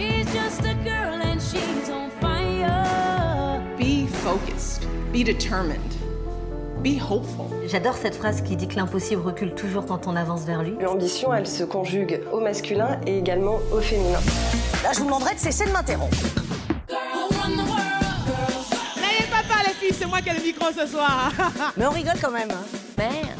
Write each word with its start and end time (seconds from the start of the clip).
She's 0.00 0.24
just 0.32 0.60
a 0.64 0.72
girl 0.82 1.20
and 1.20 1.38
she's 1.38 1.90
on 1.90 2.08
fire. 2.22 3.62
Be 3.76 4.06
focused, 4.06 4.86
be 5.12 5.22
determined, 5.22 5.94
be 6.82 6.96
hopeful. 6.98 7.50
J'adore 7.68 7.96
cette 7.96 8.14
phrase 8.14 8.40
qui 8.40 8.56
dit 8.56 8.66
que 8.66 8.76
l'impossible 8.76 9.20
recule 9.20 9.54
toujours 9.54 9.84
quand 9.84 10.06
on 10.06 10.16
avance 10.16 10.44
vers 10.44 10.62
lui. 10.62 10.72
L'ambition, 10.80 11.34
elle 11.34 11.46
se 11.46 11.64
conjugue 11.64 12.22
au 12.32 12.40
masculin 12.40 12.98
et 13.06 13.18
également 13.18 13.58
au 13.72 13.80
féminin. 13.80 14.20
Là, 14.82 14.92
je 14.94 15.00
vous 15.00 15.04
demanderai 15.04 15.34
de 15.34 15.38
cesser 15.40 15.66
de 15.66 15.70
m'interrompre. 15.72 16.16
N'ayez 18.96 19.28
pas 19.30 19.42
peur, 19.46 19.62
les 19.66 19.74
filles, 19.74 19.94
c'est 19.98 20.06
moi 20.06 20.22
qui 20.22 20.30
ai 20.30 20.34
le 20.34 20.40
micro 20.42 20.66
ce 20.74 20.86
soir. 20.86 21.30
Mais 21.76 21.84
on 21.86 21.90
rigole 21.90 22.14
quand 22.22 22.30
même. 22.30 22.48
hein. 22.50 22.64
Man, 22.96 23.36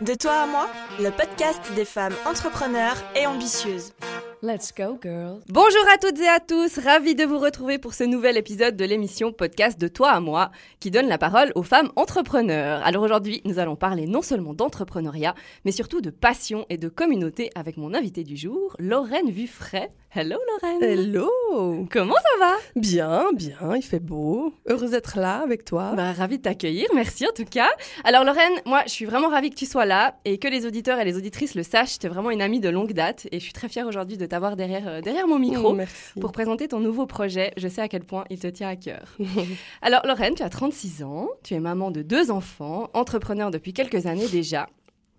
De 0.00 0.14
toi 0.14 0.32
à 0.42 0.46
moi, 0.46 0.68
le 1.00 1.10
podcast 1.10 1.60
des 1.74 1.84
femmes 1.84 2.14
entrepreneurs 2.26 2.96
et 3.16 3.26
ambitieuses. 3.26 3.92
Let's 4.40 4.72
go, 4.72 4.96
girl. 5.02 5.40
Bonjour 5.48 5.84
à 5.92 5.98
toutes 5.98 6.20
et 6.20 6.28
à 6.28 6.38
tous, 6.38 6.78
ravi 6.78 7.16
de 7.16 7.24
vous 7.24 7.40
retrouver 7.40 7.78
pour 7.78 7.92
ce 7.92 8.04
nouvel 8.04 8.36
épisode 8.36 8.76
de 8.76 8.84
l'émission 8.84 9.32
podcast 9.32 9.80
de 9.80 9.88
toi 9.88 10.10
à 10.10 10.20
moi 10.20 10.52
qui 10.78 10.92
donne 10.92 11.08
la 11.08 11.18
parole 11.18 11.50
aux 11.56 11.64
femmes 11.64 11.90
entrepreneurs. 11.96 12.80
Alors 12.84 13.02
aujourd'hui, 13.02 13.42
nous 13.44 13.58
allons 13.58 13.74
parler 13.74 14.06
non 14.06 14.22
seulement 14.22 14.54
d'entrepreneuriat, 14.54 15.34
mais 15.64 15.72
surtout 15.72 16.00
de 16.00 16.10
passion 16.10 16.66
et 16.70 16.78
de 16.78 16.88
communauté 16.88 17.50
avec 17.56 17.76
mon 17.78 17.94
invité 17.94 18.22
du 18.22 18.36
jour, 18.36 18.76
Lorraine 18.78 19.28
Vuffray. 19.28 19.88
Hello 20.14 20.38
Lorraine. 20.62 20.82
Hello 20.82 21.86
Comment 21.90 22.14
ça 22.14 22.46
va? 22.46 22.54
Bien, 22.76 23.24
bien, 23.34 23.76
il 23.76 23.82
fait 23.82 24.00
beau. 24.00 24.54
Heureuse 24.66 24.92
d'être 24.92 25.18
là 25.18 25.40
avec 25.40 25.64
toi. 25.64 25.94
Bah, 25.96 26.12
ravie 26.12 26.38
de 26.38 26.42
t'accueillir, 26.42 26.86
merci 26.94 27.26
en 27.26 27.32
tout 27.34 27.44
cas. 27.44 27.68
Alors 28.04 28.24
Lorraine, 28.24 28.54
moi 28.66 28.82
je 28.86 28.92
suis 28.92 29.04
vraiment 29.04 29.28
ravie 29.28 29.50
que 29.50 29.56
tu 29.56 29.66
sois 29.66 29.84
là 29.84 30.16
et 30.24 30.38
que 30.38 30.46
les 30.46 30.64
auditeurs 30.64 31.00
et 31.00 31.04
les 31.04 31.16
auditrices 31.16 31.56
le 31.56 31.64
sachent, 31.64 31.98
tu 31.98 32.06
es 32.06 32.08
vraiment 32.08 32.30
une 32.30 32.40
amie 32.40 32.60
de 32.60 32.68
longue 32.68 32.92
date 32.92 33.26
et 33.32 33.40
je 33.40 33.44
suis 33.44 33.52
très 33.52 33.68
fière 33.68 33.86
aujourd'hui 33.86 34.16
de 34.16 34.27
t'avoir 34.28 34.56
derrière, 34.56 34.86
euh, 34.88 35.00
derrière 35.00 35.26
mon 35.26 35.38
micro 35.38 35.72
merci. 35.74 36.18
pour 36.20 36.32
présenter 36.32 36.68
ton 36.68 36.80
nouveau 36.80 37.06
projet. 37.06 37.52
Je 37.56 37.68
sais 37.68 37.80
à 37.80 37.88
quel 37.88 38.04
point 38.04 38.24
il 38.30 38.38
te 38.38 38.46
tient 38.46 38.68
à 38.68 38.76
cœur. 38.76 39.16
Alors 39.82 40.02
Lorraine, 40.06 40.34
tu 40.34 40.42
as 40.42 40.48
36 40.48 41.02
ans, 41.02 41.28
tu 41.42 41.54
es 41.54 41.60
maman 41.60 41.90
de 41.90 42.02
deux 42.02 42.30
enfants, 42.30 42.90
entrepreneur 42.94 43.50
depuis 43.50 43.72
quelques 43.72 44.06
années 44.06 44.28
déjà. 44.28 44.68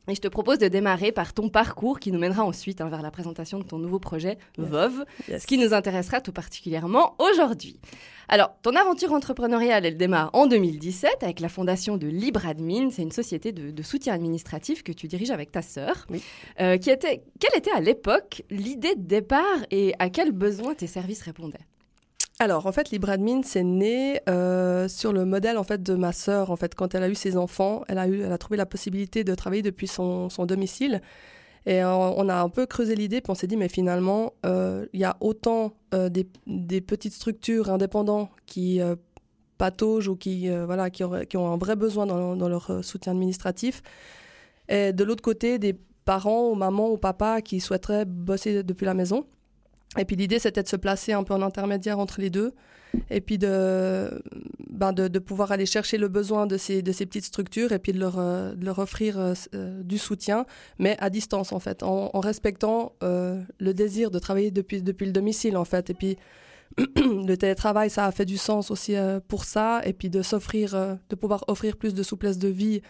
Et 0.09 0.15
je 0.15 0.21
te 0.21 0.27
propose 0.27 0.57
de 0.57 0.67
démarrer 0.67 1.11
par 1.11 1.33
ton 1.33 1.49
parcours 1.49 1.99
qui 1.99 2.11
nous 2.11 2.17
mènera 2.19 2.43
ensuite 2.43 2.81
hein, 2.81 2.89
vers 2.89 3.01
la 3.03 3.11
présentation 3.11 3.59
de 3.59 3.63
ton 3.63 3.77
nouveau 3.77 3.99
projet 3.99 4.37
VOV, 4.57 5.05
Yes. 5.27 5.43
ce 5.43 5.47
qui 5.47 5.57
nous 5.59 5.73
intéressera 5.73 6.19
tout 6.19 6.31
particulièrement 6.31 7.15
aujourd'hui. 7.19 7.79
Alors, 8.27 8.51
ton 8.63 8.75
aventure 8.75 9.13
entrepreneuriale, 9.13 9.85
elle 9.85 9.97
démarre 9.97 10.29
en 10.33 10.47
2017 10.47 11.17
avec 11.21 11.39
la 11.39 11.49
fondation 11.49 11.97
de 11.97 12.07
Libre 12.07 12.45
Admin. 12.47 12.89
C'est 12.91 13.01
une 13.03 13.11
société 13.11 13.51
de, 13.51 13.71
de 13.71 13.83
soutien 13.83 14.13
administratif 14.13 14.83
que 14.83 14.91
tu 14.91 15.07
diriges 15.07 15.31
avec 15.31 15.51
ta 15.51 15.61
sœur. 15.61 16.05
Oui. 16.09 16.23
Euh, 16.59 16.77
qui 16.77 16.89
était, 16.89 17.21
quelle 17.39 17.57
était 17.57 17.71
à 17.71 17.79
l'époque 17.79 18.43
l'idée 18.49 18.95
de 18.95 19.01
départ 19.03 19.43
et 19.71 19.93
à 19.99 20.09
quels 20.09 20.31
besoins 20.31 20.73
tes 20.73 20.87
services 20.87 21.21
répondaient? 21.21 21.57
Alors, 22.41 22.65
en 22.67 22.71
fait, 22.71 22.89
LibreAdmin, 22.91 23.41
c'est 23.43 23.63
né 23.63 24.21
euh, 24.29 24.87
sur 24.87 25.11
le 25.11 25.25
modèle 25.25 25.57
en 25.57 25.65
fait 25.65 25.83
de 25.83 25.93
ma 25.95 26.13
sœur. 26.13 26.51
En 26.51 26.55
fait, 26.55 26.73
quand 26.73 26.95
elle 26.95 27.03
a 27.03 27.09
eu 27.09 27.15
ses 27.15 27.35
enfants, 27.35 27.83
elle 27.89 27.97
a 27.97 28.07
eu, 28.07 28.21
elle 28.21 28.31
a 28.31 28.37
trouvé 28.37 28.55
la 28.55 28.65
possibilité 28.65 29.25
de 29.25 29.35
travailler 29.35 29.61
depuis 29.61 29.87
son, 29.87 30.29
son 30.29 30.45
domicile. 30.45 31.01
Et 31.65 31.83
on 31.83 32.29
a 32.29 32.35
un 32.35 32.49
peu 32.49 32.65
creusé 32.65 32.95
l'idée, 32.95 33.19
puis 33.19 33.29
on 33.31 33.35
s'est 33.35 33.45
dit, 33.45 33.57
mais 33.57 33.67
finalement, 33.67 34.33
euh, 34.45 34.85
il 34.93 35.01
y 35.01 35.03
a 35.03 35.17
autant 35.19 35.73
euh, 35.93 36.07
des, 36.07 36.27
des 36.47 36.79
petites 36.79 37.13
structures 37.13 37.69
indépendantes 37.69 38.29
qui 38.45 38.79
euh, 38.81 38.95
pataugent 39.57 40.07
ou 40.07 40.15
qui, 40.15 40.49
euh, 40.49 40.65
voilà, 40.65 40.89
qui, 40.89 41.03
qui 41.29 41.37
ont 41.37 41.51
un 41.51 41.57
vrai 41.57 41.75
besoin 41.75 42.05
dans, 42.05 42.37
dans 42.37 42.47
leur 42.47 42.71
euh, 42.71 42.81
soutien 42.81 43.11
administratif. 43.11 43.83
Et 44.69 44.93
de 44.93 45.03
l'autre 45.03 45.21
côté, 45.21 45.59
des 45.59 45.77
parents 46.05 46.49
ou 46.49 46.55
mamans 46.55 46.89
ou 46.89 46.97
papas 46.97 47.41
qui 47.41 47.59
souhaiteraient 47.59 48.05
bosser 48.05 48.63
depuis 48.63 48.85
la 48.85 48.93
maison. 48.93 49.25
Et 49.97 50.05
puis 50.05 50.15
l'idée, 50.15 50.39
c'était 50.39 50.61
de 50.61 50.67
se 50.67 50.75
placer 50.75 51.13
un 51.13 51.23
peu 51.23 51.33
en 51.33 51.41
intermédiaire 51.41 51.97
entre 51.97 52.21
les 52.21 52.29
deux, 52.29 52.53
et 53.09 53.21
puis 53.21 53.37
de, 53.37 54.21
ben 54.69 54.93
de, 54.93 55.19
pouvoir 55.19 55.51
aller 55.51 55.65
chercher 55.65 55.97
le 55.97 56.07
besoin 56.07 56.45
de 56.45 56.57
ces, 56.57 56.81
de 56.81 56.91
ces 56.91 57.05
petites 57.05 57.25
structures, 57.25 57.71
et 57.71 57.79
puis 57.79 57.91
de 57.91 57.99
leur, 57.99 58.19
euh, 58.19 58.53
de 58.53 58.65
leur 58.65 58.77
offrir 58.79 59.19
euh, 59.19 59.33
euh, 59.55 59.81
du 59.81 59.97
soutien, 59.97 60.45
mais 60.77 60.95
à 60.99 61.09
distance 61.09 61.51
en 61.51 61.59
fait, 61.59 61.81
en, 61.81 62.19
respectant 62.19 62.93
le 63.01 63.73
désir 63.73 64.11
de 64.11 64.19
travailler 64.19 64.51
depuis, 64.51 64.81
depuis 64.81 65.05
le 65.05 65.11
domicile 65.11 65.57
en 65.57 65.65
fait. 65.65 65.89
Et 65.89 65.93
puis 65.93 66.17
le 66.77 67.35
télétravail, 67.35 67.89
ça 67.89 68.05
a 68.05 68.11
fait 68.11 68.25
du 68.25 68.37
sens 68.37 68.69
aussi 68.69 68.95
pour 69.27 69.43
ça, 69.43 69.81
et 69.85 69.93
puis 69.93 70.09
de 70.09 70.21
s'offrir, 70.21 70.97
de 71.09 71.15
pouvoir 71.15 71.45
offrir 71.47 71.77
plus 71.77 71.95
de 71.95 72.03
souplesse 72.03 72.37
de 72.37 72.49
vie 72.49 72.81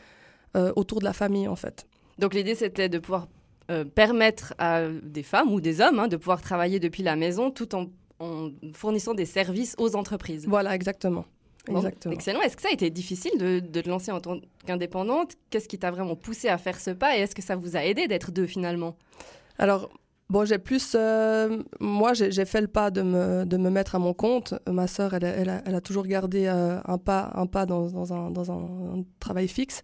autour 0.76 1.00
de 1.00 1.06
la 1.06 1.14
famille 1.14 1.48
en 1.48 1.56
fait. 1.56 1.86
Donc 2.18 2.34
l'idée, 2.34 2.56
c'était 2.56 2.90
de 2.90 3.00
pouvoir 3.00 3.28
euh, 3.70 3.86
permettre 3.86 4.54
à 4.58 4.84
des 5.04 5.24
femmes 5.24 5.52
ou 5.54 5.62
des 5.62 5.80
hommes 5.82 6.00
hein, 6.00 6.08
de 6.08 6.18
pouvoir 6.18 6.42
travailler 6.42 6.80
depuis 6.80 7.04
la 7.04 7.16
maison 7.16 7.52
tout 7.52 7.76
en, 7.76 7.88
en 8.20 8.50
fournissant 8.74 9.14
des 9.14 9.26
services 9.26 9.76
aux 9.78 9.96
entreprises. 9.96 10.46
Voilà, 10.48 10.74
exactement. 10.76 11.26
Bon. 11.68 11.84
Excellent. 12.12 12.42
Est-ce 12.42 12.56
que 12.56 12.64
ça 12.64 12.70
a 12.70 12.74
été 12.74 12.90
difficile 12.90 13.32
de, 13.38 13.60
de 13.60 13.82
te 13.82 13.88
lancer 13.90 14.12
en 14.12 14.20
tant 14.20 14.40
qu'indépendante? 14.66 15.34
Qu'est-ce 15.52 15.68
qui 15.68 15.78
t'a 15.78 15.92
vraiment 15.92 16.16
poussé 16.16 16.48
à 16.48 16.58
faire 16.58 16.80
ce 16.80 16.90
pas 16.92 17.16
Et 17.16 17.20
est-ce 17.22 17.36
que 17.36 17.44
ça 17.44 17.56
vous 17.56 17.76
a 17.78 17.84
aidé 17.86 18.08
d'être 18.08 18.32
deux 18.32 18.48
finalement? 18.48 18.96
Alors, 19.60 19.90
bon, 20.30 20.46
j'ai 20.46 20.58
plus. 20.58 20.94
euh, 20.96 21.62
moi, 21.80 22.14
j'ai 22.14 22.46
fait 22.46 22.62
le 22.62 22.68
pas 22.68 22.90
de 22.90 23.04
me, 23.04 23.46
de 23.46 23.58
me 23.58 23.70
mettre 23.70 23.94
à 23.94 24.00
mon 24.00 24.14
compte. 24.16 24.56
Ma 24.68 24.88
sœur, 24.88 25.14
elle, 25.14 25.26
a- 25.26 25.36
elle, 25.36 25.50
a, 25.50 25.62
elle 25.66 25.76
a 25.76 25.82
toujours 25.82 26.08
gardé 26.08 26.48
euh, 26.48 26.80
un 26.86 26.98
pas, 26.98 27.32
un 27.36 27.46
pas 27.46 27.68
dans, 27.68 27.88
dans, 27.92 28.14
un, 28.14 28.32
dans 28.32 28.52
un, 28.52 29.00
un 29.00 29.04
travail 29.20 29.48
fixe. 29.48 29.82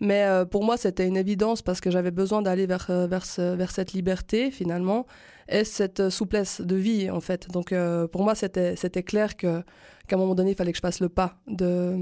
Mais 0.00 0.24
euh, 0.24 0.44
pour 0.44 0.62
moi, 0.64 0.76
c'était 0.76 1.06
une 1.06 1.16
évidence 1.16 1.62
parce 1.62 1.80
que 1.80 1.90
j'avais 1.90 2.10
besoin 2.10 2.42
d'aller 2.42 2.66
vers, 2.66 2.86
euh, 2.90 3.06
vers, 3.06 3.24
vers 3.38 3.70
cette 3.70 3.92
liberté, 3.92 4.50
finalement, 4.50 5.06
et 5.48 5.64
cette 5.64 6.00
euh, 6.00 6.10
souplesse 6.10 6.60
de 6.60 6.76
vie, 6.76 7.08
en 7.10 7.20
fait. 7.20 7.48
Donc, 7.50 7.72
euh, 7.72 8.06
pour 8.06 8.22
moi, 8.22 8.34
c'était 8.34 8.76
c'était 8.76 9.02
clair 9.02 9.36
que 9.36 9.62
qu'à 10.08 10.16
un 10.16 10.18
moment 10.18 10.34
donné, 10.34 10.50
il 10.52 10.54
fallait 10.56 10.72
que 10.72 10.76
je 10.78 10.82
passe 10.82 11.00
le 11.00 11.08
pas 11.08 11.36
de, 11.48 11.94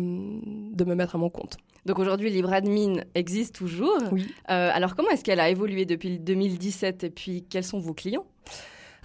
de 0.74 0.84
me 0.84 0.94
mettre 0.94 1.14
à 1.14 1.18
mon 1.18 1.30
compte. 1.30 1.56
Donc 1.86 1.98
aujourd'hui, 1.98 2.30
LibreAdmin 2.30 3.02
existe 3.14 3.54
toujours. 3.54 3.98
Oui. 4.12 4.26
Euh, 4.50 4.70
alors 4.72 4.94
comment 4.96 5.10
est-ce 5.10 5.22
qu'elle 5.24 5.40
a 5.40 5.48
évolué 5.50 5.84
depuis 5.86 6.10
le 6.10 6.18
2017 6.18 7.04
Et 7.04 7.10
puis 7.10 7.44
quels 7.48 7.64
sont 7.64 7.78
vos 7.78 7.94
clients? 7.94 8.26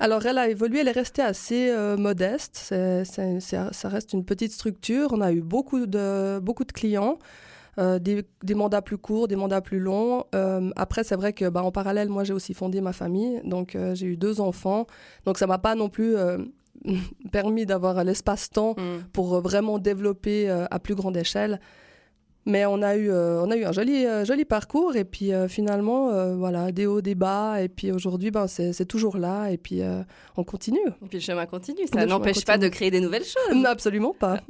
Alors, 0.01 0.25
elle 0.25 0.37
a 0.37 0.47
évolué, 0.49 0.79
elle 0.79 0.87
est 0.87 0.91
restée 0.91 1.21
assez 1.21 1.69
euh, 1.69 1.97
modeste. 1.97 2.55
C'est- 2.55 3.03
c'est- 3.05 3.39
c'est- 3.41 3.73
ça 3.73 3.89
reste 3.89 4.13
une 4.13 4.23
petite 4.25 4.51
structure. 4.53 5.09
On 5.11 5.19
a 5.21 5.31
eu 5.33 5.41
beaucoup 5.41 5.85
de, 5.85 6.39
beaucoup 6.39 6.63
de 6.63 6.71
clients, 6.71 7.19
euh, 7.77 7.99
des, 7.99 8.25
des 8.43 8.55
mandats 8.55 8.81
plus 8.81 8.97
courts, 8.97 9.27
des 9.27 9.35
mandats 9.35 9.61
plus 9.61 9.79
longs. 9.79 10.23
Euh, 10.35 10.69
après, 10.75 11.03
c'est 11.03 11.15
vrai 11.15 11.33
que, 11.33 11.47
bah, 11.49 11.63
en 11.63 11.71
parallèle, 11.71 12.09
moi, 12.09 12.23
j'ai 12.23 12.33
aussi 12.33 12.53
fondé 12.53 12.81
ma 12.81 12.93
famille. 12.93 13.41
Donc, 13.45 13.75
euh, 13.75 13.93
j'ai 13.95 14.07
eu 14.07 14.17
deux 14.17 14.41
enfants. 14.41 14.87
Donc, 15.25 15.37
ça 15.37 15.47
m'a 15.47 15.57
pas 15.59 15.75
non 15.75 15.89
plus 15.89 16.15
euh, 16.15 16.37
permis 17.31 17.65
d'avoir 17.65 18.03
l'espace-temps 18.03 18.75
Hmm. 18.77 19.03
pour 19.13 19.39
vraiment 19.41 19.79
développer 19.79 20.49
euh, 20.49 20.65
à 20.71 20.79
plus 20.79 20.95
grande 20.95 21.15
échelle. 21.17 21.59
Mais 22.45 22.65
on 22.65 22.81
a 22.81 22.95
eu, 22.95 23.11
euh, 23.11 23.43
on 23.43 23.51
a 23.51 23.55
eu 23.57 23.65
un 23.65 23.71
joli, 23.71 24.05
euh, 24.05 24.25
joli 24.25 24.45
parcours 24.45 24.95
et 24.95 25.03
puis 25.03 25.33
euh, 25.33 25.47
finalement, 25.47 26.35
voilà, 26.35 26.71
des 26.71 26.85
hauts, 26.85 27.01
des 27.01 27.15
bas. 27.15 27.61
Et 27.61 27.69
puis 27.69 27.91
aujourd'hui, 27.91 28.31
ben, 28.31 28.47
c'est 28.47 28.85
toujours 28.85 29.17
là 29.17 29.49
et 29.49 29.57
puis 29.57 29.81
on 30.37 30.43
continue. 30.43 30.79
Et 30.87 31.07
puis 31.07 31.17
le 31.17 31.23
chemin 31.23 31.45
continue. 31.45 31.85
Ça 31.91 32.05
n'empêche 32.05 32.45
pas 32.45 32.57
de 32.57 32.67
créer 32.67 32.91
des 32.91 33.01
nouvelles 33.01 33.25
choses. 33.25 33.55
Non, 33.55 33.69
absolument 33.69 34.13
pas. 34.17 34.39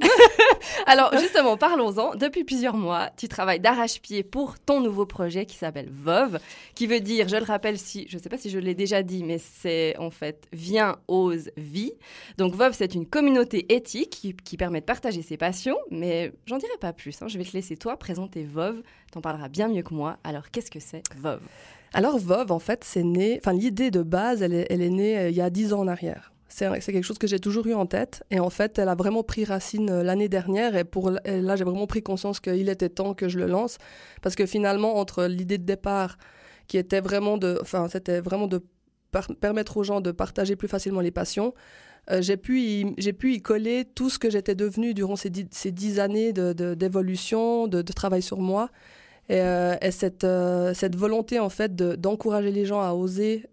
Alors 0.86 1.16
justement, 1.18 1.56
parlons-en. 1.56 2.14
Depuis 2.14 2.44
plusieurs 2.44 2.76
mois, 2.76 3.10
tu 3.16 3.28
travailles 3.28 3.60
d'arrache-pied 3.60 4.22
pour 4.22 4.58
ton 4.58 4.80
nouveau 4.80 5.06
projet 5.06 5.46
qui 5.46 5.56
s'appelle 5.56 5.88
VOV, 5.90 6.38
qui 6.74 6.86
veut 6.86 7.00
dire, 7.00 7.28
je 7.28 7.36
le 7.36 7.44
rappelle, 7.44 7.78
si 7.78 8.06
je 8.08 8.16
ne 8.16 8.22
sais 8.22 8.28
pas 8.28 8.38
si 8.38 8.50
je 8.50 8.58
l'ai 8.58 8.74
déjà 8.74 9.02
dit, 9.02 9.24
mais 9.24 9.38
c'est 9.38 9.96
en 9.98 10.10
fait 10.10 10.46
Viens, 10.52 10.96
ose, 11.08 11.50
vie. 11.56 11.92
Donc 12.38 12.54
VOV, 12.54 12.72
c'est 12.72 12.94
une 12.94 13.06
communauté 13.06 13.72
éthique 13.72 14.10
qui, 14.10 14.34
qui 14.34 14.56
permet 14.56 14.80
de 14.80 14.86
partager 14.86 15.22
ses 15.22 15.36
passions, 15.36 15.76
mais 15.90 16.32
j'en 16.46 16.58
dirai 16.58 16.72
pas 16.80 16.92
plus. 16.92 17.20
hein. 17.22 17.28
Je 17.28 17.38
vais 17.38 17.44
te 17.44 17.52
laisser 17.52 17.76
toi 17.80 17.96
présenter 17.96 18.44
VOV. 18.44 18.82
T'en 19.10 19.20
parleras 19.20 19.48
bien 19.48 19.68
mieux 19.68 19.82
que 19.82 19.92
moi. 19.92 20.18
Alors 20.22 20.52
qu'est-ce 20.52 20.70
que 20.70 20.78
c'est 20.78 21.02
VOV 21.16 21.40
Alors 21.92 22.18
Vov, 22.18 22.52
en 22.52 22.60
fait, 22.60 22.84
c'est 22.84 23.02
né. 23.02 23.40
Enfin, 23.42 23.52
l'idée 23.52 23.90
de 23.90 24.04
base, 24.04 24.42
elle 24.42 24.54
est, 24.54 24.66
elle 24.70 24.82
est 24.82 24.90
née 24.90 25.18
euh, 25.18 25.30
il 25.30 25.34
y 25.34 25.40
a 25.40 25.50
dix 25.50 25.72
ans 25.72 25.80
en 25.80 25.88
arrière. 25.88 26.32
C'est 26.48 26.68
quelque 26.80 27.02
chose 27.02 27.18
que 27.18 27.28
j'ai 27.28 27.38
toujours 27.38 27.66
eu 27.66 27.74
en 27.74 27.86
tête. 27.86 28.24
Et 28.30 28.40
en 28.40 28.50
fait, 28.50 28.78
elle 28.78 28.88
a 28.88 28.94
vraiment 28.94 29.22
pris 29.22 29.44
racine 29.44 29.88
euh, 29.88 30.02
l'année 30.02 30.28
dernière. 30.28 30.76
Et 30.76 30.84
pour 30.84 31.12
et 31.24 31.40
là, 31.40 31.56
j'ai 31.56 31.64
vraiment 31.64 31.86
pris 31.86 32.02
conscience 32.02 32.40
qu'il 32.40 32.68
était 32.68 32.88
temps 32.88 33.14
que 33.14 33.28
je 33.28 33.38
le 33.38 33.46
lance. 33.46 33.78
Parce 34.20 34.34
que 34.34 34.46
finalement, 34.46 34.96
entre 34.96 35.24
l'idée 35.24 35.58
de 35.58 35.64
départ, 35.64 36.18
qui 36.68 36.76
était 36.76 37.00
vraiment 37.00 37.38
de. 37.38 37.58
Enfin, 37.62 37.88
c'était 37.88 38.20
vraiment 38.20 38.46
de 38.46 38.62
permettre 39.40 39.76
aux 39.76 39.82
gens 39.82 40.00
de 40.00 40.12
partager 40.12 40.56
plus 40.56 40.68
facilement 40.68 41.00
les 41.00 41.10
passions. 41.10 41.54
Euh, 42.10 42.22
j'ai 42.22 42.36
pu, 42.36 42.60
y- 42.60 43.42
coller 43.42 43.84
tout 43.94 44.10
ce 44.10 44.18
que 44.18 44.30
j'étais 44.30 44.54
devenue 44.54 44.94
durant 44.94 45.16
ces 45.16 45.30
dix, 45.30 45.98
années 45.98 46.32
de- 46.32 46.52
de- 46.52 46.74
d'évolution, 46.74 47.68
de, 47.68 47.82
travail 47.92 48.22
sur 48.22 48.38
moi. 48.40 48.70
Et, 49.28 49.40
euh, 49.40 49.76
euh, 50.24 50.74
cette 50.74 50.96
volonté, 50.96 51.38
en 51.38 51.48
fait, 51.50 51.74
de- 51.76 51.94
d'encourager 51.94 52.50
les 52.50 52.66
gens 52.66 52.80
à 52.80 52.92
oser 52.92 53.46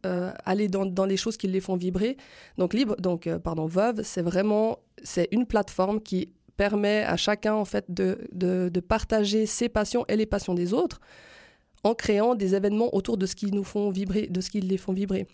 aller 0.46 0.68
dans, 0.68 0.86
les 1.06 1.18
choses 1.18 1.38
qui 1.38 1.48
les 1.48 1.60
font 1.62 1.76
vibrer. 1.76 2.18
Donc, 2.58 2.74
libre, 2.74 2.96
donc 3.00 3.30
pardon, 3.44 3.66
Veuve, 3.68 4.02
c'est 4.04 4.22
vraiment 4.24 4.80
c'est 5.04 5.28
une 5.32 5.46
plateforme 5.46 6.02
qui 6.02 6.30
permet 6.58 7.04
à 7.04 7.18
chacun, 7.18 7.54
en 7.54 7.66
fait, 7.66 7.86
de, 7.90 8.18
de, 8.34 8.70
de 8.70 8.80
partager 8.80 9.46
ses 9.46 9.70
passions 9.70 10.06
et 10.08 10.16
les 10.16 10.26
passions 10.26 10.56
des 10.56 10.74
autres 10.74 11.00
en 11.84 11.94
créant 11.94 12.34
des 12.36 12.56
événements 12.56 12.94
autour 12.96 13.18
de 13.18 13.26
ce 13.28 13.36
qui 13.36 13.52
nous 13.52 13.64
font 13.64 13.92
vibrer, 13.92 14.28
de 14.28 14.42
ce 14.42 14.50
qui 14.50 14.60
les 14.62 14.78
font 14.78 14.94
vibrer. 14.94 15.28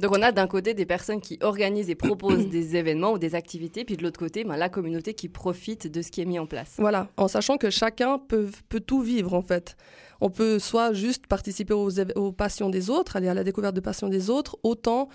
Donc 0.00 0.10
on 0.12 0.22
a 0.22 0.32
d'un 0.32 0.46
côté 0.46 0.74
des 0.74 0.86
personnes 0.86 1.20
qui 1.20 1.38
organisent 1.40 1.90
et 1.90 1.94
proposent 1.94 2.48
des 2.50 2.76
événements 2.76 3.12
ou 3.12 3.18
des 3.18 3.34
activités, 3.34 3.84
puis 3.84 3.96
de 3.96 4.02
l'autre 4.02 4.18
côté, 4.18 4.44
ben, 4.44 4.56
la 4.56 4.68
communauté 4.68 5.14
qui 5.14 5.28
profite 5.28 5.86
de 5.86 6.02
ce 6.02 6.10
qui 6.10 6.20
est 6.20 6.24
mis 6.24 6.38
en 6.38 6.46
place. 6.46 6.74
Voilà, 6.78 7.08
en 7.16 7.28
sachant 7.28 7.56
que 7.56 7.70
chacun 7.70 8.18
peut, 8.18 8.50
tout 8.86 9.00
vivre 9.00 9.34
en 9.34 9.42
fait. 9.42 9.76
On 10.20 10.30
peut 10.30 10.58
soit 10.58 10.92
juste 10.92 11.26
participer 11.26 11.74
aux, 11.74 12.32
passions 12.32 12.70
des 12.70 12.90
autres, 12.90 13.16
aller 13.16 13.28
à 13.28 13.34
la 13.34 13.44
découverte 13.44 13.74
de 13.74 13.80
passions 13.80 14.08
des 14.08 14.30
autres, 14.30 14.56
autant 14.62 15.08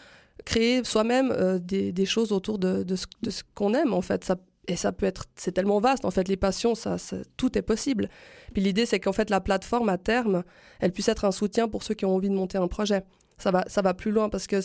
créer 0.45 0.83
soi-même 0.83 1.31
euh, 1.31 1.59
des, 1.59 2.05
choses 2.05 2.31
autour 2.31 2.59
de, 2.59 2.83
de 2.83 2.95
ce, 2.95 3.05
de 3.21 3.29
ce 3.29 3.43
qu'on 3.55 3.73
aime 3.73 3.93
en 3.93 4.01
fait. 4.01 4.23
Ça, 4.23 4.37
et 4.67 4.75
ça 4.75 4.91
peut 4.91 5.05
être, 5.05 5.25
c'est 5.35 5.51
tellement 5.51 5.79
vaste 5.79 6.05
en 6.05 6.11
fait, 6.11 6.27
les 6.27 6.37
passions, 6.37 6.75
ça, 6.75 6.97
ça- 6.97 7.17
tout 7.37 7.57
est 7.57 7.61
possible. 7.61 8.07
Puis 8.53 8.61
l'idée 8.61 8.85
c'est 8.85 8.99
qu'en 8.99 9.13
fait 9.13 9.29
la 9.29 9.41
plateforme 9.41 9.89
à 9.89 9.97
terme, 9.97 10.43
elle 10.79 10.91
puisse 10.91 11.09
être 11.09 11.25
un 11.25 11.31
soutien 11.31 11.67
pour 11.67 11.83
ceux 11.83 11.95
qui 11.95 12.05
ont 12.05 12.15
envie 12.15 12.29
de 12.29 12.35
monter 12.35 12.57
un 12.57 12.67
projet. 12.67 13.03
Ça 13.39 13.51
va, 13.51 13.63
ça 13.67 13.81
va 13.81 13.93
plus 13.93 14.11
loin 14.11 14.29
parce 14.29 14.45
que 14.47 14.59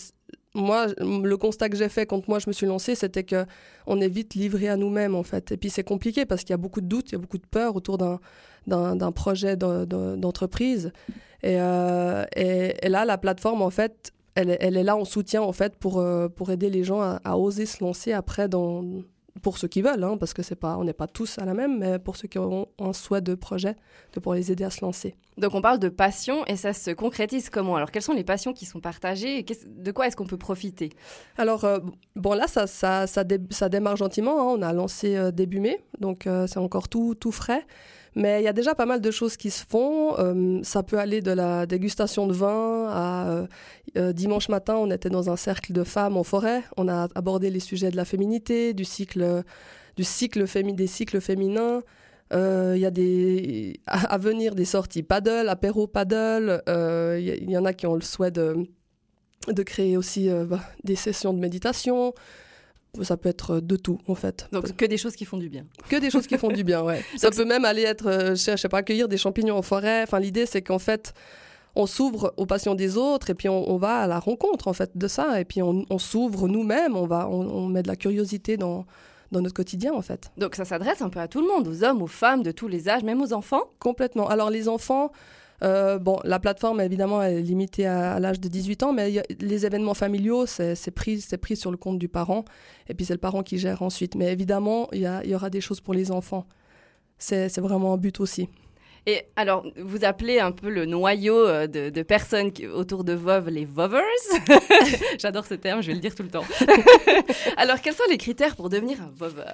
moi, 0.54 0.86
le 0.98 1.34
constat 1.36 1.68
que 1.68 1.76
j'ai 1.76 1.88
fait 1.88 2.06
quand 2.06 2.28
moi 2.28 2.38
je 2.38 2.48
me 2.48 2.52
suis 2.52 2.66
lancée, 2.66 2.94
c'était 2.94 3.24
que 3.24 3.44
on 3.86 4.00
est 4.00 4.08
vite 4.08 4.34
livré 4.34 4.68
à 4.68 4.76
nous-mêmes 4.76 5.14
en 5.14 5.22
fait. 5.22 5.50
Et 5.52 5.56
puis 5.56 5.70
c'est 5.70 5.82
compliqué 5.84 6.26
parce 6.26 6.42
qu'il 6.42 6.50
y 6.50 6.54
a 6.54 6.58
beaucoup 6.58 6.80
de 6.80 6.86
doutes, 6.86 7.10
il 7.10 7.14
y 7.14 7.16
a 7.16 7.18
beaucoup 7.18 7.38
de 7.38 7.46
peur 7.46 7.74
autour 7.76 7.96
d'un 7.98 8.20
d'un 8.66 9.12
projet 9.12 9.56
de- 9.56 9.84
de- 9.84 10.16
d'entreprise. 10.16 10.90
Et, 11.42 11.56
euh, 11.60 12.24
et, 12.34 12.88
là, 12.88 13.04
la 13.04 13.18
plateforme 13.18 13.60
en 13.62 13.70
fait, 13.70 14.12
elle, 14.36 14.56
elle 14.60 14.76
est 14.76 14.82
là 14.84 14.96
en 14.96 15.04
soutien 15.04 15.42
en 15.42 15.52
fait 15.52 15.76
pour 15.76 15.98
euh, 16.00 16.28
pour 16.28 16.50
aider 16.50 16.70
les 16.70 16.82
gens 16.84 17.00
à, 17.02 17.20
à 17.24 17.36
oser 17.36 17.66
se 17.66 17.84
lancer 17.84 18.12
après 18.12 18.48
dans 18.48 18.82
pour 19.42 19.58
ceux 19.58 19.68
qui 19.68 19.82
veulent, 19.82 20.04
hein, 20.04 20.16
parce 20.18 20.32
que 20.32 20.42
c'est 20.42 20.54
pas, 20.54 20.76
on 20.78 20.84
n'est 20.84 20.92
pas 20.92 21.06
tous 21.08 21.38
à 21.38 21.44
la 21.44 21.54
même, 21.54 21.78
mais 21.78 21.98
pour 21.98 22.16
ceux 22.16 22.28
qui 22.28 22.38
ont 22.38 22.68
un 22.78 22.92
souhait 22.92 23.20
de 23.20 23.34
projet, 23.34 23.76
de 24.12 24.20
pour 24.20 24.34
les 24.34 24.52
aider 24.52 24.64
à 24.64 24.70
se 24.70 24.84
lancer. 24.84 25.16
Donc 25.36 25.54
on 25.54 25.60
parle 25.60 25.80
de 25.80 25.88
passion 25.88 26.46
et 26.46 26.54
ça 26.54 26.72
se 26.72 26.92
concrétise 26.92 27.50
comment? 27.50 27.74
Alors 27.74 27.90
quelles 27.90 28.02
sont 28.02 28.12
les 28.12 28.22
passions 28.22 28.52
qui 28.52 28.64
sont 28.66 28.80
partagées 28.80 29.40
et 29.40 29.46
de 29.66 29.90
quoi 29.92 30.06
est-ce 30.06 30.16
qu'on 30.16 30.26
peut 30.26 30.38
profiter? 30.38 30.90
Alors, 31.36 31.64
euh, 31.64 31.80
bon, 32.14 32.34
là, 32.34 32.46
ça, 32.46 32.68
ça, 32.68 33.08
ça, 33.08 33.24
dé- 33.24 33.40
ça 33.50 33.68
démarre 33.68 33.96
gentiment. 33.96 34.40
hein. 34.40 34.56
On 34.56 34.62
a 34.62 34.72
lancé 34.72 35.16
euh, 35.16 35.32
début 35.32 35.58
mai, 35.58 35.84
donc 35.98 36.28
euh, 36.28 36.46
c'est 36.46 36.60
encore 36.60 36.88
tout, 36.88 37.16
tout 37.16 37.32
frais. 37.32 37.66
Mais 38.16 38.40
il 38.40 38.44
y 38.44 38.48
a 38.48 38.52
déjà 38.52 38.76
pas 38.76 38.86
mal 38.86 39.00
de 39.00 39.10
choses 39.10 39.36
qui 39.36 39.50
se 39.50 39.66
font. 39.66 40.16
Euh, 40.20 40.60
ça 40.62 40.84
peut 40.84 41.00
aller 41.00 41.20
de 41.20 41.32
la 41.32 41.66
dégustation 41.66 42.28
de 42.28 42.32
vin 42.32 42.86
à 42.88 43.44
euh, 43.96 44.12
dimanche 44.12 44.48
matin, 44.48 44.76
on 44.76 44.88
était 44.92 45.10
dans 45.10 45.30
un 45.30 45.36
cercle 45.36 45.72
de 45.72 45.82
femmes 45.82 46.16
en 46.16 46.22
forêt. 46.22 46.62
On 46.76 46.86
a 46.86 47.08
abordé 47.16 47.50
les 47.50 47.58
sujets 47.58 47.90
de 47.90 47.96
la 47.96 48.04
féminité, 48.04 48.72
du 48.72 48.84
cycle, 48.84 49.20
du 49.96 50.04
cycle 50.04 50.44
fémi- 50.46 50.74
des 50.74 50.86
cycles 50.86 51.20
féminins. 51.20 51.82
Euh, 52.32 52.72
Il 52.76 52.80
y 52.80 52.86
a 52.86 52.90
des, 52.90 53.80
à, 53.86 54.14
à 54.14 54.18
venir 54.18 54.54
des 54.54 54.64
sorties 54.64 55.02
paddle, 55.02 55.48
apéro 55.48 55.86
paddle. 55.86 56.62
Euh, 56.68 57.16
Il 57.20 57.26
y, 57.28 57.30
il 57.44 57.50
y 57.50 57.56
en 57.58 57.64
a 57.64 57.72
qui 57.72 57.86
ont 57.86 57.94
le 57.94 58.00
souhait 58.00 58.30
de, 58.30 58.56
de 59.48 59.62
créer 59.62 59.96
aussi 59.96 60.30
euh, 60.30 60.44
bah, 60.46 60.60
des 60.82 60.96
sessions 60.96 61.32
de 61.34 61.38
méditation. 61.38 62.14
Ça 63.02 63.16
peut 63.16 63.28
être 63.28 63.58
de 63.60 63.74
tout, 63.76 63.98
en 64.06 64.14
fait. 64.14 64.46
Donc 64.52 64.76
que 64.76 64.84
des 64.84 64.96
choses 64.96 65.16
qui 65.16 65.24
font 65.24 65.36
du 65.36 65.48
bien. 65.48 65.66
Que 65.88 65.96
des 65.96 66.10
choses 66.10 66.26
qui 66.28 66.38
font 66.38 66.48
du 66.48 66.62
bien, 66.62 66.82
ouais. 66.82 67.02
Ça 67.16 67.30
peut 67.30 67.44
même 67.44 67.64
aller 67.64 67.82
être, 67.82 68.06
euh, 68.06 68.30
je 68.30 68.34
sais, 68.36 68.52
je 68.52 68.62
sais 68.62 68.68
pas, 68.68 68.78
accueillir 68.78 69.08
des 69.08 69.16
champignons 69.18 69.56
en 69.56 69.62
forêt. 69.62 70.02
Enfin, 70.04 70.20
l'idée, 70.20 70.46
c'est 70.46 70.62
qu'en 70.62 70.78
fait, 70.78 71.12
on 71.74 71.86
s'ouvre 71.86 72.32
aux 72.36 72.46
passions 72.46 72.76
des 72.76 72.96
autres 72.96 73.30
et 73.30 73.34
puis 73.34 73.48
on, 73.48 73.68
on 73.68 73.76
va 73.78 73.96
à 73.98 74.06
la 74.06 74.20
rencontre, 74.20 74.68
en 74.68 74.72
fait, 74.72 74.92
de 74.96 75.08
ça. 75.08 75.40
Et 75.40 75.44
puis 75.44 75.60
on, 75.60 75.84
on 75.90 75.98
s'ouvre 75.98 76.46
nous-mêmes, 76.46 76.96
on, 76.96 77.06
va, 77.06 77.28
on, 77.28 77.40
on 77.48 77.66
met 77.66 77.82
de 77.82 77.88
la 77.88 77.96
curiosité 77.96 78.56
dans, 78.56 78.86
dans 79.34 79.42
notre 79.42 79.54
quotidien, 79.54 79.92
en 79.92 80.00
fait. 80.02 80.30
Donc 80.38 80.54
ça 80.54 80.64
s'adresse 80.64 81.02
un 81.02 81.10
peu 81.10 81.20
à 81.20 81.28
tout 81.28 81.40
le 81.42 81.46
monde, 81.46 81.68
aux 81.68 81.84
hommes, 81.84 82.00
aux 82.00 82.06
femmes, 82.06 82.42
de 82.42 82.50
tous 82.52 82.68
les 82.68 82.88
âges, 82.88 83.02
même 83.04 83.20
aux 83.20 83.32
enfants. 83.34 83.64
Complètement. 83.78 84.28
Alors, 84.28 84.48
les 84.48 84.68
enfants, 84.68 85.12
euh, 85.62 85.98
bon, 85.98 86.18
la 86.24 86.38
plateforme, 86.38 86.80
évidemment, 86.80 87.22
elle 87.22 87.38
est 87.38 87.42
limitée 87.42 87.86
à, 87.86 88.14
à 88.14 88.20
l'âge 88.20 88.40
de 88.40 88.48
18 88.48 88.82
ans, 88.82 88.92
mais 88.92 89.18
a- 89.18 89.22
les 89.40 89.66
événements 89.66 89.94
familiaux, 89.94 90.46
c'est 90.46 90.90
pris, 90.90 91.20
sur 91.56 91.70
le 91.70 91.76
compte 91.76 91.98
du 91.98 92.08
parent, 92.08 92.44
et 92.88 92.94
puis 92.94 93.04
c'est 93.06 93.14
le 93.14 93.20
parent 93.20 93.42
qui 93.42 93.58
gère 93.58 93.82
ensuite. 93.82 94.14
Mais 94.14 94.32
évidemment, 94.32 94.88
il 94.92 95.00
y, 95.26 95.34
aura 95.34 95.50
des 95.50 95.60
choses 95.60 95.80
pour 95.80 95.94
les 95.94 96.10
enfants. 96.10 96.46
C'est 97.18 97.58
vraiment 97.60 97.92
un 97.94 97.96
but 97.96 98.20
aussi. 98.20 98.48
Et 99.06 99.22
alors, 99.36 99.66
vous 99.76 100.04
appelez 100.04 100.40
un 100.40 100.52
peu 100.52 100.70
le 100.70 100.86
noyau 100.86 101.36
euh, 101.36 101.66
de, 101.66 102.02
personnes 102.02 102.52
qui- 102.52 102.66
autour 102.66 103.04
de 103.04 103.12
Vov 103.12 103.48
les 103.50 103.64
Vovers. 103.64 104.02
J'adore 105.18 105.44
ce 105.44 105.54
terme, 105.54 105.82
je 105.82 105.88
vais 105.88 105.94
le 105.94 106.00
dire 106.00 106.14
tout 106.14 106.22
le 106.22 106.30
temps. 106.30 106.44
alors, 107.56 107.80
quels 107.80 107.94
sont 107.94 108.04
les 108.08 108.18
critères 108.18 108.56
pour 108.56 108.70
devenir 108.70 109.02
un 109.02 109.10
Vover 109.14 109.52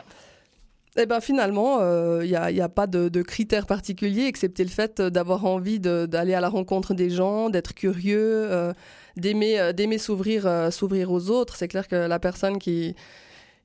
Eh 0.97 1.06
ben 1.06 1.20
finalement, 1.20 1.81
il 2.20 2.29
n'y 2.29 2.61
a, 2.61 2.69
pas 2.69 2.87
de, 2.87 3.23
critères 3.23 3.67
particuliers, 3.67 4.26
excepté 4.26 4.62
le 4.62 4.70
fait 4.70 5.00
euh, 5.00 5.11
d'avoir 5.11 5.44
envie 5.44 5.81
d'aller 5.81 6.35
à 6.35 6.41
la 6.41 6.49
rencontre 6.49 6.94
des 6.94 7.11
gens, 7.11 7.50
d'être 7.50 7.75
curieux, 7.75 8.47
euh, 8.50 8.73
d'aimer 9.17 9.58
euh, 9.61 9.73
d'aimer 9.73 9.99
s'ouvrir 9.99 10.47
euh, 10.47 10.70
s'ouvrir 10.70 11.11
aux 11.11 11.31
autres. 11.31 11.56
C'est 11.56 11.69
clair 11.69 11.88
que 11.88 11.97
la 11.97 12.19
personne 12.19 12.58
qui, 12.58 12.94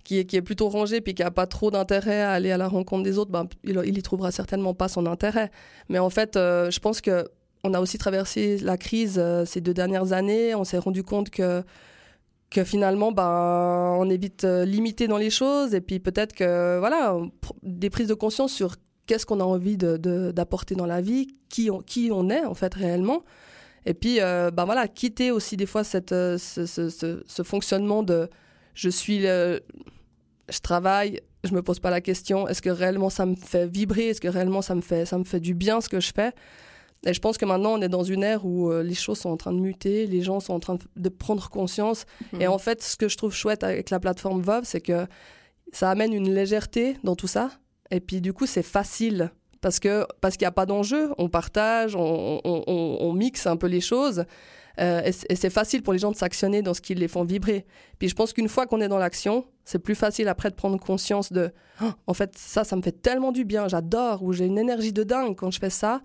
qui, 0.05 0.19
est, 0.19 0.41
plutôt 0.41 0.69
rangée 0.69 1.01
puis 1.01 1.15
qui 1.15 1.23
n'a 1.23 1.31
pas 1.31 1.47
trop 1.47 1.71
d'intérêt 1.71 2.21
à 2.21 2.31
aller 2.31 2.51
à 2.51 2.57
la 2.57 2.67
rencontre 2.67 3.03
des 3.03 3.17
autres, 3.17 3.31
ben, 3.31 3.47
il, 3.63 3.81
il 3.85 3.97
y 3.97 4.01
trouvera 4.03 4.31
certainement 4.31 4.73
pas 4.75 4.87
son 4.87 5.07
intérêt. 5.07 5.51
Mais 5.89 5.99
en 5.99 6.11
fait, 6.11 6.37
euh, 6.37 6.69
je 6.71 6.79
pense 6.79 7.01
que 7.01 7.27
on 7.63 7.73
a 7.73 7.79
aussi 7.79 7.97
traversé 7.97 8.59
la 8.59 8.77
crise 8.77 9.15
euh, 9.17 9.43
ces 9.45 9.59
deux 9.59 9.73
dernières 9.73 10.13
années. 10.13 10.53
On 10.53 10.63
s'est 10.63 10.77
rendu 10.77 11.03
compte 11.03 11.29
que 11.31 11.63
que 12.51 12.63
finalement, 12.63 13.11
ben, 13.11 13.97
on 13.99 14.07
est 14.09 14.17
vite 14.17 14.43
euh, 14.43 14.63
limité 14.63 15.07
dans 15.07 15.17
les 15.17 15.31
choses 15.31 15.73
et 15.73 15.81
puis 15.81 15.99
peut-être 15.99 16.33
que 16.33 16.77
voilà, 16.77 17.17
des 17.63 17.89
prises 17.89 18.07
de 18.07 18.13
conscience 18.13 18.53
sur 18.53 18.75
qu'est-ce 19.07 19.25
qu'on 19.25 19.39
a 19.39 19.43
envie 19.43 19.75
d'apporter 19.77 20.75
dans 20.75 20.85
la 20.85 21.01
vie, 21.01 21.27
qui 21.49 21.71
on, 21.71 21.81
qui 21.81 22.11
on 22.13 22.29
est 22.29 22.45
en 22.45 22.53
fait 22.53 22.73
réellement. 22.73 23.23
Et 23.87 23.93
puis, 23.93 24.17
ben 24.17 24.65
voilà, 24.65 24.87
quitter 24.87 25.29
aussi 25.29 25.57
des 25.57 25.67
fois 25.67 25.83
cette, 25.83 26.09
ce, 26.09 26.65
ce- 26.65 27.43
fonctionnement 27.43 28.01
de 28.01 28.29
je 28.73 28.89
suis, 28.89 29.25
je 30.49 30.59
travaille, 30.59 31.21
je 31.43 31.53
me 31.53 31.61
pose 31.61 31.79
pas 31.79 31.89
la 31.89 32.01
question, 32.01 32.47
est-ce 32.47 32.61
que 32.61 32.69
réellement 32.69 33.09
ça 33.09 33.25
me 33.25 33.35
fait 33.35 33.67
vibrer, 33.67 34.09
est-ce 34.09 34.21
que 34.21 34.27
réellement 34.27 34.61
ça 34.61 34.75
me 34.75 34.81
fait, 34.81 35.05
ça 35.05 35.17
me 35.17 35.23
fait 35.23 35.39
du 35.39 35.53
bien 35.53 35.81
ce 35.81 35.89
que 35.89 35.99
je 35.99 36.11
fais? 36.13 36.31
Et 37.07 37.13
je 37.13 37.19
pense 37.19 37.37
que 37.37 37.45
maintenant, 37.45 37.73
on 37.73 37.81
est 37.83 37.89
dans 37.89 38.03
une 38.03 38.23
ère 38.23 38.45
où 38.47 38.71
euh, 38.71 38.81
les 38.81 38.95
choses 38.95 39.19
sont 39.19 39.29
en 39.29 39.37
train 39.37 39.53
de 39.53 39.59
muter, 39.59 40.07
les 40.07 40.21
gens 40.23 40.39
sont 40.39 40.53
en 40.53 40.59
train 40.59 40.77
de 40.95 41.09
prendre 41.09 41.49
conscience. 41.51 42.05
Et 42.39 42.47
en 42.47 42.57
fait, 42.57 42.81
ce 42.81 42.95
que 42.95 43.07
je 43.07 43.15
trouve 43.15 43.31
chouette 43.31 43.63
avec 43.63 43.91
la 43.91 43.99
plateforme 43.99 44.41
Vov, 44.41 44.63
c'est 44.63 44.81
que 44.81 45.05
ça 45.71 45.91
amène 45.91 46.13
une 46.13 46.33
légèreté 46.33 46.97
dans 47.03 47.15
tout 47.15 47.27
ça. 47.27 47.51
Et 47.91 47.99
puis, 47.99 48.21
du 48.21 48.33
coup, 48.33 48.47
c'est 48.47 48.63
facile. 48.63 49.29
Parce 49.61 49.79
que 49.79 50.05
parce 50.19 50.35
qu'il 50.35 50.45
n'y 50.45 50.49
a 50.49 50.51
pas 50.51 50.65
d'enjeu, 50.65 51.11
on 51.19 51.29
partage, 51.29 51.95
on, 51.95 52.41
on- 52.43 52.63
on- 52.65 52.97
on 53.01 53.13
mixe 53.13 53.45
un 53.45 53.55
peu 53.57 53.67
les 53.67 53.81
choses. 53.81 54.25
Euh, 54.79 55.01
et 55.03 55.11
c'est- 55.11 55.49
facile 55.49 55.83
pour 55.83 55.93
les 55.93 55.99
gens 55.99 56.11
de 56.11 56.17
s'actionner 56.17 56.61
dans 56.61 56.73
ce 56.73 56.81
qui 56.81 56.95
les 56.95 57.07
font 57.07 57.23
vibrer. 57.23 57.65
Puis 57.97 58.09
je 58.09 58.15
pense 58.15 58.33
qu'une 58.33 58.49
fois 58.49 58.65
qu'on 58.65 58.81
est 58.81 58.87
dans 58.87 58.97
l'action, 58.97 59.45
c'est 59.63 59.79
plus 59.79 59.95
facile 59.95 60.27
après 60.27 60.49
de 60.49 60.55
prendre 60.55 60.79
conscience 60.79 61.31
de 61.31 61.51
Oh, 61.81 61.91
en 62.07 62.13
fait, 62.13 62.37
ça, 62.37 62.63
ça 62.63 62.75
me 62.75 62.81
fait 62.81 63.01
tellement 63.01 63.31
du 63.31 63.45
bien, 63.45 63.67
j'adore, 63.67 64.23
ou 64.23 64.33
j'ai 64.33 64.45
une 64.45 64.57
énergie 64.57 64.93
de 64.93 65.03
dingue 65.03 65.35
quand 65.35 65.51
je 65.51 65.59
fais 65.59 65.69
ça, 65.69 66.01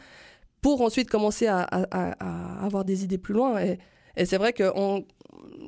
pour 0.61 0.83
ensuite 0.83 1.09
commencer 1.09 1.47
à, 1.47 1.62
avoir 2.62 2.85
des 2.85 3.04
idées 3.04 3.18
plus 3.18 3.35
loin. 3.35 3.61
Et, 3.61 3.78
c'est 4.25 4.37
vrai 4.37 4.52
que 4.52 4.64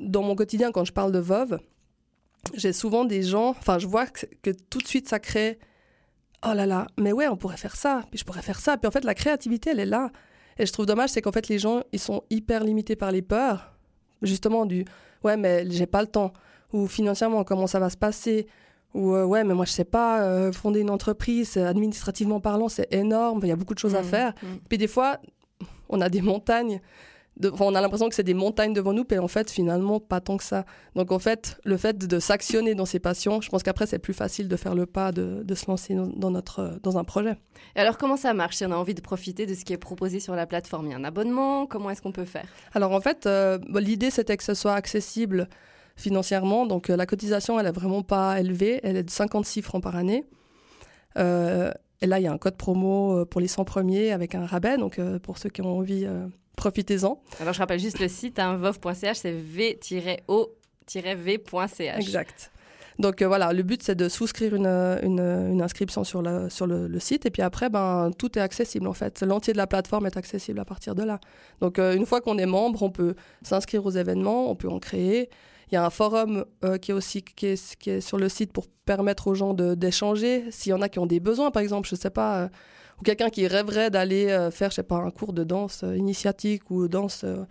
dans 0.03 0.23
mon 0.23 0.35
quotidien, 0.35 0.71
quand 0.73 0.85
je 0.85 0.93
parle 0.93 1.13
de 1.13 1.19
Veuve, 1.19 1.59
j'ai 2.55 2.73
souvent 2.73 3.05
des 3.05 3.23
gens, 3.23 3.51
enfin, 3.51 3.79
je 3.79 3.87
vois 3.87 4.07
que, 4.07 4.27
que 4.43 4.51
tout 4.51 4.79
de 4.79 4.87
suite 4.87 5.09
ça 5.09 5.19
crée 5.19 5.59
Oh 6.45 6.55
là 6.55 6.67
là, 6.67 6.89
mais 6.99 7.13
ouais, 7.13 7.29
on 7.29 7.37
pourrait 7.37 7.57
faire 7.57 7.77
ça, 7.77 8.03
puis 8.11 8.19
je 8.19 8.25
pourrais 8.25 8.43
faire 8.43 8.59
ça. 8.59 8.77
Puis 8.77 8.89
en 8.89 8.91
fait, 8.91 9.05
la 9.05 9.15
créativité, 9.15 9.71
elle 9.71 9.81
est 9.81 9.87
là. 9.87 10.11
Et 10.59 10.67
je 10.67 10.73
trouve 10.73 10.87
dommage, 10.87 11.11
c'est 11.11 11.23
qu'en 11.23 11.33
fait, 11.33 11.49
les 11.49 11.59
gens, 11.59 11.83
ils 11.93 11.99
sont 11.99 12.23
hyper 12.31 12.63
limités 12.65 12.97
par 12.97 13.11
les 13.13 13.23
peurs, 13.23 13.73
justement, 14.23 14.67
du 14.67 14.85
ouais, 15.25 15.37
mais 15.37 15.65
j'ai 15.71 15.87
pas 15.87 16.01
le 16.01 16.09
temps, 16.09 16.33
ou 16.73 16.87
financièrement, 16.87 17.45
comment 17.45 17.67
ça 17.67 17.79
va 17.81 17.91
se 17.91 17.97
passer, 17.97 18.47
ou 18.95 19.15
euh, 19.15 19.25
ouais, 19.25 19.45
mais 19.45 19.55
moi, 19.55 19.65
je 19.65 19.71
sais 19.73 19.85
pas, 19.85 20.23
euh, 20.23 20.53
fonder 20.53 20.81
une 20.81 20.91
entreprise, 20.91 21.57
euh, 21.57 21.67
administrativement 21.67 22.41
parlant, 22.41 22.69
c'est 22.69 22.93
énorme, 22.93 23.41
il 23.43 23.49
y 23.49 23.53
a 23.53 23.57
beaucoup 23.57 23.75
de 23.75 23.79
choses 23.79 23.95
à 23.95 24.03
Mmh, 24.03 24.05
faire. 24.05 24.33
mmh. 24.43 24.47
Puis 24.69 24.79
des 24.79 24.89
fois, 24.89 25.19
on 25.89 26.01
a 26.01 26.09
des 26.09 26.21
montagnes. 26.23 26.81
De- 27.39 27.51
on 27.61 27.75
a 27.75 27.81
l'impression 27.81 28.09
que 28.09 28.15
c'est 28.15 28.23
des 28.23 28.35
montagnes 28.35 28.75
devant 28.75 28.93
nous, 28.93 29.05
puis 29.05 29.19
en 29.19 29.29
fait, 29.29 29.51
finalement, 29.51 30.01
pas 30.01 30.21
tant 30.21 30.37
que 30.37 30.45
ça. 30.45 30.65
Donc 30.95 31.11
en 31.13 31.19
fait, 31.19 31.59
le 31.65 31.77
fait 31.77 31.97
de 31.99 32.19
s'actionner 32.19 32.75
dans 32.75 32.85
ses 32.85 32.99
passions, 33.01 33.41
je 33.41 33.49
pense 33.49 33.63
qu'après, 33.63 33.87
c'est 33.87 33.99
plus 33.99 34.13
facile 34.15 34.49
de 34.49 34.57
faire 34.57 34.75
le 34.75 34.87
pas, 34.87 35.13
de, 35.13 35.43
de 35.43 35.55
se 35.55 35.67
lancer 35.67 35.95
dans, 35.95 36.31
notre, 36.31 36.79
dans 36.83 36.99
un 36.99 37.05
projet. 37.05 37.37
Et 37.75 37.81
alors, 37.81 37.97
comment 37.97 38.17
ça 38.17 38.35
marche 38.35 38.57
si 38.57 38.67
on 38.67 38.71
a 38.73 38.77
envie 38.77 38.95
de 38.95 39.01
profiter 39.01 39.47
de 39.47 39.55
ce 39.55 39.65
qui 39.65 39.73
est 39.73 39.79
proposé 39.79 40.21
sur 40.21 40.35
la 40.35 40.47
plateforme? 40.47 40.87
Il 40.87 40.91
y 40.91 40.95
a 40.95 40.99
un 40.99 41.05
abonnement? 41.05 41.67
Comment 41.67 41.91
est-ce 41.91 42.03
qu'on 42.03 42.13
peut 42.13 42.25
faire? 42.27 42.47
Alors 42.75 42.93
en 42.93 43.01
fait, 43.01 43.27
euh, 43.27 43.59
l'idée 43.75 44.11
c'était 44.11 44.37
que 44.37 44.45
ce 44.45 44.55
soit 44.55 44.75
accessible 44.75 45.49
financièrement. 45.97 46.67
Donc 46.67 46.91
euh, 46.91 46.97
la 46.97 47.07
cotisation, 47.07 47.59
elle 47.59 47.67
est 47.67 47.73
vraiment 47.73 48.03
pas 48.03 48.41
élevée. 48.41 48.81
Elle 48.83 48.97
est 48.97 49.03
de 49.03 49.11
56 49.11 49.63
francs 49.63 49.83
par 49.83 49.97
année. 49.97 50.25
Euh, 51.19 51.71
et 52.01 52.07
là, 52.07 52.19
il 52.19 52.25
y 52.25 52.27
a 52.27 52.33
un 52.33 52.39
code 52.39 52.57
promo 52.57 53.25
pour 53.27 53.41
les 53.41 53.49
100 53.49 53.65
premiers 53.65 54.13
avec 54.13 54.35
un 54.35 54.45
rabais. 54.47 54.77
Donc 54.77 55.01
pour 55.23 55.39
ceux 55.39 55.51
qui 55.51 55.63
ont 55.63 55.79
envie, 55.79 56.07
profitez-en. 56.63 57.21
Alors, 57.41 57.53
je 57.53 57.59
rappelle 57.59 57.81
juste 57.81 57.99
le 57.99 58.07
site, 58.07 58.39
hein, 58.39 58.55
vov.ch, 58.55 59.17
c'est 59.17 59.33
v-o-v.ch. 59.33 60.47
Exact. 61.99 62.53
Donc 62.99 63.23
euh, 63.23 63.27
voilà, 63.27 63.53
le 63.55 63.63
but 63.63 63.83
c'est 63.83 63.95
de 63.95 64.09
souscrire 64.09 64.55
une, 64.55 64.67
euh, 64.67 65.01
une, 65.03 65.21
une 65.53 65.63
inscription 65.63 66.05
sur, 66.05 66.21
le, 66.21 66.51
sur 66.51 66.67
le, 66.67 66.87
le 66.89 66.99
site 67.01 67.25
et 67.25 67.31
puis 67.31 67.41
après, 67.43 67.71
ben, 67.71 68.11
tout 68.17 68.39
est 68.39 68.43
accessible 68.43 68.87
en 68.87 68.93
fait. 68.93 69.23
L'entier 69.23 69.55
de 69.55 69.59
la 69.59 69.67
plateforme 69.67 70.07
est 70.07 70.17
accessible 70.19 70.61
à 70.61 70.67
partir 70.67 70.95
de 70.95 71.03
là. 71.03 71.19
Donc 71.61 71.79
euh, 71.79 71.97
une 71.97 72.05
fois 72.05 72.21
qu'on 72.21 72.37
est 72.37 72.47
membre, 72.47 72.83
on 72.83 72.91
peut 72.91 73.15
s'inscrire 73.43 73.85
aux 73.87 73.91
événements, 73.91 74.51
on 74.51 74.55
peut 74.55 74.69
en 74.69 74.79
créer. 74.79 75.31
Il 75.71 75.75
y 75.75 75.79
a 75.79 75.85
un 75.87 75.91
forum 75.91 76.45
euh, 76.65 76.77
qui 76.77 76.91
est 76.91 76.95
aussi 76.95 77.23
qui 77.23 77.47
est, 77.47 77.77
qui 77.77 77.89
est 77.89 78.03
sur 78.03 78.19
le 78.19 78.29
site 78.29 78.53
pour 78.53 78.67
permettre 78.85 79.27
aux 79.27 79.35
gens 79.35 79.55
d'échanger. 79.55 80.45
S'il 80.51 80.71
y 80.71 80.75
en 80.75 80.83
a 80.83 80.91
qui 80.91 80.99
ont 80.99 81.07
des 81.07 81.19
besoins, 81.19 81.51
par 81.51 81.63
exemple, 81.63 81.89
je 81.89 81.95
sais 81.95 82.11
pas, 82.11 82.43
euh, 82.43 82.49
ou 83.03 83.05
quelqu'un 83.05 83.31
qui 83.31 83.49
rêverait 83.49 83.91
d'aller 83.91 84.29
euh, 84.29 84.53
faire, 84.53 84.71
je 84.71 84.77
sais 84.77 84.85
pas, 84.85 84.95
un 84.95 85.11
cours 85.11 85.33
de 85.33 85.43
danse 85.43 85.83
euh, 85.83 85.97
initiatique 85.97 86.71
ou 86.71 86.87
danse, 86.87 87.25
euh, 87.25 87.45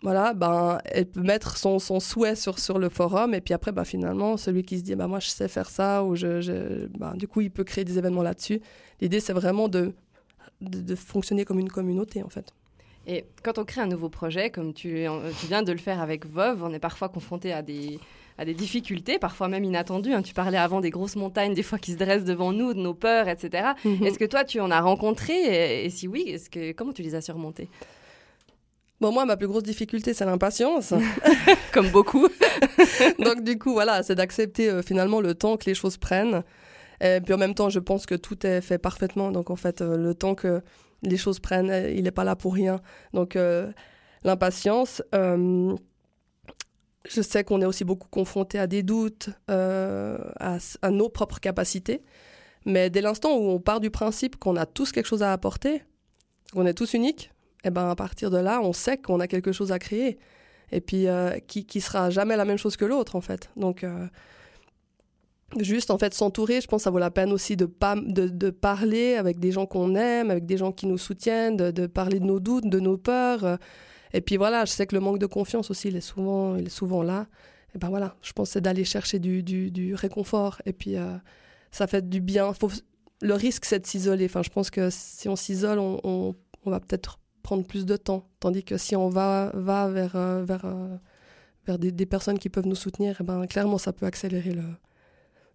voilà, 0.00 0.32
ben, 0.32 0.78
elle 0.84 1.06
peut 1.06 1.22
mettre 1.22 1.56
son, 1.56 1.80
son 1.80 1.98
souhait 1.98 2.36
sur, 2.36 2.60
sur 2.60 2.78
le 2.78 2.88
forum 2.88 3.34
et 3.34 3.40
puis 3.40 3.52
après, 3.52 3.72
ben, 3.72 3.84
finalement, 3.84 4.36
celui 4.36 4.62
qui 4.62 4.78
se 4.78 4.84
dit, 4.84 4.94
ben, 4.94 5.08
moi, 5.08 5.18
je 5.18 5.26
sais 5.26 5.48
faire 5.48 5.68
ça 5.68 6.04
ou 6.04 6.14
je, 6.14 6.86
ben, 6.96 7.16
du 7.16 7.26
coup, 7.26 7.40
il 7.40 7.50
peut 7.50 7.64
créer 7.64 7.84
des 7.84 7.98
événements 7.98 8.22
là-dessus. 8.22 8.62
L'idée, 9.00 9.18
c'est 9.18 9.32
vraiment 9.32 9.66
de, 9.66 9.92
de, 10.60 10.80
de 10.80 10.94
fonctionner 10.94 11.44
comme 11.44 11.58
une 11.58 11.68
communauté, 11.68 12.22
en 12.22 12.28
fait. 12.28 12.54
Et 13.08 13.24
quand 13.42 13.58
on 13.58 13.64
crée 13.64 13.80
un 13.80 13.88
nouveau 13.88 14.08
projet, 14.08 14.50
comme 14.50 14.72
tu, 14.72 15.06
tu 15.40 15.46
viens 15.48 15.64
de 15.64 15.72
le 15.72 15.78
faire 15.78 16.00
avec 16.00 16.26
Vov, 16.26 16.62
on 16.62 16.72
est 16.72 16.78
parfois 16.78 17.08
confronté 17.08 17.52
à 17.52 17.60
des, 17.60 17.98
à 18.40 18.44
des 18.46 18.54
difficultés, 18.54 19.18
parfois 19.18 19.48
même 19.48 19.64
inattendues. 19.64 20.14
hein. 20.14 20.22
Tu 20.22 20.32
parlais 20.32 20.56
avant 20.56 20.80
des 20.80 20.88
grosses 20.88 21.14
montagnes, 21.16 21.52
des 21.52 21.62
fois 21.62 21.78
qui 21.78 21.92
se 21.92 21.98
dressent 21.98 22.24
devant 22.24 22.52
nous, 22.52 22.72
de 22.72 22.80
nos 22.80 22.94
peurs, 22.94 23.28
etc. 23.28 23.72
Mhm. 23.84 24.06
Est-ce 24.06 24.18
que 24.18 24.24
toi, 24.24 24.44
tu 24.44 24.60
en 24.60 24.70
as 24.70 24.80
rencontré? 24.80 25.34
Et, 25.34 25.84
et 25.84 25.90
si 25.90 26.08
oui, 26.08 26.22
est-ce 26.26 26.48
que, 26.48 26.72
comment 26.72 26.92
tu 26.94 27.02
les 27.02 27.14
as 27.14 27.20
surmontées? 27.20 27.68
Bon, 28.98 29.12
moi, 29.12 29.26
ma 29.26 29.36
plus 29.36 29.46
grosse 29.46 29.62
difficulté, 29.62 30.14
c'est 30.14 30.24
l'impatience. 30.24 30.94
Comme 31.72 31.90
beaucoup. 31.90 32.28
Donc, 33.18 33.44
du 33.44 33.58
coup, 33.58 33.72
voilà, 33.74 34.02
c'est 34.02 34.14
d'accepter 34.14 34.70
euh, 34.70 34.80
finalement 34.82 35.20
le 35.20 35.34
temps 35.34 35.58
que 35.58 35.66
les 35.66 35.74
choses 35.74 35.98
prennent. 35.98 36.42
Et 37.02 37.20
puis 37.22 37.32
en 37.34 37.38
même 37.38 37.54
temps, 37.54 37.68
je 37.70 37.78
pense 37.78 38.06
que 38.06 38.14
tout 38.14 38.46
est 38.46 38.60
fait 38.62 38.78
parfaitement. 38.78 39.32
Donc, 39.32 39.50
en 39.50 39.56
fait, 39.56 39.80
euh, 39.82 39.96
le 39.98 40.14
temps 40.14 40.34
que 40.34 40.62
les 41.02 41.16
choses 41.18 41.40
prennent, 41.40 41.72
il 41.94 42.02
n'est 42.04 42.10
pas 42.10 42.24
là 42.24 42.36
pour 42.36 42.54
rien. 42.54 42.80
Donc, 43.12 43.36
euh, 43.36 43.70
l'impatience. 44.24 45.02
Je 47.08 47.22
sais 47.22 47.44
qu'on 47.44 47.62
est 47.62 47.66
aussi 47.66 47.84
beaucoup 47.84 48.08
confronté 48.08 48.58
à 48.58 48.66
des 48.66 48.82
doutes, 48.82 49.30
euh, 49.50 50.18
à, 50.38 50.90
nos 50.90 51.08
propres 51.08 51.40
capacités. 51.40 52.02
Mais 52.66 52.90
dès 52.90 53.00
l'instant 53.00 53.36
où 53.36 53.50
on 53.50 53.58
part 53.58 53.80
du 53.80 53.90
principe 53.90 54.36
qu'on 54.36 54.56
a 54.56 54.66
tous 54.66 54.92
quelque 54.92 55.06
chose 55.06 55.22
à 55.22 55.32
apporter, 55.32 55.82
qu'on 56.52 56.66
est 56.66 56.74
tous 56.74 56.92
uniques, 56.92 57.32
et 57.64 57.70
ben 57.70 57.88
à 57.88 57.96
partir 57.96 58.30
de 58.30 58.38
là, 58.38 58.60
on 58.62 58.72
sait 58.72 58.98
qu'on 58.98 59.20
a 59.20 59.26
quelque 59.26 59.52
chose 59.52 59.72
à 59.72 59.78
créer. 59.78 60.18
Et 60.72 60.80
puis, 60.80 61.08
euh, 61.08 61.38
qui, 61.46 61.64
qui 61.64 61.80
sera 61.80 62.10
jamais 62.10 62.36
la 62.36 62.44
même 62.44 62.58
chose 62.58 62.76
que 62.76 62.84
l'autre, 62.84 63.16
en 63.16 63.20
fait. 63.20 63.50
Donc, 63.56 63.82
euh, 63.82 64.06
juste, 65.58 65.90
en 65.90 65.98
fait, 65.98 66.14
s'entourer, 66.14 66.60
je 66.60 66.68
pense 66.68 66.82
que 66.82 66.84
ça 66.84 66.90
vaut 66.90 66.98
la 66.98 67.10
peine 67.10 67.32
aussi 67.32 67.56
de, 67.56 67.66
pas, 67.66 67.96
de, 67.96 68.28
de 68.28 68.50
parler 68.50 69.14
avec 69.14 69.40
des 69.40 69.50
gens 69.50 69.66
qu'on 69.66 69.94
aime, 69.96 70.30
avec 70.30 70.46
des 70.46 70.56
gens 70.56 70.70
qui 70.70 70.86
nous 70.86 70.98
soutiennent, 70.98 71.56
de 71.56 71.86
parler 71.86 72.20
de 72.20 72.26
nos 72.26 72.40
doutes, 72.40 72.68
de 72.68 72.78
nos 72.78 72.96
peurs. 72.96 73.58
Et 74.12 74.20
puis, 74.20 74.36
voilà, 74.36 74.64
je 74.64 74.72
sais 74.72 74.86
que 74.86 74.94
le 74.94 75.00
manque 75.00 75.18
de 75.18 75.26
confiance 75.26 75.70
aussi, 75.70 75.88
il 75.88 75.96
est 75.96 76.00
souvent, 76.00 76.56
il 76.56 76.66
est 76.66 76.70
souvent 76.70 77.02
là. 77.02 77.26
Et 77.74 77.78
ben 77.78 77.88
voilà, 77.88 78.16
je 78.22 78.32
pense 78.32 78.50
c'est 78.50 78.60
d'aller 78.60 78.84
chercher 78.84 79.18
du, 79.18 79.42
du, 79.42 79.94
réconfort. 79.94 80.60
Et 80.66 80.72
puis, 80.72 80.96
euh, 80.96 81.16
ça 81.70 81.86
fait 81.86 82.08
du 82.08 82.20
bien. 82.20 82.52
Faut, 82.52 82.70
le 83.20 83.34
risque, 83.34 83.64
c'est 83.64 83.78
de 83.78 83.86
s'isoler. 83.86 84.24
Enfin, 84.24 84.42
je 84.42 84.50
pense 84.50 84.70
que 84.70 84.88
si 84.90 85.28
on 85.28 85.36
s'isole, 85.36 85.78
on, 85.78 86.00
on, 86.64 86.70
va 86.70 86.80
peut-être 86.80 87.20
prendre 87.42 87.64
plus 87.64 87.86
de 87.86 87.96
temps. 87.96 88.28
Tandis 88.40 88.64
que 88.64 88.76
si 88.76 88.96
on 88.96 89.08
va, 89.08 89.52
va 89.54 89.88
vers, 89.88 90.16
euh, 90.16 90.44
vers, 90.44 90.64
euh, 90.64 90.96
vers 91.66 91.78
des, 91.78 91.92
des 91.92 92.06
personnes 92.06 92.38
qui 92.38 92.48
peuvent 92.48 92.66
nous 92.66 92.74
soutenir, 92.74 93.18
eh 93.20 93.24
ben, 93.24 93.46
clairement, 93.46 93.78
ça 93.78 93.92
peut 93.92 94.06
accélérer 94.06 94.52
le, 94.52 94.64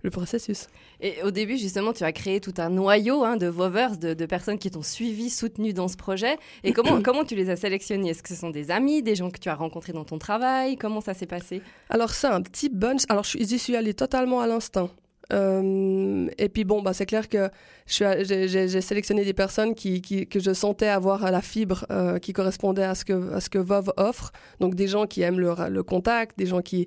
le 0.06 0.12
processus. 0.12 0.68
Et 1.02 1.16
au 1.24 1.32
début, 1.32 1.58
justement, 1.58 1.92
tu 1.92 2.04
as 2.06 2.12
créé 2.14 2.40
tout 2.40 2.54
un 2.58 2.70
noyau 2.70 3.24
hein, 3.26 3.36
de 3.36 3.48
Vovers, 3.48 3.98
de, 3.98 4.14
de 4.14 4.26
personnes 4.26 4.58
qui 4.58 4.72
t'ont 4.72 4.82
suivi, 4.82 5.30
soutenu 5.30 5.74
dans 5.74 5.88
ce 5.90 5.98
projet. 5.98 6.38
Et 6.64 6.72
comment, 6.72 7.02
comment 7.04 7.26
tu 7.26 7.36
les 7.36 7.50
as 7.50 7.58
sélectionnés? 7.58 8.12
Est-ce 8.12 8.24
que 8.24 8.30
ce 8.30 8.36
sont 8.36 8.50
des 8.52 8.72
amis, 8.72 9.04
des 9.04 9.16
gens 9.16 9.30
que 9.32 9.40
tu 9.40 9.50
as 9.50 9.56
rencontrés 9.56 9.92
dans 9.94 10.06
ton 10.06 10.18
travail? 10.18 10.78
Comment 10.78 11.02
ça 11.02 11.14
s'est 11.14 11.26
passé? 11.26 11.62
Alors, 11.90 12.12
c'est 12.12 12.28
un 12.28 12.42
petit 12.42 12.70
bunch. 12.70 13.02
Alors, 13.10 13.26
j'y 13.26 13.60
suis 13.60 13.76
allée 13.76 13.94
totalement 13.94 14.40
à 14.40 14.48
l'instinct. 14.48 14.90
Euh, 15.34 16.28
et 16.38 16.50
puis 16.50 16.64
bon, 16.66 16.84
bah, 16.84 16.94
c'est 16.94 17.08
clair 17.08 17.28
que 17.28 17.50
j'ai 17.88 18.82
sélectionné 18.82 19.26
des 19.26 19.34
personnes 19.34 19.74
qui, 19.74 20.02
qui- 20.02 20.28
que 20.28 20.40
je 20.40 20.54
sentais 20.54 20.88
avoir 20.88 21.32
la 21.32 21.42
fibre 21.42 21.86
euh, 21.92 22.20
qui 22.20 22.32
correspondait 22.32 22.84
à 22.84 22.94
ce 22.96 23.06
que, 23.06 23.34
à 23.34 23.42
ce 23.42 23.50
que 23.50 23.58
Vov 23.58 23.92
offre. 23.98 24.32
Donc 24.60 24.76
des 24.76 24.88
gens 24.88 25.06
qui 25.08 25.22
aiment 25.24 25.40
le 25.40 25.82
contact, 25.84 26.38
des 26.38 26.46
gens 26.46 26.62
qui, 26.62 26.86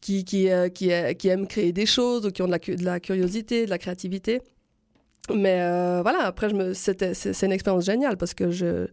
qui, 0.00 0.24
qui, 0.24 0.50
euh, 0.50 0.68
qui, 0.68 0.92
euh, 0.92 1.12
qui 1.14 1.28
aiment 1.28 1.46
créer 1.46 1.72
des 1.72 1.86
choses 1.86 2.26
ou 2.26 2.30
qui 2.30 2.42
ont 2.42 2.46
de 2.46 2.50
la, 2.52 2.58
cu- 2.58 2.76
de 2.76 2.84
la 2.84 3.00
curiosité, 3.00 3.64
de 3.64 3.70
la 3.70 3.78
créativité. 3.78 4.40
Mais 5.34 5.60
euh, 5.60 6.02
voilà, 6.02 6.20
après, 6.26 6.48
je 6.50 6.54
me- 6.54 6.74
c'était- 6.74 7.14
c'est 7.14 7.46
une 7.46 7.52
expérience 7.52 7.84
géniale 7.84 8.16
parce 8.16 8.32
que 8.34 8.50
je, 8.50 8.86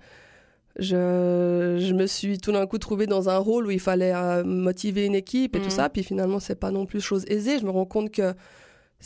je, 0.79 1.77
je 1.79 1.93
me 1.93 2.07
suis 2.07 2.39
tout 2.39 2.51
d'un 2.51 2.65
coup 2.65 2.79
trouvée 2.79 3.05
dans 3.05 3.29
un 3.29 3.37
rôle 3.37 3.67
où 3.67 3.71
il 3.71 3.79
fallait 3.79 4.13
euh, 4.15 4.43
motiver 4.43 5.05
une 5.05 5.15
équipe 5.15 5.55
et 5.55 5.61
tout 5.61 5.69
ça. 5.69 5.89
Puis 5.89 6.03
finalement, 6.03 6.39
c'est 6.39 6.55
pas 6.59 6.71
non 6.71 6.85
plus 6.85 7.01
chose 7.01 7.25
aisée. 7.27 7.59
Je 7.59 7.65
me 7.65 7.69
rends 7.69 7.85
compte 7.85 8.09
que 8.11 8.33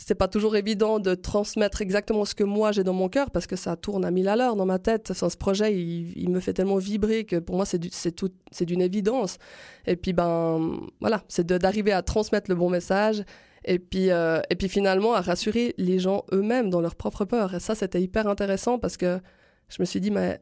c'est 0.00 0.14
pas 0.14 0.28
toujours 0.28 0.54
évident 0.54 1.00
de 1.00 1.14
transmettre 1.16 1.82
exactement 1.82 2.24
ce 2.24 2.34
que 2.34 2.44
moi 2.44 2.70
j'ai 2.70 2.84
dans 2.84 2.92
mon 2.92 3.08
cœur 3.08 3.32
parce 3.32 3.48
que 3.48 3.56
ça 3.56 3.74
tourne 3.74 4.04
à 4.04 4.12
mille 4.12 4.28
à 4.28 4.36
l'heure 4.36 4.54
dans 4.54 4.64
ma 4.64 4.78
tête. 4.78 5.12
Ce 5.12 5.36
projet, 5.36 5.74
il, 5.74 6.12
il 6.16 6.30
me 6.30 6.38
fait 6.38 6.52
tellement 6.52 6.76
vibrer 6.76 7.24
que 7.24 7.36
pour 7.36 7.56
moi, 7.56 7.66
c'est 7.66 8.64
d'une 8.64 8.80
évidence. 8.80 9.38
Et 9.86 9.96
puis, 9.96 10.12
ben, 10.12 10.78
voilà, 11.00 11.24
c'est 11.28 11.44
d'arriver 11.46 11.90
à 11.90 12.02
transmettre 12.02 12.48
le 12.48 12.54
bon 12.54 12.70
message. 12.70 13.24
Et 13.64 13.80
puis, 13.80 14.10
euh, 14.10 14.40
et 14.50 14.54
puis 14.54 14.68
finalement, 14.68 15.14
à 15.14 15.20
rassurer 15.20 15.74
les 15.78 15.98
gens 15.98 16.24
eux-mêmes 16.32 16.70
dans 16.70 16.80
leur 16.80 16.94
propre 16.94 17.24
peur. 17.24 17.54
Et 17.54 17.60
ça, 17.60 17.74
c'était 17.74 18.00
hyper 18.00 18.28
intéressant 18.28 18.78
parce 18.78 18.96
que 18.96 19.18
je 19.68 19.76
me 19.80 19.84
suis 19.84 20.00
dit, 20.00 20.12
mais 20.12 20.40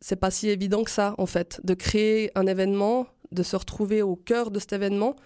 c'est 0.00 0.16
pas 0.16 0.30
si 0.30 0.48
évident 0.48 0.84
que 0.84 0.90
ça, 0.90 1.16
en 1.18 1.26
fait, 1.26 1.60
de 1.64 1.74
créer 1.74 2.30
un 2.36 2.46
événement, 2.46 3.08
de 3.32 3.42
se 3.42 3.56
retrouver 3.56 4.00
au 4.00 4.14
cœur 4.14 4.52
de 4.52 4.60
cet 4.60 4.72
événement. 4.72 5.16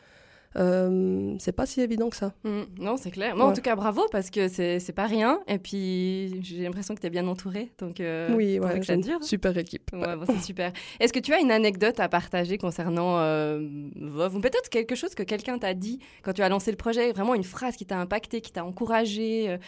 Euh, 0.57 1.35
c'est 1.39 1.53
pas 1.53 1.67
si 1.67 1.81
évident 1.81 2.09
que 2.09 2.17
ça. 2.17 2.33
Hmm, 2.45 2.63
Non, 2.79 2.97
c'est 2.97 3.11
clair. 3.11 3.37
Moi, 3.37 3.47
en 3.47 3.53
tout 3.53 3.61
cas, 3.61 3.77
bravo, 3.77 4.07
parce 4.11 4.31
que 4.31 4.49
c'est 4.49 4.93
pas 4.95 5.07
rien. 5.07 5.41
Et 5.49 5.59
puis, 5.59 6.41
j'ai 6.43 6.63
l'impression 6.63 6.95
que 6.95 7.01
tu 7.01 7.07
es 7.07 7.11
bien 7.11 7.27
entouré. 7.29 7.71
Donc, 7.79 8.01
euh, 8.01 8.29
oui, 8.35 8.59
ouais, 8.59 8.81
que 8.81 8.93
une 8.93 9.23
super 9.23 9.57
équipe. 9.59 9.91
Ouais, 9.93 10.17
bon, 10.17 10.25
c'est 10.27 10.43
super. 10.43 10.73
Est-ce 11.01 11.13
que 11.13 11.19
tu 11.19 11.33
as 11.35 11.41
une 11.41 11.51
anecdote 11.51 12.01
à 12.01 12.09
partager 12.09 12.59
concernant 12.59 13.19
euh, 13.19 13.61
Vov 13.97 14.37
ou 14.37 14.41
peut-être 14.41 14.69
quelque 14.71 14.95
chose 14.95 15.15
que 15.15 15.23
quelqu'un 15.23 15.59
t'a 15.59 15.75
dit 15.75 15.99
quand 16.23 16.33
tu 16.33 16.43
as 16.43 16.49
lancé 16.49 16.71
le 16.71 16.77
projet? 16.77 17.13
Vraiment 17.13 17.35
une 17.35 17.45
phrase 17.45 17.77
qui 17.77 17.85
t'a 17.85 17.99
impacté, 17.99 18.41
qui 18.41 18.53
t'a 18.53 18.65
encouragé, 18.65 19.51
euh, 19.51 19.59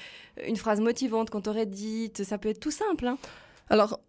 une 0.47 0.57
phrase 0.57 0.81
motivante 0.81 1.29
qu'on 1.31 1.41
t'aurait 1.41 1.67
dite? 1.67 2.25
Ça 2.25 2.39
peut 2.39 2.49
être 2.49 2.61
tout 2.61 2.71
simple. 2.71 3.07
Hein 3.07 3.19
Alors, 3.69 4.01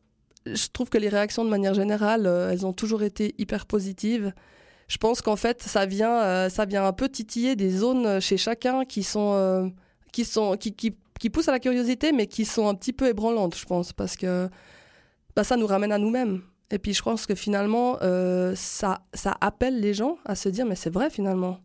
je 0.46 0.68
trouve 0.72 0.90
que 0.90 0.98
les 0.98 1.10
réactions 1.10 1.44
de 1.44 1.50
manière 1.50 1.74
générale, 1.74 2.26
elles 2.26 2.66
ont 2.66 2.74
toujours 2.74 3.04
été 3.04 3.36
hyper 3.38 3.66
positives. 3.66 4.34
Je 4.90 4.98
pense 4.98 5.22
qu'en 5.22 5.36
fait, 5.36 5.62
ça 5.62 5.86
vient, 5.86 6.20
euh, 6.24 6.50
ça 6.50 6.66
vient 6.66 6.84
un 6.86 6.94
peu 6.94 7.08
titiller 7.08 7.56
des 7.56 7.70
zones 7.70 8.08
euh, 8.08 8.20
chez 8.20 8.38
chacun 8.38 8.86
qui 8.86 9.04
sont, 9.04 9.34
euh, 9.36 9.68
qui 10.12 10.26
sont, 10.26 10.58
qui, 10.58 10.74
qui, 10.74 10.98
qui 11.20 11.30
poussent 11.30 11.48
à 11.48 11.52
la 11.52 11.60
curiosité, 11.60 12.12
mais 12.12 12.26
qui 12.26 12.44
sont 12.44 12.68
un 12.68 12.74
petit 12.74 12.92
peu 12.92 13.08
ébranlantes, 13.08 13.56
je 13.56 13.66
pense, 13.66 13.94
parce 13.94 14.16
que 14.18 14.50
bah, 15.36 15.44
ça 15.44 15.58
nous 15.58 15.68
ramène 15.68 15.92
à 15.92 16.00
nous-mêmes. 16.00 16.42
Et 16.72 16.80
puis, 16.80 16.96
je 16.96 17.04
pense 17.04 17.28
que 17.28 17.36
finalement, 17.36 17.98
ça, 18.56 19.02
ça 19.14 19.36
appelle 19.42 19.80
les 19.80 19.96
gens 19.96 20.18
à 20.26 20.36
se 20.36 20.50
dire, 20.50 20.68
mais 20.68 20.76
c'est 20.76 20.92
vrai 20.92 21.10
finalement. 21.10 21.60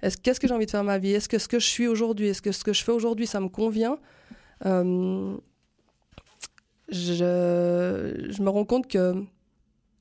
Est-ce, 0.00 0.16
qu'est-ce 0.16 0.38
que 0.38 0.46
j'ai 0.46 0.54
envie 0.54 0.66
de 0.66 0.70
faire 0.70 0.84
ma 0.84 0.98
vie? 0.98 1.12
Est-ce 1.12 1.28
que 1.28 1.38
ce 1.38 1.48
que 1.48 1.58
je 1.58 1.66
suis 1.66 1.88
aujourd'hui, 1.88 2.28
est-ce 2.28 2.40
que 2.40 2.52
ce 2.52 2.62
que 2.62 2.72
je 2.72 2.84
fais 2.84 2.92
aujourd'hui, 2.92 3.26
ça 3.26 3.40
me 3.40 3.48
convient? 3.48 3.98
Je, 4.62 5.08
je 6.88 8.42
me 8.42 8.48
rends 8.48 8.64
compte 8.64 8.86
que 8.86 9.24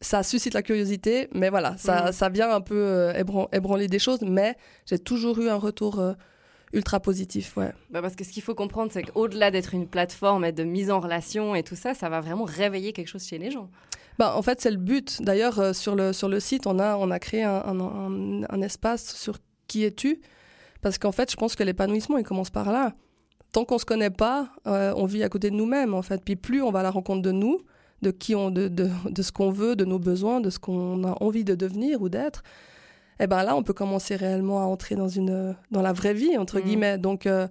ça 0.04 0.22
suscite 0.24 0.54
la 0.54 0.62
curiosité, 0.62 1.30
mais 1.34 1.50
voilà, 1.50 1.76
ça, 1.78 2.06
Mhm. 2.08 2.12
ça 2.12 2.30
vient 2.30 2.52
un 2.52 2.62
peu 2.62 2.76
euh, 2.78 3.14
ébran- 3.14 3.48
ébranler 3.54 3.88
des 3.88 4.00
choses, 4.00 4.22
mais 4.22 4.56
j'ai 4.86 5.00
toujours 5.00 5.40
eu 5.40 5.50
un 5.50 5.56
retour 5.56 6.00
euh, 6.00 6.14
ultra 6.74 7.00
positif, 7.00 7.56
ouais. 7.58 7.72
Bah, 7.90 8.02
Parce 8.02 8.16
que 8.16 8.24
ce 8.24 8.32
qu'il 8.32 8.44
faut 8.44 8.56
comprendre, 8.56 8.92
c'est 8.92 9.04
qu'au-delà 9.04 9.52
d'être 9.52 9.74
une 9.74 9.88
plateforme 9.88 10.44
et 10.46 10.52
de 10.52 10.64
mise 10.64 10.92
en 10.92 11.00
relation 11.00 11.56
et 11.56 11.64
tout 11.64 11.76
ça, 11.76 11.94
ça 11.94 12.10
va 12.10 12.20
vraiment 12.22 12.46
réveiller 12.46 12.94
quelque 12.94 13.08
chose 13.08 13.24
chez 13.26 13.38
les 13.38 13.52
gens. 13.52 13.70
Bah, 14.20 14.34
en 14.36 14.42
fait, 14.42 14.62
c'est 14.62 14.72
le 14.72 14.78
but. 14.78 15.22
D'ailleurs, 15.22 15.60
euh, 15.60 15.74
sur, 15.74 15.96
le, 15.96 16.14
sur 16.14 16.30
le 16.30 16.40
site, 16.40 16.68
on 16.68 16.78
a, 16.80 16.98
on 16.98 17.10
a 17.10 17.20
créé 17.20 17.44
un, 17.44 17.64
un- 17.66 17.80
un- 17.80 18.44
un 18.50 18.62
espace 18.62 19.16
sur 19.16 19.38
qui 19.68 19.84
es-tu, 19.86 20.22
parce 20.82 20.98
qu'en 20.98 21.12
fait, 21.12 21.32
je 21.32 21.36
pense 21.38 21.56
que 21.56 21.64
l'épanouissement, 21.64 22.18
il 22.18 22.24
commence 22.24 22.50
par 22.50 22.72
là. 22.72 22.94
Tant 23.54 23.66
qu'on 23.66 23.78
se 23.78 23.86
connaît 23.86 24.10
pas, 24.10 24.50
euh, 24.68 24.94
on 24.98 25.06
vit 25.06 25.24
à 25.24 25.30
côté 25.30 25.50
de 25.52 25.56
nous-mêmes, 25.56 25.94
en 25.94 26.02
fait. 26.02 26.22
Puis 26.26 26.36
plus 26.36 26.62
on 26.62 26.72
va 26.72 26.80
à 26.80 26.84
la 26.84 26.90
rencontre 26.92 27.22
de 27.22 27.32
nous, 27.32 27.60
de 28.04 28.12
qui 28.12 28.36
on, 28.36 28.52
de, 28.52 28.68
de, 28.68 28.90
de 29.10 29.22
ce 29.24 29.32
qu'on 29.32 29.50
veut, 29.50 29.76
de 29.76 29.86
nos 29.86 29.98
besoins, 30.00 30.40
de 30.42 30.52
ce 30.52 30.60
qu'on 30.60 31.04
a 31.04 31.18
envie 31.24 31.44
de 31.44 31.56
devenir 31.56 32.02
ou 32.04 32.10
d'être, 32.10 32.44
et 33.20 33.28
ben 33.28 33.44
là, 33.44 33.56
on 33.56 33.64
peut 33.64 33.74
commencer 33.74 34.16
réellement 34.16 34.60
à 34.62 34.66
entrer 34.66 34.96
dans 34.96 35.08
une, 35.08 35.56
dans 35.72 35.82
la 35.82 35.94
vraie 35.94 36.14
vie 36.14 36.38
entre 36.38 36.58
Mhm. 36.60 36.64
guillemets. 36.66 36.98
Donc, 36.98 37.26
euh, 37.26 37.48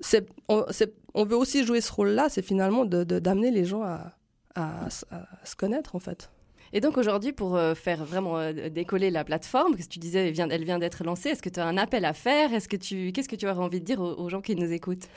c'est, 0.00 0.26
on, 0.48 1.24
veut 1.24 1.36
aussi 1.36 1.64
jouer 1.64 1.80
ce 1.80 1.92
rôle-là, 1.92 2.28
c'est 2.28 2.42
finalement 2.42 2.84
de, 2.84 3.04
d'amener 3.04 3.50
les 3.50 3.64
gens 3.64 3.82
à, 3.82 4.12
à, 4.54 4.88
se 4.90 5.56
connaître 5.56 5.94
en 5.94 6.00
fait. 6.00 6.30
Et 6.72 6.80
donc 6.80 6.98
aujourd'hui, 6.98 7.32
pour 7.32 7.56
euh, 7.56 7.74
faire 7.74 8.04
vraiment 8.04 8.38
euh, 8.38 8.68
décoller 8.68 9.10
la 9.10 9.24
plateforme, 9.24 9.72
parce 9.74 9.86
que 9.86 9.92
tu 9.92 9.98
disais, 9.98 10.28
elle 10.28 10.32
vient, 10.32 10.48
elle 10.48 10.64
vient 10.64 10.78
d'être 10.78 11.02
lancée, 11.04 11.30
est-ce 11.30 11.42
que 11.42 11.48
tu 11.48 11.58
as 11.60 11.66
un 11.66 11.76
appel 11.76 12.04
à 12.04 12.12
faire? 12.12 12.52
Est-ce 12.54 12.68
que 12.68 12.76
tu, 12.76 13.10
qu'est-ce 13.12 13.28
que 13.28 13.36
tu 13.36 13.46
aurais 13.48 13.58
envie 13.58 13.80
de 13.80 13.84
dire 13.84 14.00
aux, 14.00 14.14
aux 14.14 14.28
gens 14.28 14.40
qui 14.40 14.54
nous 14.54 14.70
écoutent? 14.72 15.08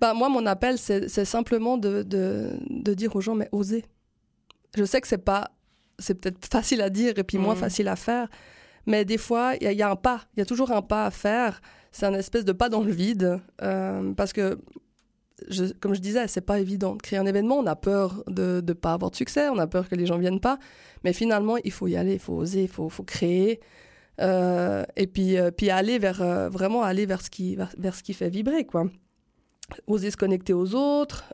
Bah, 0.00 0.12
moi, 0.14 0.28
mon 0.28 0.44
appel, 0.46 0.78
c'est 0.78 1.08
c'est 1.08 1.24
simplement 1.24 1.76
de, 1.76 2.02
de, 2.02 2.50
de 2.70 2.94
dire 2.94 3.14
aux 3.16 3.20
gens, 3.20 3.34
mais 3.34 3.48
osez. 3.52 3.84
Je 4.76 4.84
sais 4.84 5.00
que 5.00 5.08
c'est 5.08 5.18
pas, 5.24 5.50
c'est 5.98 6.14
peut-être 6.20 6.46
facile 6.52 6.82
à 6.82 6.90
dire 6.90 7.18
et 7.18 7.24
puis 7.24 7.38
moins 7.38 7.54
Mhm. 7.54 7.60
facile 7.60 7.88
à 7.88 7.96
faire, 7.96 8.28
mais 8.86 9.04
des 9.04 9.18
fois, 9.18 9.54
il 9.60 9.64
y, 9.64 9.66
a- 9.66 9.72
il 9.72 9.78
y 9.78 9.82
a 9.82 9.90
un 9.90 9.96
pas, 9.96 10.22
il 10.36 10.40
y 10.40 10.42
a 10.42 10.46
toujours 10.46 10.70
un 10.72 10.82
pas 10.82 11.06
à 11.06 11.10
faire. 11.10 11.60
C'est 11.92 12.06
un 12.06 12.14
espèce 12.14 12.44
de 12.44 12.52
pas 12.52 12.68
dans 12.68 12.82
le 12.82 12.92
vide, 12.92 13.40
euh, 13.62 14.12
parce 14.14 14.32
que, 14.32 14.58
je, 15.48 15.64
comme 15.80 15.94
je 15.94 16.00
disais, 16.00 16.26
c'est 16.28 16.40
pas 16.42 16.58
évident 16.60 16.96
de 16.96 17.02
créer 17.02 17.18
un 17.18 17.26
événement. 17.26 17.56
On 17.58 17.66
a 17.66 17.76
peur 17.76 18.22
de 18.28 18.62
ne 18.66 18.72
pas 18.72 18.92
avoir 18.92 19.10
de 19.10 19.16
succès, 19.16 19.48
on 19.48 19.58
a 19.58 19.66
peur 19.66 19.88
que 19.88 19.94
les 19.94 20.04
gens 20.04 20.18
viennent 20.18 20.40
pas, 20.40 20.58
mais 21.04 21.12
finalement, 21.12 21.56
il 21.64 21.72
faut 21.72 21.86
y 21.86 21.96
aller, 21.96 22.14
il 22.14 22.18
faut 22.18 22.34
oser, 22.34 22.62
il 22.64 22.68
faut, 22.68 22.88
faut 22.88 23.04
créer. 23.04 23.60
euh, 24.20 24.84
et 24.96 25.06
puis, 25.06 25.38
euh, 25.38 25.50
puis 25.52 25.70
aller 25.70 25.98
vers 26.00 26.20
euh, 26.22 26.48
vraiment 26.48 26.82
aller 26.82 27.06
vers 27.06 27.22
ce 27.22 27.30
qui 27.30 27.54
vers, 27.54 27.70
vers 27.78 27.94
ce 27.94 28.02
qui 28.02 28.14
fait 28.14 28.28
vibrer 28.28 28.64
quoi 28.66 28.84
oser 29.86 30.10
se 30.10 30.16
connecter 30.16 30.52
aux 30.54 30.74
autres, 30.74 31.24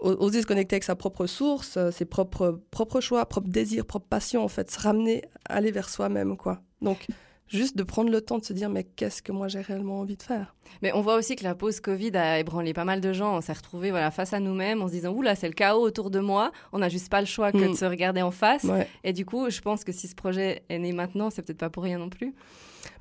oser 0.00 0.42
se 0.42 0.46
connecter 0.46 0.74
avec 0.76 0.84
sa 0.84 0.94
propre 0.96 1.26
source, 1.26 1.76
euh, 1.76 1.90
ses 1.90 2.04
propres, 2.04 2.60
propres 2.70 3.00
choix, 3.00 3.26
propres 3.26 3.48
désirs, 3.48 3.84
propres 3.86 4.08
passions, 4.08 4.44
en 4.44 4.48
fait, 4.48 4.70
se 4.70 4.78
ramener, 4.80 5.22
aller 5.48 5.70
vers 5.70 5.88
soi-même, 5.88 6.36
quoi. 6.36 6.60
Donc, 6.82 7.06
juste 7.48 7.76
de 7.76 7.82
prendre 7.82 8.10
le 8.10 8.20
temps 8.20 8.38
de 8.38 8.44
se 8.44 8.52
dire, 8.52 8.68
mais 8.68 8.84
qu'est-ce 8.84 9.22
que 9.22 9.32
moi 9.32 9.48
j'ai 9.48 9.60
réellement 9.62 10.00
envie 10.00 10.16
de 10.16 10.22
faire? 10.22 10.54
Mais 10.82 10.92
on 10.92 11.00
voit 11.00 11.16
aussi 11.16 11.34
que 11.34 11.42
la 11.44 11.54
pause 11.54 11.80
Covid 11.80 12.14
a 12.16 12.38
ébranlé 12.38 12.74
pas 12.74 12.84
mal 12.84 13.00
de 13.00 13.12
gens. 13.12 13.36
On 13.36 13.40
s'est 13.40 13.54
retrouvés 13.54 13.90
voilà, 13.90 14.10
face 14.10 14.32
à 14.34 14.38
nous-mêmes 14.40 14.82
en 14.82 14.86
se 14.86 14.92
disant, 14.92 15.12
oula, 15.12 15.34
c'est 15.34 15.48
le 15.48 15.54
chaos 15.54 15.80
autour 15.80 16.10
de 16.10 16.20
moi. 16.20 16.52
On 16.72 16.78
n'a 16.78 16.88
juste 16.90 17.08
pas 17.08 17.20
le 17.20 17.26
choix 17.26 17.50
que 17.50 17.56
Mm. 17.56 17.72
de 17.72 17.76
se 17.76 17.84
regarder 17.86 18.22
en 18.22 18.30
face. 18.30 18.64
Ouais. 18.64 18.86
Et 19.02 19.12
du 19.14 19.24
coup, 19.24 19.48
je 19.50 19.60
pense 19.62 19.82
que 19.82 19.92
si 19.92 20.06
ce 20.08 20.14
projet 20.14 20.62
est 20.68 20.78
né 20.78 20.92
maintenant, 20.92 21.30
c'est 21.30 21.42
peut-être 21.42 21.58
pas 21.58 21.70
pour 21.70 21.82
rien 21.84 21.98
non 21.98 22.10
plus. 22.10 22.34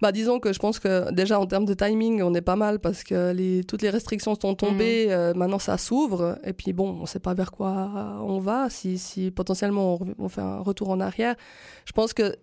Bah, 0.01 0.11
disons 0.11 0.39
que 0.39 0.53
je 0.53 0.59
pense 0.59 0.79
que 0.79 1.11
déjà 1.11 1.39
en 1.39 1.45
termes 1.45 1.65
de 1.65 1.73
timing, 1.73 2.21
on 2.21 2.33
est 2.33 2.41
pas 2.41 2.55
mal 2.55 2.79
parce 2.79 3.03
que 3.03 3.31
les, 3.31 3.63
toutes 3.63 3.81
les 3.81 3.89
restrictions 3.89 4.35
sont 4.39 4.53
tombées, 4.55 5.07
euh, 5.09 5.33
maintenant 5.33 5.59
ça 5.59 5.77
s'ouvre, 5.77 6.37
et 6.43 6.53
puis 6.53 6.73
bon, 6.73 6.97
on 7.01 7.05
sait 7.05 7.19
pas 7.19 7.33
vers 7.33 7.51
quoi 7.51 7.89
on 8.21 8.39
va, 8.39 8.69
si, 8.69 8.97
si 8.97 9.31
potentiellement 9.31 9.99
on, 10.19 10.29
fait 10.29 10.41
un 10.41 10.59
retour 10.59 10.89
en 10.89 10.99
arrière. 10.99 11.35
Je 11.85 11.91
pense 11.93 12.13
que 12.13 12.35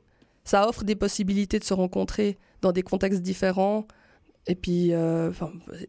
ça 0.45 0.69
offre 0.69 0.85
des 0.85 0.97
possibilités 0.97 1.59
de 1.59 1.65
se 1.65 1.75
rencontrer 1.75 2.39
dans 2.61 2.73
des 2.73 2.83
contextes 2.83 3.23
différents, 3.23 3.87
et 4.47 4.55
puis 4.57 4.93
euh, 4.93 5.31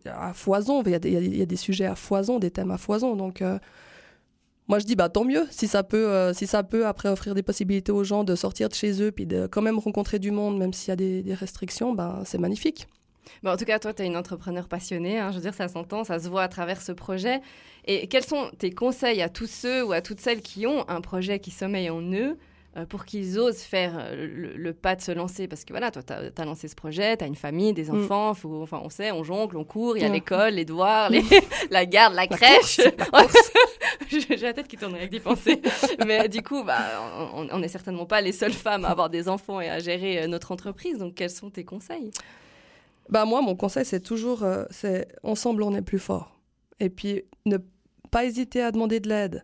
à 0.05 0.33
foison, 0.33 0.83
il 0.85 0.91
y, 0.91 0.95
a 0.95 0.99
des- 0.99 1.11
il 1.11 1.35
y 1.35 1.39
y 1.39 1.41
a 1.41 1.45
des 1.45 1.55
sujets 1.55 1.85
à 1.85 1.95
foison, 1.95 2.39
des 2.39 2.51
thèmes 2.51 2.71
à 2.71 2.77
foison, 2.77 3.15
donc... 3.15 3.41
euh, 3.41 3.57
moi, 4.67 4.79
je 4.79 4.85
dis, 4.85 4.95
bah, 4.95 5.09
tant 5.09 5.23
mieux, 5.23 5.45
si 5.51 5.67
ça, 5.67 5.83
peut, 5.83 6.07
euh, 6.09 6.33
si 6.33 6.47
ça 6.47 6.63
peut 6.63 6.87
après 6.87 7.09
offrir 7.09 7.35
des 7.35 7.43
possibilités 7.43 7.91
aux 7.91 8.03
gens 8.03 8.23
de 8.23 8.35
sortir 8.35 8.67
de 8.67 8.73
chez 8.73 9.01
eux, 9.01 9.11
puis 9.11 9.25
de 9.25 9.47
quand 9.47 9.61
même 9.61 9.77
rencontrer 9.77 10.17
du 10.17 10.31
monde, 10.31 10.57
même 10.57 10.73
s'il 10.73 10.89
y 10.89 10.91
a 10.91 10.95
des, 10.95 11.33
restrictions, 11.33 11.93
ben, 11.93 12.23
c'est 12.25 12.39
magnifique. 12.39 12.87
Bon, 13.43 13.51
en 13.51 13.57
tout 13.57 13.65
cas, 13.65 13.79
toi, 13.79 13.93
tu 13.93 14.03
es 14.03 14.07
une 14.07 14.17
entrepreneur 14.17 14.67
passionnée. 14.67 15.19
hein. 15.19 15.31
je 15.31 15.35
veux 15.35 15.41
dire, 15.41 15.53
ça 15.53 15.67
s'entend, 15.67 16.03
ça 16.03 16.19
se 16.19 16.29
voit 16.29 16.43
à 16.43 16.47
travers 16.47 16.81
ce 16.81 16.91
projet. 16.91 17.41
Et 17.85 18.07
quels 18.07 18.23
sont 18.25 18.49
tes 18.57 18.71
conseils 18.71 19.21
à 19.21 19.29
tous 19.29 19.49
ceux 19.49 19.83
ou 19.83 19.91
à 19.91 20.01
toutes 20.01 20.19
celles 20.19 20.41
qui 20.41 20.65
ont 20.65 20.87
un 20.89 21.01
projet 21.01 21.39
qui 21.39 21.51
sommeille 21.51 21.89
en 21.89 22.01
eux 22.01 22.37
pour 22.83 23.05
qu'ils 23.05 23.39
osent 23.39 23.61
faire 23.61 23.93
euh, 23.97 24.27
le, 24.27 24.53
le 24.57 24.73
pas 24.73 24.95
de 24.97 25.01
se 25.01 25.11
lancer 25.11 25.47
Parce 25.47 25.63
que 25.63 25.71
voilà, 25.71 25.91
toi, 25.91 26.03
tu 26.03 26.11
as, 26.13 26.45
lancé 26.45 26.67
ce 26.67 26.75
projet, 26.75 27.15
tu 27.15 27.23
as 27.23 27.27
une 27.27 27.35
famille, 27.35 27.71
des 27.73 27.85
Mm. 27.91 28.03
enfants, 28.03 28.33
faut, 28.33 28.61
enfin, 28.63 28.81
on 28.83 28.89
sait, 28.89 29.11
on 29.11 29.23
jongle, 29.23 29.55
on 29.57 29.63
court, 29.63 29.95
il 29.97 30.03
y 30.03 30.05
a 30.05 30.09
l'école, 30.09 30.55
les 30.55 30.65
devoirs, 30.65 31.09
les- 31.09 31.23
la 31.71 31.85
garde, 31.85 32.13
la, 32.15 32.27
crèche. 32.27 32.81
J'ai 34.09 34.35
la 34.37 34.53
tête 34.53 34.67
qui 34.67 34.77
tourne 34.77 34.95
avec 34.95 35.09
d'y 35.09 35.19
penser. 35.19 35.61
Mais 36.05 36.27
du 36.29 36.41
coup, 36.41 36.63
bah, 36.63 36.77
on 37.33 37.59
n'est 37.59 37.67
certainement 37.67 38.05
pas 38.05 38.21
les 38.21 38.31
seules 38.31 38.53
femmes 38.53 38.85
à 38.85 38.89
avoir 38.89 39.09
des 39.09 39.29
enfants 39.29 39.61
et 39.61 39.69
à 39.69 39.79
gérer 39.79 40.23
euh, 40.23 40.27
notre 40.27 40.51
entreprise. 40.51 40.97
Donc, 40.99 41.15
quels 41.15 41.29
sont 41.29 41.49
tes 41.49 41.63
conseils? 41.63 42.11
Bah, 43.09 43.25
moi, 43.25 43.41
mon 43.41 43.55
conseil, 43.55 43.85
c'est 43.85 43.99
toujours, 44.01 44.43
euh, 44.43 44.65
c'est 44.69 45.07
ensemble, 45.23 45.63
on 45.63 45.73
est 45.75 45.81
plus 45.81 45.99
fort. 45.99 46.37
Et 46.79 46.89
puis, 46.89 47.23
ne 47.45 47.57
pas 48.11 48.25
hésiter 48.25 48.61
à 48.61 48.71
demander 48.71 48.99
de 48.99 49.09
l'aide. 49.09 49.43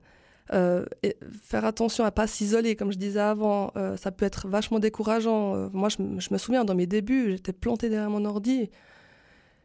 Euh, 0.54 0.84
et 1.02 1.16
faire 1.42 1.64
attention 1.64 2.04
à 2.04 2.12
pas 2.12 2.28
s'isoler, 2.28 2.76
comme 2.76 2.92
je 2.92 2.98
disais 2.98 3.22
avant. 3.22 3.72
Euh, 3.78 3.96
ça 3.96 4.12
peut 4.12 4.26
être 4.26 4.50
vachement 4.50 4.80
décourageant. 4.80 5.56
Euh, 5.56 5.70
moi, 5.72 5.88
je, 5.88 6.02
me- 6.02 6.38
souviens, 6.38 6.66
dans 6.66 6.76
mes 6.76 6.88
débuts, 6.88 7.32
j'étais 7.32 7.54
plantée 7.54 7.88
derrière 7.88 8.10
mon 8.10 8.26
ordi. 8.26 8.70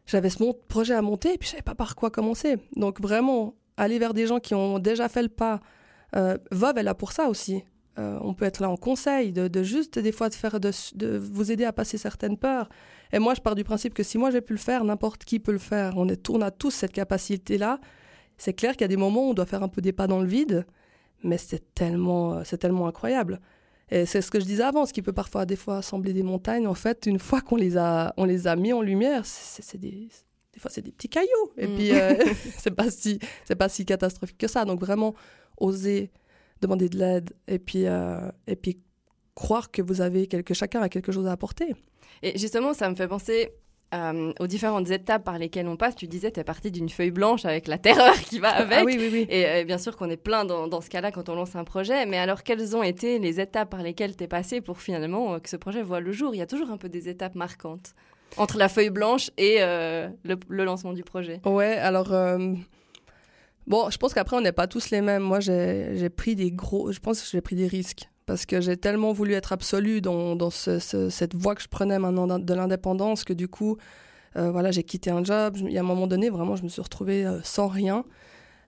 J'avais 0.06 0.30
ce 0.30 0.38
projet 0.68 0.94
à 0.94 1.02
monter 1.02 1.34
et 1.34 1.38
puis 1.38 1.46
je 1.46 1.52
savais 1.52 1.62
pas 1.62 1.74
par 1.74 1.96
quoi 1.96 2.10
commencer. 2.10 2.58
Donc, 2.76 3.00
vraiment, 3.00 3.56
aller 3.76 3.98
vers 3.98 4.14
des 4.14 4.28
gens 4.28 4.38
qui 4.38 4.54
ont 4.54 4.78
déjà 4.78 5.08
fait 5.08 5.22
le 5.22 5.28
pas. 5.28 5.60
Euh, 6.14 6.38
Vov, 6.52 6.78
est 6.78 6.84
là 6.84 6.94
pour 6.94 7.12
ça 7.12 7.28
aussi. 7.28 7.64
On 7.98 8.34
peut 8.34 8.44
être 8.44 8.60
là 8.60 8.68
en 8.68 8.76
conseil, 8.76 9.32
de, 9.32 9.62
juste 9.62 9.98
des 9.98 10.12
fois 10.12 10.28
de, 10.28 10.34
faire 10.34 10.60
de, 10.60 10.70
de 10.96 11.16
vous 11.16 11.50
aider 11.50 11.64
à 11.64 11.72
passer 11.72 11.96
certaines 11.96 12.36
peurs. 12.36 12.68
Et 13.10 13.18
moi, 13.18 13.32
je 13.32 13.40
pars 13.40 13.54
du 13.54 13.64
principe 13.64 13.94
que 13.94 14.02
si 14.02 14.18
moi 14.18 14.30
j'ai 14.30 14.42
pu 14.42 14.52
le 14.52 14.58
faire, 14.58 14.84
n'importe 14.84 15.24
qui 15.24 15.40
peut 15.40 15.50
le 15.50 15.56
faire. 15.58 15.94
On, 15.96 16.06
est, 16.06 16.28
on 16.28 16.42
a 16.42 16.50
tous 16.50 16.72
cette 16.72 16.92
capacité-là. 16.92 17.80
C'est 18.36 18.52
clair 18.52 18.72
qu'il 18.72 18.82
y 18.82 18.84
a 18.84 18.88
des 18.88 18.98
moments 18.98 19.28
où 19.28 19.30
on 19.30 19.34
doit 19.34 19.46
faire 19.46 19.62
un 19.62 19.68
peu 19.68 19.80
des 19.80 19.92
pas 19.92 20.06
dans 20.06 20.20
le 20.20 20.26
vide, 20.26 20.66
mais 21.22 21.38
c'est 21.38 21.74
tellement, 21.74 22.44
c'est 22.44 22.58
tellement 22.58 22.86
incroyable. 22.86 23.40
Et 23.90 24.04
c'est 24.04 24.20
ce 24.20 24.30
que 24.30 24.40
je 24.40 24.44
disais 24.44 24.64
avant, 24.64 24.84
ce 24.84 24.92
qui 24.92 25.00
peut 25.02 25.12
parfois 25.12 25.46
des 25.46 25.54
fois 25.56 25.80
sembler 25.82 26.12
des 26.12 26.22
montagnes. 26.24 26.66
En 26.66 26.74
fait, 26.74 27.06
une 27.06 27.18
fois 27.20 27.40
qu'on 27.40 27.56
les 27.56 27.76
a, 27.76 28.12
on 28.16 28.24
les 28.24 28.46
a 28.48 28.56
mis 28.56 28.72
en 28.72 28.82
lumière, 28.82 29.24
c'est 29.24 29.62
c'est 29.62 29.78
des, 29.78 30.08
des 30.52 30.60
fois 30.60 30.70
c'est 30.70 30.82
des 30.82 30.90
petits 30.92 31.08
cailloux. 31.08 31.52
Et 31.56 31.68
Mm. 31.68 31.74
puis 31.76 31.92
euh, 31.92 32.14
c'est 32.58 32.72
pas 32.72 32.90
si, 32.90 33.18
c'est 33.44 33.54
pas 33.54 33.68
si 33.68 33.84
catastrophique 33.84 34.38
que 34.38 34.48
ça. 34.48 34.64
Donc 34.64 34.80
vraiment 34.80 35.14
oser 35.58 36.10
demander 36.60 36.88
de 36.88 36.98
l'aide 36.98 37.32
et 37.46 37.58
puis 37.58 37.86
euh, 37.86 38.30
et 38.46 38.56
puis 38.56 38.80
croire 39.34 39.70
que 39.70 39.82
vous 39.82 40.00
avez 40.00 40.26
quelque, 40.26 40.54
chacun 40.54 40.80
a 40.80 40.88
quelque 40.88 41.12
chose 41.12 41.26
à 41.26 41.32
apporter. 41.32 41.74
Et 42.22 42.36
justement, 42.38 42.72
ça 42.74 42.88
me 42.90 42.94
fait 42.96 43.06
penser 43.06 43.50
euh, 43.96 44.32
aux 44.38 44.46
différentes 44.46 44.90
étapes 44.90 45.24
par 45.24 45.38
lesquelles 45.38 45.66
on 45.66 45.76
passe. 45.76 45.96
Tu 45.96 46.06
disais, 46.06 46.30
tu 46.30 46.38
es 46.40 46.44
partie 46.44 46.70
d'une 46.70 46.88
feuille 46.88 47.10
blanche 47.10 47.44
avec 47.44 47.66
la 47.66 47.78
terreur 47.78 48.14
qui 48.14 48.38
va 48.38 48.50
avec. 48.50 48.78
Ah 48.80 48.84
oui, 48.84 48.96
oui, 48.98 49.08
oui. 49.12 49.26
Et 49.28 49.46
euh, 49.46 49.64
bien 49.64 49.78
sûr 49.78 49.96
qu'on 49.96 50.10
est 50.10 50.16
plein 50.16 50.44
dans, 50.44 50.68
dans 50.68 50.80
ce 50.80 50.90
cas-là 50.90 51.10
quand 51.10 51.28
on 51.28 51.34
lance 51.34 51.56
un 51.56 51.64
projet. 51.64 52.06
Mais 52.06 52.18
alors, 52.18 52.42
quelles 52.42 52.76
ont 52.76 52.82
été 52.82 53.18
les 53.18 53.40
étapes 53.40 53.70
par 53.70 53.82
lesquelles 53.82 54.16
tu 54.16 54.24
es 54.24 54.28
passée 54.28 54.60
pour 54.60 54.80
finalement 54.80 55.34
euh, 55.34 55.38
que 55.38 55.48
ce 55.48 55.56
projet 55.56 55.82
voit 55.82 56.00
le 56.00 56.12
jour? 56.12 56.34
Il 56.34 56.38
y 56.38 56.42
a 56.42 56.46
toujours 56.46 56.70
un 56.70 56.76
peu 56.76 56.88
des 56.88 57.08
étapes 57.08 57.34
marquantes 57.34 57.94
entre 58.36 58.58
la 58.58 58.68
feuille 58.68 58.90
blanche 58.90 59.30
et 59.38 59.56
euh, 59.60 60.08
le, 60.24 60.36
le 60.48 60.64
lancement 60.64 60.92
du 60.92 61.02
projet. 61.02 61.40
Ouais, 61.44 61.76
alors. 61.76 62.12
euh, 62.12 62.54
Bon, 63.68 63.90
je 63.90 63.98
pense 63.98 64.14
qu'après, 64.14 64.36
on 64.36 64.40
n'est 64.40 64.52
pas 64.52 64.68
tous 64.68 64.90
les 64.90 65.00
mêmes. 65.00 65.24
Moi, 65.24 65.40
j'ai 65.40 66.08
pris 66.08 66.36
des 66.36 66.52
gros. 66.52 66.92
Je 66.92 67.00
pense 67.00 67.20
que 67.20 67.26
j'ai 67.28 67.40
pris 67.40 67.56
des 67.56 67.66
risques. 67.66 68.08
Parce 68.26 68.44
que 68.44 68.60
j'ai 68.60 68.76
tellement 68.76 69.12
voulu 69.12 69.32
être 69.34 69.52
absolue 69.52 70.00
dans, 70.00 70.34
dans 70.36 70.50
ce- 70.50 70.78
ce- 70.80 71.08
cette 71.10 71.34
voie 71.34 71.54
que 71.54 71.62
je 71.62 71.68
prenais 71.68 71.98
maintenant 71.98 72.26
de 72.38 72.54
l'indépendance 72.54 73.22
que 73.24 73.32
du 73.32 73.46
coup, 73.48 73.76
euh, 74.36 74.50
voilà, 74.50 74.70
j'ai 74.72 74.82
quitté 74.82 75.10
un 75.10 75.22
job. 75.24 75.56
Il 75.58 75.70
y 75.72 75.78
a 75.78 75.80
un 75.80 75.84
moment 75.84 76.06
donné, 76.08 76.28
vraiment, 76.28 76.56
je 76.56 76.64
me 76.64 76.68
suis 76.68 76.82
retrouvée 76.82 77.24
euh, 77.24 77.40
sans 77.42 77.68
rien. 77.68 78.04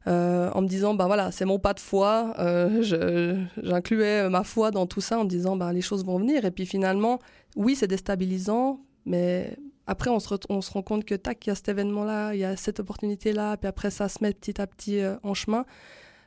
euh, 0.07 0.49
en 0.55 0.63
me 0.63 0.69
disant, 0.69 0.95
bah 0.95 1.07
voilà, 1.07 1.31
c'est 1.33 1.45
mon 1.45 1.59
pas 1.59 1.75
de 1.75 1.81
foi. 1.81 2.33
J'incluais 2.81 4.29
ma 4.31 4.43
foi 4.45 4.71
dans 4.71 4.87
tout 4.87 5.01
ça 5.03 5.19
en 5.19 5.25
me 5.25 5.29
disant, 5.29 5.57
bah 5.57 5.73
les 5.73 5.83
choses 5.83 6.05
vont 6.05 6.19
venir. 6.19 6.45
Et 6.47 6.51
puis 6.51 6.65
finalement, 6.65 7.19
oui, 7.57 7.75
c'est 7.75 7.89
déstabilisant, 7.89 8.81
mais 9.05 9.57
après, 9.87 10.09
on 10.11 10.21
se, 10.21 10.29
rend 10.73 10.83
compte 10.83 11.05
que 11.05 11.15
tac, 11.15 11.45
il 11.47 11.51
y 11.51 11.53
a 11.53 11.55
cet 11.57 11.69
événement-là, 11.69 12.33
il 12.35 12.41
y 12.41 12.45
a 12.45 12.57
cette 12.57 12.81
opportunité-là, 12.81 13.57
puis 13.59 13.69
après, 13.69 13.91
ça 13.91 14.09
se 14.09 14.19
met 14.23 14.33
petit 14.33 14.61
à 14.61 14.67
petit 14.67 15.01
en 15.23 15.35
chemin. 15.35 15.67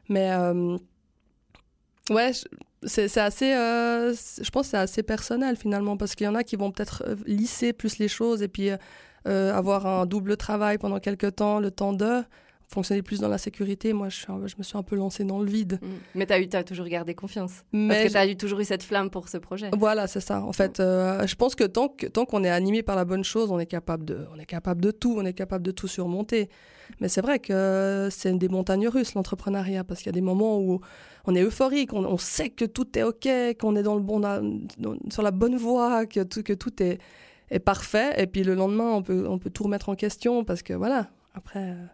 Mais 0.10 0.30
ouais, 2.10 2.32
c'est 2.84 3.18
assez, 3.18 3.54
euh, 3.54 4.14
je 4.14 4.50
pense 4.50 4.68
c'est 4.68 4.78
assez 4.78 5.04
personnel 5.04 5.56
finalement, 5.56 5.98
parce 5.98 6.16
qu'il 6.16 6.26
y 6.26 6.28
en 6.28 6.36
a 6.36 6.44
qui 6.44 6.56
vont 6.56 6.72
peut-être 6.72 7.04
euh, 7.08 7.16
lisser 7.26 7.74
plus 7.74 8.00
les 8.00 8.08
choses 8.08 8.42
et 8.42 8.48
puis 8.48 8.70
euh, 8.72 8.78
euh, 9.28 9.54
avoir 9.54 9.86
un 9.86 10.06
double 10.06 10.36
travail 10.36 10.78
pendant 10.78 11.00
quelques 11.00 11.36
temps, 11.36 11.60
le 11.60 11.70
temps 11.70 11.94
de 11.94 12.24
fonctionner 12.72 13.02
plus 13.02 13.20
dans 13.20 13.28
la 13.28 13.38
sécurité. 13.38 13.94
Moi, 13.94 14.10
je, 14.10 14.18
suis 14.18 14.32
un- 14.32 14.48
je 14.48 14.56
me 14.58 14.64
suis 14.64 14.78
un 14.78 14.84
peu 14.84 14.96
lancée 14.96 15.24
dans 15.24 15.40
le 15.40 15.46
vide. 15.50 15.80
Mm. 15.82 15.88
Mais 16.16 16.26
tu 16.26 16.34
as, 16.34 16.40
eu- 16.40 16.64
toujours 16.64 16.88
gardé 16.88 17.14
confiance. 17.14 17.52
Parce 17.52 17.66
Mais 17.72 18.04
que 18.04 18.08
je- 18.08 18.14
tu 18.14 18.18
as 18.18 18.36
toujours 18.36 18.60
eu 18.60 18.66
cette 18.66 18.84
flamme 18.84 19.10
pour 19.10 19.28
ce 19.30 19.38
projet. 19.38 19.70
voilà, 19.78 20.08
c'est 20.08 20.20
ça. 20.22 20.42
En 20.42 20.54
fait, 20.54 20.80
euh, 20.80 21.28
je 21.28 21.36
pense 21.36 21.56
que 21.56 21.66
tant 21.66 21.90
que- 21.90 22.08
tant 22.08 22.26
qu'on 22.26 22.44
est 22.44 22.50
animé 22.50 22.82
par 22.84 22.96
la 22.96 23.06
bonne 23.06 23.24
chose, 23.24 23.52
on 23.52 23.60
est 23.60 23.66
capable 23.66 24.06
de, 24.06 24.26
on 24.34 24.40
est 24.40 24.46
capable 24.46 24.82
de 24.82 24.92
tout, 24.92 25.16
on 25.18 25.26
est 25.26 25.34
capable 25.34 25.66
de 25.66 25.72
tout 25.72 25.88
surmonter. 25.88 26.50
Mais 27.00 27.08
c'est 27.10 27.22
vrai 27.22 27.40
que 27.40 28.10
c'est 28.12 28.34
des 28.38 28.50
montagnes 28.50 28.88
russes 28.88 29.14
l'entrepreneuriat 29.14 29.84
parce 29.84 30.00
qu'il 30.00 30.08
y 30.08 30.10
a 30.10 30.20
des 30.20 30.22
moments 30.22 30.60
où 30.60 30.82
on 31.26 31.36
est 31.36 31.42
euphorique, 31.44 31.94
on, 31.94 32.04
on 32.06 32.18
sait 32.18 32.50
que 32.50 32.66
tout 32.66 32.98
est 32.98 33.04
ok, 33.04 33.28
qu'on 33.60 33.76
est 33.76 33.84
dans 33.84 33.96
le 33.96 34.02
bon, 34.02 34.22
sur 35.10 35.22
la 35.24 35.32
bonne 35.32 35.56
voie, 35.56 36.06
que 36.06 36.22
tout, 36.24 36.44
que 36.44 36.54
tout 36.54 36.82
est, 36.84 37.00
est 37.50 37.60
parfait. 37.60 38.14
Et 38.22 38.28
puis 38.28 38.44
le 38.44 38.56
lendemain, 38.56 38.92
on 38.92 39.04
peut, 39.04 39.26
on 39.28 39.38
peut 39.40 39.50
tout 39.50 39.64
remettre 39.64 39.90
en 39.90 39.96
question 39.96 40.44
parce 40.44 40.64
que 40.64 40.74
voilà. 40.74 41.10
Après, 41.34 41.60
euh, 41.60 41.86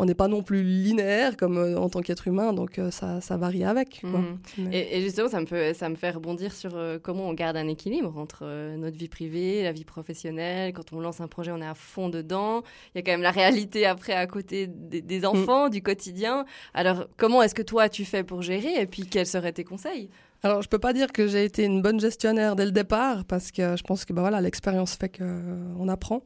on 0.00 0.04
n'est 0.06 0.14
pas 0.14 0.28
non 0.28 0.42
plus 0.42 0.62
linéaire 0.62 1.36
comme 1.36 1.58
euh, 1.58 1.76
en 1.76 1.88
tant 1.88 2.00
qu'être 2.00 2.26
humain, 2.28 2.52
donc 2.52 2.78
euh, 2.78 2.90
ça, 2.90 3.20
ça 3.20 3.36
varie 3.36 3.64
avec. 3.64 4.00
quoi. 4.00 4.20
Mhm. 4.20 4.38
Mais- 4.58 4.78
Et, 4.78 4.96
et 4.98 5.02
justement, 5.02 5.28
ça 5.28 5.40
me, 5.40 5.46
fait, 5.46 5.74
ça 5.74 5.88
me 5.88 5.96
fait 5.96 6.10
rebondir 6.10 6.54
sur 6.54 6.70
euh, 6.76 6.98
comment 7.02 7.28
on 7.28 7.34
garde 7.34 7.56
un 7.56 7.66
équilibre 7.68 8.16
entre 8.16 8.44
notre 8.76 8.96
vie 8.96 9.08
privée, 9.08 9.62
la 9.64 9.72
vie 9.72 9.84
professionnelle. 9.84 10.72
Quand 10.72 10.92
on 10.92 11.00
lance 11.00 11.20
un 11.20 11.26
projet, 11.28 11.50
on 11.52 11.60
est 11.60 11.66
à 11.66 11.74
fond 11.74 12.08
dedans. 12.08 12.62
Il 12.94 12.98
y 12.98 13.00
a 13.00 13.02
quand 13.02 13.10
même 13.12 13.22
la 13.22 13.32
réalité 13.32 13.84
après 13.86 14.12
à 14.14 14.26
côté 14.26 14.66
des, 14.68 15.02
des 15.02 15.26
enfants, 15.26 15.68
du 15.68 15.82
quotidien. 15.82 16.44
Alors, 16.74 17.08
comment 17.16 17.42
est-ce 17.42 17.54
que 17.54 17.62
toi, 17.62 17.88
tu 17.88 18.04
fais 18.04 18.22
pour 18.24 18.40
gérer 18.42 18.80
Et 18.80 18.86
puis, 18.86 19.02
quels 19.04 19.26
seraient 19.26 19.52
tes 19.52 19.64
conseils? 19.64 20.08
Alors, 20.44 20.62
je 20.62 20.68
peux 20.68 20.78
pas 20.78 20.92
dire 20.92 21.10
que 21.10 21.26
j'ai 21.26 21.44
été 21.44 21.64
une 21.64 21.82
bonne 21.82 21.98
gestionnaire 21.98 22.54
dès 22.54 22.64
le 22.64 22.70
départ, 22.70 23.24
parce 23.24 23.50
que 23.50 23.76
je 23.76 23.82
pense 23.82 24.04
que 24.04 24.12
bah, 24.12 24.20
voilà, 24.22 24.40
l'expérience 24.40 24.94
fait 24.94 25.08
qu'on 25.18 25.88
apprend. 25.88 26.22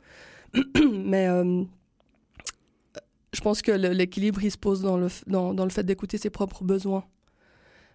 Mais 0.93 1.27
je 3.33 3.41
pense 3.41 3.63
que 3.63 3.73
l'équilibre, 3.73 4.43
il 4.45 4.51
se 4.51 4.59
pose 4.59 4.83
dans 4.83 4.97
le, 4.97 5.09
dans, 5.27 5.55
dans 5.55 5.65
le 5.65 5.71
fait 5.71 5.83
d'écouter 5.85 6.19
ses 6.19 6.31
propres 6.31 6.65
besoins. 6.65 7.05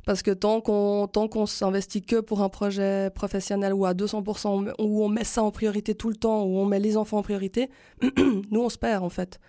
Parce 0.06 0.22
que 0.22 0.32
tant 0.32 0.62
qu'on 0.62 1.08
tant 1.12 1.28
qu'on 1.28 1.46
s'investit 1.46 2.02
que 2.02 2.22
pour 2.22 2.42
un 2.42 2.48
projet 2.48 3.10
professionnel 3.14 3.74
ou 3.74 3.86
à 3.86 3.94
200%, 3.94 4.48
on 4.48 4.58
met- 4.60 4.72
où 4.80 5.04
on 5.04 5.10
met 5.10 5.26
ça 5.26 5.44
en 5.44 5.52
priorité 5.52 5.96
tout 5.96 6.10
le 6.10 6.16
temps, 6.16 6.44
où 6.46 6.58
on 6.58 6.66
met 6.66 6.80
les 6.80 6.96
enfants 6.96 7.18
en 7.18 7.24
priorité, 7.24 7.70
nous, 8.52 8.62
on 8.62 8.70
se 8.70 8.78
perd, 8.78 9.04
en 9.04 9.10
fait. 9.10 9.40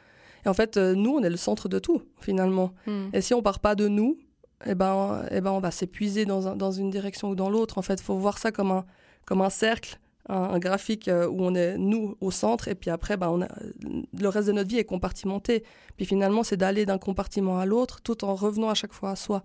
Et 0.44 0.48
en 0.48 0.55
fait, 0.55 0.77
euh, 0.77 0.94
nous, 0.96 1.12
on 1.12 1.22
est 1.22 1.31
le 1.31 1.37
centre 1.37 1.68
de 1.68 1.79
tout, 1.79 2.03
finalement. 2.20 2.72
Hmm. 2.87 3.09
Et 3.12 3.20
si 3.20 3.35
on 3.35 3.42
part 3.42 3.61
pas 3.61 3.77
de 3.77 3.87
nous, 3.87 4.18
eh 4.66 4.74
ben, 4.74 5.22
eh 5.31 5.40
ben, 5.40 5.53
on 5.53 5.61
va 5.61 5.70
s'épuiser 5.70 6.24
dans, 6.24 6.48
un- 6.48 6.57
dans 6.57 6.72
une 6.72 6.90
direction 6.90 7.31
ou 7.31 7.35
dans 7.37 7.51
l'autre. 7.51 7.79
En 7.79 7.83
fait, 7.83 7.94
il 7.94 8.03
faut 8.03 8.16
voir 8.16 8.38
ça 8.38 8.51
comme 8.51 8.72
un, 8.72 8.85
comme 9.27 9.42
un 9.42 9.51
cercle, 9.51 10.01
un, 10.29 10.59
graphique 10.59 11.09
euh, 11.09 11.27
où 11.29 11.38
on 11.43 11.55
est 11.55 11.77
nous 11.79 12.17
au 12.21 12.31
centre, 12.31 12.69
et 12.69 12.75
puis 12.75 12.91
après, 12.91 13.17
ben, 13.17 13.29
on 13.29 13.38
le 13.38 14.29
reste 14.29 14.49
de 14.49 14.53
notre 14.53 14.69
vie 14.69 14.79
est 14.79 14.85
compartimenté. 14.85 15.64
Puis 15.97 16.07
finalement, 16.07 16.43
c'est 16.43 16.57
d'aller 16.57 16.87
d'un 16.87 16.99
compartiment 16.99 17.59
à 17.59 17.67
l'autre, 17.67 18.01
tout 18.03 18.25
en 18.25 18.35
revenant 18.35 18.69
à 18.69 18.75
chaque 18.75 18.93
fois 18.93 19.11
à 19.11 19.17
soi. 19.17 19.45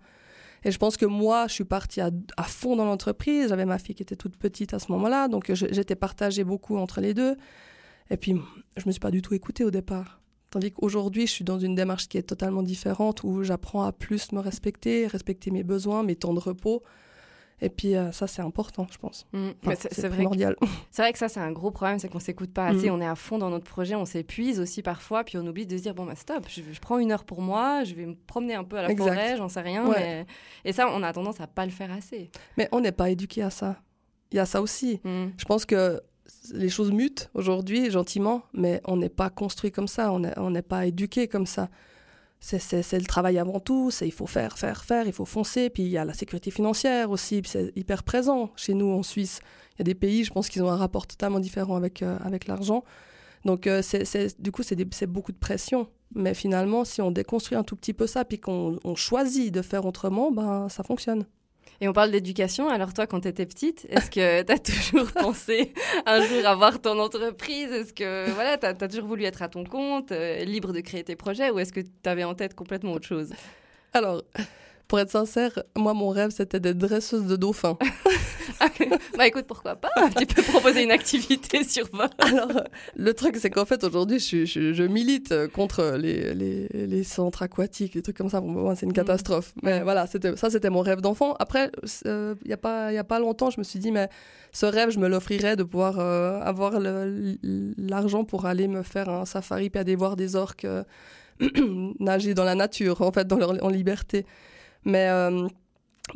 Et 0.66 0.72
je 0.72 0.78
pense 0.78 0.96
que 0.98 1.06
moi, 1.06 1.48
je 1.48 1.54
suis 1.54 1.66
partie 1.66 2.00
à, 2.02 2.10
à 2.38 2.44
fond 2.44 2.76
dans 2.76 2.86
l'entreprise. 2.86 3.50
J'avais 3.50 3.66
ma 3.66 3.80
fille 3.80 3.96
qui 3.96 4.04
était 4.04 4.16
toute 4.16 4.38
petite 4.38 4.74
à 4.74 4.80
ce 4.80 4.92
moment-là, 4.94 5.28
donc 5.28 5.52
je- 5.54 5.66
j'étais 5.72 5.96
partagée 5.96 6.44
beaucoup 6.44 6.78
entre 6.78 7.02
les 7.02 7.14
deux. 7.14 7.36
Et 8.10 8.18
puis, 8.18 8.36
je 8.78 8.84
me 8.86 8.92
suis 8.92 9.00
pas 9.00 9.12
du 9.12 9.22
tout 9.22 9.34
écoutée 9.34 9.64
au 9.64 9.72
départ. 9.72 10.22
Tandis 10.52 10.72
qu'aujourd'hui, 10.72 11.26
je 11.28 11.32
suis 11.32 11.44
dans 11.44 11.60
une 11.60 11.74
démarche 11.76 12.08
qui 12.08 12.18
est 12.18 12.24
totalement 12.24 12.62
différente, 12.62 13.24
où 13.24 13.44
j'apprends 13.44 13.84
à 13.84 13.92
plus 13.92 14.32
me 14.34 14.40
respecter, 14.40 15.08
respecter 15.08 15.50
mes 15.52 15.64
besoins, 15.64 16.04
mes 16.04 16.16
temps 16.16 16.34
de 16.34 16.40
repos. 16.40 16.84
Et 17.66 17.70
puis, 17.70 17.96
euh, 17.96 18.12
ça, 18.12 18.28
c'est 18.28 18.42
important, 18.42 18.86
je 18.92 18.98
pense. 18.98 19.26
Enfin, 19.34 19.54
Mais 19.66 19.76
c'est 19.76 20.10
primordial. 20.10 20.56
c'est 20.92 21.02
vrai 21.02 21.14
que 21.14 21.18
ça, 21.20 21.30
c'est 21.30 21.40
un 21.40 21.52
gros 21.52 21.72
problème, 21.72 21.98
c'est 21.98 22.10
qu'on 22.10 22.20
s'écoute 22.20 22.52
pas 22.54 22.66
assez, 22.68 22.90
Mhm. 22.90 22.96
on 22.96 23.02
est 23.02 23.08
à 23.08 23.16
fond 23.16 23.38
dans 23.38 23.50
notre 23.50 23.64
projet, 23.66 23.96
on 23.96 24.06
s'épuise 24.06 24.60
aussi 24.60 24.82
parfois, 24.82 25.24
puis 25.24 25.38
on 25.38 25.48
oublie 25.48 25.66
de 25.66 25.78
se 25.78 25.82
dire, 25.84 25.96
bon, 25.96 26.06
bah 26.06 26.16
stop, 26.16 26.46
je, 26.50 26.62
je 26.72 26.80
prends 26.82 26.98
une 26.98 27.12
heure 27.14 27.24
pour 27.24 27.42
moi, 27.42 27.84
je 27.86 27.94
vais 27.96 28.06
me 28.06 28.16
promener 28.16 28.56
un 28.56 28.64
peu 28.66 28.76
à 28.78 28.82
la 28.82 28.90
Exact. 28.92 29.08
forêt, 29.14 29.38
j'en 29.38 29.48
sais 29.50 29.62
rien. 29.62 29.88
Ouais. 29.88 29.96
mais- 29.98 30.26
Et 30.66 30.74
ça, 30.74 30.90
on 30.92 31.02
a 31.04 31.14
tendance 31.14 31.40
à 31.40 31.48
pas 31.48 31.66
le 31.66 31.72
faire 31.72 31.92
assez. 31.92 32.30
Mais 32.58 32.68
on 32.74 32.82
n'est 32.82 32.92
pas 32.92 33.10
éduqué 33.10 33.42
à 33.44 33.50
ça. 33.50 33.78
Il 34.32 34.36
y 34.36 34.40
a 34.40 34.46
ça 34.46 34.62
aussi. 34.62 35.00
Hmm. 35.06 35.28
Je 35.38 35.46
pense 35.46 35.66
que 35.66 36.02
les 36.54 36.70
choses 36.70 36.92
mutent 36.92 37.30
aujourd'hui, 37.34 37.92
gentiment, 37.92 38.42
mais 38.54 38.82
on 38.86 38.98
n'est 38.98 39.10
pas 39.10 39.30
construit 39.30 39.72
comme 39.72 39.88
ça, 39.88 40.12
on 40.12 40.20
n'est 40.20 40.38
on 40.38 40.50
n'est 40.50 40.62
pas 40.64 40.86
éduqué 40.86 41.28
comme 41.30 41.46
ça. 41.46 41.70
C'est- 42.46 42.92
le 43.00 43.06
travail 43.06 43.40
avant 43.40 43.62
tout, 43.62 43.90
c'est 43.90 44.06
il 44.06 44.12
faut 44.12 44.28
faire, 44.28 44.58
faire, 44.58 44.84
faire, 44.84 45.08
il 45.08 45.14
faut 45.14 45.24
foncer. 45.26 45.70
Puis 45.70 45.84
il 45.84 45.90
y 45.90 45.98
a 45.98 46.04
la 46.04 46.14
sécurité 46.14 46.52
financière 46.52 47.10
aussi, 47.10 47.42
c'est 47.46 47.72
hyper 47.78 48.04
présent 48.04 48.52
chez 48.58 48.74
nous 48.74 48.92
en 48.92 49.02
Suisse. 49.02 49.40
Il 49.76 49.80
y 49.80 49.82
a 49.82 49.86
des 49.86 49.96
pays, 49.96 50.26
je 50.26 50.32
pense 50.34 50.50
qu'ils 50.50 50.62
ont 50.62 50.70
un 50.70 50.76
rapport 50.76 51.08
totalement 51.08 51.40
différent 51.40 51.78
avec, 51.78 52.02
euh, 52.04 52.18
avec 52.22 52.48
l'argent. 52.48 52.84
Donc 53.46 53.66
euh, 53.66 53.82
c'est 53.82 54.42
du 54.42 54.52
coup, 54.52 54.62
c'est 54.62 55.06
beaucoup 55.08 55.32
de 55.32 55.38
pression. 55.38 55.88
Mais 56.16 56.34
finalement, 56.34 56.84
si 56.86 57.02
on 57.02 57.12
déconstruit 57.12 57.58
un 57.58 57.64
tout 57.64 57.76
petit 57.78 57.94
peu 57.94 58.08
ça, 58.08 58.26
puis 58.26 58.40
qu'on 58.40 58.78
on 58.84 58.96
choisit 58.96 59.52
de 59.54 59.62
faire 59.62 59.86
autrement, 59.86 60.32
ben, 60.32 60.68
ça 60.70 60.84
fonctionne. 60.84 61.26
Et 61.82 61.88
on 61.88 61.94
parle 61.94 62.12
d'éducation, 62.12 62.70
alors 62.70 62.94
toi, 62.94 63.08
quand 63.08 63.22
tu 63.22 63.28
étais 63.28 63.46
petite, 63.46 63.86
est-ce 63.90 64.10
que 64.10 64.42
tu 64.46 64.52
as 64.52 64.60
toujours 64.60 65.12
pensé 65.12 65.74
un 66.06 66.26
jour 66.26 66.46
avoir 66.46 66.82
ton 66.82 67.00
entreprise? 67.00 67.72
Est-ce 67.72 67.94
que 67.94 68.30
voilà, 68.32 68.58
tu 68.58 68.66
as, 68.66 68.74
toujours 68.74 69.08
voulu 69.08 69.24
être 69.24 69.42
à 69.42 69.50
ton 69.50 69.64
compte, 69.64 70.12
euh, 70.12 70.44
libre 70.46 70.72
de 70.72 70.80
créer 70.80 71.04
tes 71.04 71.16
projets, 71.16 71.50
ou 71.50 71.60
est-ce 71.60 71.74
que 71.74 71.82
tu 71.82 72.10
avais 72.10 72.24
en 72.24 72.36
tête 72.36 72.56
complètement 72.56 72.94
autre 72.94 73.08
chose? 73.08 73.34
Alors, 73.94 74.24
pour 74.88 75.00
être 75.00 75.10
sincère, 75.12 75.52
moi, 75.76 75.94
mon 75.94 76.10
rêve, 76.10 76.30
c'était 76.32 76.60
d'être 76.60 76.78
dresseuse 76.78 77.26
de 77.26 77.36
dauphins. 77.36 77.78
Bah 79.18 79.28
écoute, 79.28 79.46
pourquoi 79.48 79.76
pas? 79.76 79.90
Tu 80.18 80.26
peux 80.26 80.42
proposer 80.42 80.84
une 80.84 80.92
activité 80.92 81.64
sur 81.64 81.86
vol. 81.92 82.08
Alors, 82.20 82.50
le 82.96 83.14
truc, 83.14 83.36
c'est 83.38 83.50
qu'en 83.50 83.66
fait, 83.66 83.84
aujourd'hui, 83.84 84.20
je, 84.20 84.46
je- 84.46 84.74
je 84.74 84.84
milite 84.84 85.32
euh, 85.32 85.48
contre 85.48 85.96
les, 86.00 86.34
les, 86.34 86.68
les 86.74 87.04
centres 87.04 87.44
aquatiques, 87.44 87.94
les 87.96 88.02
trucs 88.02 88.18
comme 88.18 88.30
ça. 88.30 88.40
Pour 88.42 88.50
moi, 88.50 88.76
c'est 88.76 88.86
une 88.86 88.94
catastrophe. 88.94 89.54
Mais 89.64 89.82
voilà, 89.84 90.08
c'était, 90.08 90.36
ça, 90.38 90.50
c'était 90.50 90.70
mon 90.70 90.82
rêve 90.82 91.02
d'enfant. 91.02 91.36
Après, 91.40 91.72
euh, 92.06 92.36
il 92.44 92.48
n'y 92.48 92.54
a, 92.54 92.58
pas- 92.58 92.92
y 92.94 92.98
a 92.98 93.04
pas 93.04 93.20
longtemps, 93.20 93.50
je 93.50 93.60
me 93.60 93.64
suis 93.64 93.80
dit, 93.80 93.92
mais 93.92 94.08
ce 94.52 94.66
rêve, 94.66 94.90
je 94.92 95.00
me 95.00 95.08
l'offrirais 95.08 95.56
de 95.56 95.64
pouvoir 95.64 96.00
euh, 96.00 96.40
avoir 96.42 96.80
l'argent 96.80 98.24
pour 98.24 98.46
aller 98.46 98.68
me 98.68 98.84
faire 98.84 99.10
un 99.10 99.26
safari 99.26 99.70
puis 99.70 99.80
aller 99.80 99.96
voir 99.96 100.16
des 100.16 100.36
orques 100.36 100.66
euh, 100.66 100.84
nager 102.00 102.34
dans 102.34 102.44
la 102.46 102.56
nature, 102.56 103.02
en 103.02 103.12
fait, 103.12 103.28
dans 103.28 103.38
leur, 103.38 103.64
en 103.64 103.70
liberté. 103.70 104.26
Mais 104.86 105.08
euh, 105.10 105.48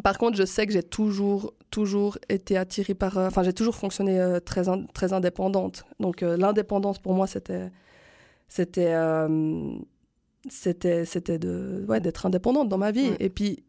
par 0.04 0.18
contre, 0.18 0.38
je 0.38 0.46
sais 0.46 0.66
que 0.68 0.74
j'ai 0.74 0.84
toujours, 0.84 1.54
toujours 1.72 2.18
été 2.30 2.58
attirée 2.58 2.94
par. 2.94 3.18
euh, 3.18 3.28
Enfin, 3.28 3.44
j'ai 3.44 3.54
toujours 3.54 3.76
fonctionné 3.76 4.20
euh, 4.20 4.40
très, 4.40 4.68
in- 4.70 4.86
très 4.94 5.14
indépendante. 5.14 5.86
Donc, 6.00 6.24
euh, 6.24 6.38
l'indépendance 6.38 7.00
pour 7.00 7.14
moi, 7.14 7.28
c'était. 7.28 7.70
C'était. 8.50 8.94
c'était 10.50 11.06
c'était 11.06 11.40
de 11.40 11.86
ouais, 11.88 12.00
d'être 12.00 12.26
indépendante 12.26 12.70
dans 12.70 12.78
ma 12.78 12.92
vie. 12.92 13.10
Ouais. 13.10 13.18
Et 13.20 13.30
puis, 13.30 13.64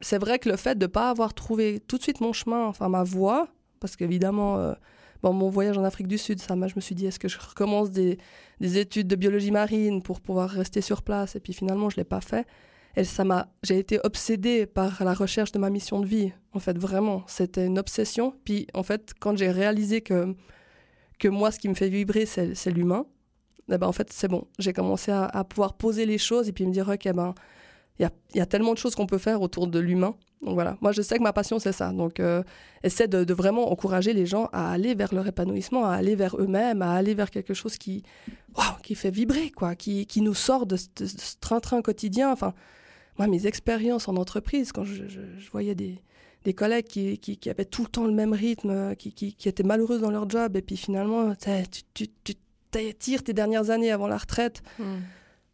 c'est 0.00 0.18
vrai 0.18 0.38
que 0.38 0.48
le 0.48 0.56
fait 0.56 0.76
de 0.78 0.84
ne 0.84 0.90
pas 0.90 1.10
avoir 1.10 1.34
trouvé 1.34 1.80
tout 1.80 1.98
de 1.98 2.02
suite 2.02 2.20
mon 2.20 2.32
chemin, 2.32 2.66
enfin 2.66 2.88
ma 2.88 3.02
voie, 3.02 3.48
parce 3.80 3.96
qu'évidemment, 3.96 4.74
bon, 5.22 5.32
mon 5.32 5.48
voyage 5.50 5.78
en 5.78 5.84
Afrique 5.84 6.08
du 6.08 6.18
Sud, 6.18 6.40
ça, 6.40 6.54
je 6.66 6.74
me 6.74 6.80
suis 6.80 6.94
dit, 6.94 7.06
est-ce 7.06 7.18
que 7.18 7.28
je 7.28 7.38
recommence 7.38 7.90
des, 7.90 8.18
des 8.60 8.78
études 8.78 9.08
de 9.08 9.16
biologie 9.16 9.50
marine 9.50 10.02
pour 10.02 10.20
pouvoir 10.20 10.50
rester 10.50 10.80
sur 10.80 11.02
place? 11.02 11.36
Et 11.36 11.40
puis 11.40 11.52
finalement, 11.52 11.88
je 11.90 11.96
ne 11.96 12.00
l'ai 12.00 12.04
pas 12.04 12.20
fait. 12.20 12.46
Et 12.96 13.04
ça 13.04 13.24
m'a, 13.24 13.48
j'ai 13.62 13.78
été 13.78 14.00
obsédée 14.02 14.66
par 14.66 15.04
la 15.04 15.14
recherche 15.14 15.52
de 15.52 15.58
ma 15.58 15.70
mission 15.70 16.00
de 16.00 16.06
vie. 16.06 16.32
En 16.52 16.58
fait, 16.58 16.76
vraiment, 16.76 17.22
c'était 17.26 17.66
une 17.66 17.78
obsession. 17.78 18.34
Puis, 18.44 18.66
en 18.74 18.82
fait, 18.82 19.12
quand 19.20 19.36
j'ai 19.36 19.50
réalisé 19.50 20.00
que 20.00 20.34
que 21.20 21.28
moi, 21.28 21.52
ce 21.52 21.58
qui 21.58 21.68
me 21.68 21.74
fait 21.74 21.90
vibrer, 21.90 22.26
c'est, 22.26 22.70
l'humain. 22.70 23.06
eh 23.70 23.78
ben, 23.78 23.86
en 23.86 23.92
fait, 23.92 24.10
c'est 24.12 24.26
bon. 24.26 24.48
J'ai 24.58 24.72
commencé 24.72 25.12
à, 25.12 25.44
pouvoir 25.44 25.74
poser 25.74 26.06
les 26.06 26.18
choses 26.18 26.48
et 26.48 26.52
puis 26.52 26.66
me 26.66 26.72
dire, 26.72 26.88
ok, 26.88 27.12
ben, 27.12 27.34
il 28.00 28.08
y 28.34 28.38
y 28.38 28.40
a 28.40 28.46
tellement 28.46 28.72
de 28.72 28.78
choses 28.78 28.94
qu'on 28.94 29.06
peut 29.06 29.18
faire 29.18 29.42
autour 29.42 29.68
de 29.68 29.78
l'humain. 29.78 30.16
Donc 30.42 30.54
voilà, 30.54 30.78
moi 30.80 30.90
je 30.92 31.02
sais 31.02 31.18
que 31.18 31.22
ma 31.22 31.34
passion 31.34 31.58
c'est 31.58 31.72
ça. 31.72 31.92
Donc 31.92 32.18
euh, 32.18 32.42
essaie 32.82 33.08
de, 33.08 33.34
vraiment 33.34 33.70
encourager 33.70 34.14
les 34.14 34.24
gens 34.24 34.48
à 34.52 34.72
aller 34.72 34.94
vers 34.94 35.14
leur 35.14 35.26
épanouissement, 35.26 35.84
à 35.84 35.92
aller 35.92 36.16
vers 36.16 36.36
eux-mêmes, 36.38 36.80
à 36.80 36.94
aller 36.94 37.14
vers 37.14 37.30
quelque 37.30 37.52
chose 37.52 37.76
qui, 37.76 38.02
qui 38.82 38.94
fait 38.94 39.10
vibrer, 39.10 39.50
quoi, 39.50 39.74
qui, 39.74 40.06
qui 40.06 40.22
nous 40.22 40.32
sort 40.34 40.64
de, 40.64 40.76
de 40.96 41.06
ce 41.06 41.34
train-train 41.40 41.82
quotidien. 41.82 42.32
Enfin, 42.32 42.54
moi 43.20 43.26
mes 43.28 43.46
expériences 43.46 44.08
en 44.08 44.16
entreprise, 44.16 44.72
quand 44.72 44.84
je, 44.84 45.06
je- 45.08 45.20
je 45.38 45.50
voyais 45.50 45.74
des, 45.74 46.00
des 46.44 46.54
collègues 46.54 46.86
qui, 46.86 47.18
qui, 47.18 47.36
qui 47.36 47.50
avaient 47.50 47.66
tout 47.66 47.82
le 47.82 47.88
temps 47.88 48.06
le 48.06 48.12
même 48.14 48.32
rythme, 48.32 48.70
euh, 48.70 48.94
qui, 48.94 49.12
qui, 49.12 49.48
étaient 49.48 49.62
malheureux 49.62 49.98
dans 49.98 50.10
leur 50.10 50.28
job, 50.28 50.56
et 50.56 50.62
puis 50.62 50.76
finalement, 50.78 51.34
tu, 51.34 51.82
tu, 51.92 52.06
tu, 52.24 52.34
tires 52.98 53.22
tes 53.22 53.32
dernières 53.34 53.68
années 53.70 53.90
avant 53.90 54.06
la 54.06 54.16
retraite, 54.16 54.62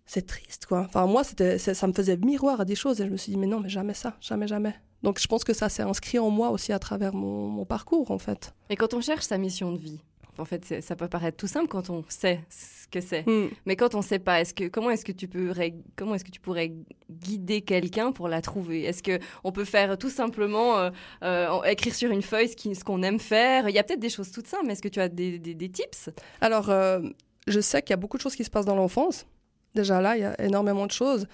c'est 0.05 0.27
triste, 0.27 0.67
quoi. 0.67 0.83
Enfin, 0.87 1.07
moi, 1.07 1.25
c'était, 1.25 1.59
ça 1.59 1.87
me 1.89 1.93
faisait 1.93 2.17
miroir 2.19 2.61
à 2.61 2.65
des 2.65 2.77
choses, 2.77 3.01
et 3.01 3.07
je 3.07 3.11
me 3.11 3.17
suis 3.17 3.33
dit, 3.33 3.39
mais 3.39 3.49
non, 3.49 3.59
mais 3.59 3.69
jamais 3.69 3.95
ça, 3.95 4.17
jamais, 4.21 4.47
jamais. 4.47 4.75
Donc, 5.03 5.19
je 5.21 5.27
pense 5.27 5.43
que 5.43 5.53
ça 5.53 5.69
s'est 5.69 5.83
inscrit 5.83 6.19
en 6.21 6.31
moi 6.31 6.51
aussi 6.51 6.73
à 6.73 6.79
travers 6.79 7.15
mon, 7.15 7.49
mon 7.49 7.65
parcours, 7.65 8.11
en 8.13 8.19
fait. 8.19 8.55
Et 8.71 8.77
quand 8.77 8.95
on 8.95 9.01
cherche 9.01 9.25
sa 9.25 9.39
mission 9.39 9.73
de 9.73 9.79
vie, 9.79 9.99
en 10.39 10.45
fait, 10.45 10.81
ça 10.81 10.97
peut 10.97 11.09
paraître 11.09 11.37
tout 11.37 11.47
simple 11.47 11.69
quand 11.69 11.91
on 11.91 12.05
sait 12.09 12.41
ce 12.51 12.87
que 12.89 13.01
c'est. 13.01 13.27
Hmm. 13.29 13.49
Mais 13.67 13.77
quand 13.77 13.95
on 13.95 13.99
ne 13.99 14.03
sait 14.05 14.19
pas, 14.19 14.41
est-ce 14.41 14.55
que 14.55 14.69
comment 14.69 14.91
est-ce 14.91 15.05
que 15.05 15.13
tu 15.13 15.29
peux 15.29 15.53
comment 15.97 16.15
est-ce 16.15 16.25
que 16.25 16.31
tu 16.31 16.41
pourrais 16.41 16.73
guider 17.11 17.63
quelqu'un 17.63 18.13
pour 18.13 18.29
la 18.29 18.41
trouver? 18.41 18.85
Est-ce 18.85 19.03
que 19.03 19.19
on 19.45 19.53
peut 19.53 19.65
faire 19.65 19.97
tout 19.99 20.11
simplement 20.11 20.79
euh, 20.79 20.91
euh, 21.23 21.63
écrire 21.65 21.95
sur 21.95 22.11
une 22.11 22.23
feuille 22.23 22.49
ce 22.49 22.85
qu'on 22.85 23.03
aime 23.03 23.19
faire? 23.19 23.69
Il 23.69 23.75
y 23.75 23.79
a 23.79 23.83
peut-être 23.83 24.01
des 24.01 24.11
choses 24.11 24.31
toutes 24.31 24.47
simples, 24.47 24.65
mais 24.67 24.73
est-ce 24.75 24.83
que 24.83 24.89
tu 24.89 25.01
as 25.01 25.09
des, 25.09 25.39
des- 25.39 25.55
des 25.55 25.69
tips? 25.69 26.11
Alors, 26.41 26.71
euh, 26.71 27.01
je 27.47 27.61
sais 27.61 27.83
qu'il 27.83 27.91
y 27.91 27.95
a 27.95 27.97
beaucoup 27.97 28.17
de 28.17 28.23
choses 28.23 28.37
qui 28.37 28.45
se 28.45 28.51
passent 28.51 28.67
dans 28.67 28.77
l'enfance. 28.77 29.27
Déjà 29.75 30.01
là, 30.01 30.17
il 30.17 30.23
y 30.23 30.25
a 30.25 30.41
énormément 30.41 30.87
de 30.87 30.93
choses. 30.93 31.27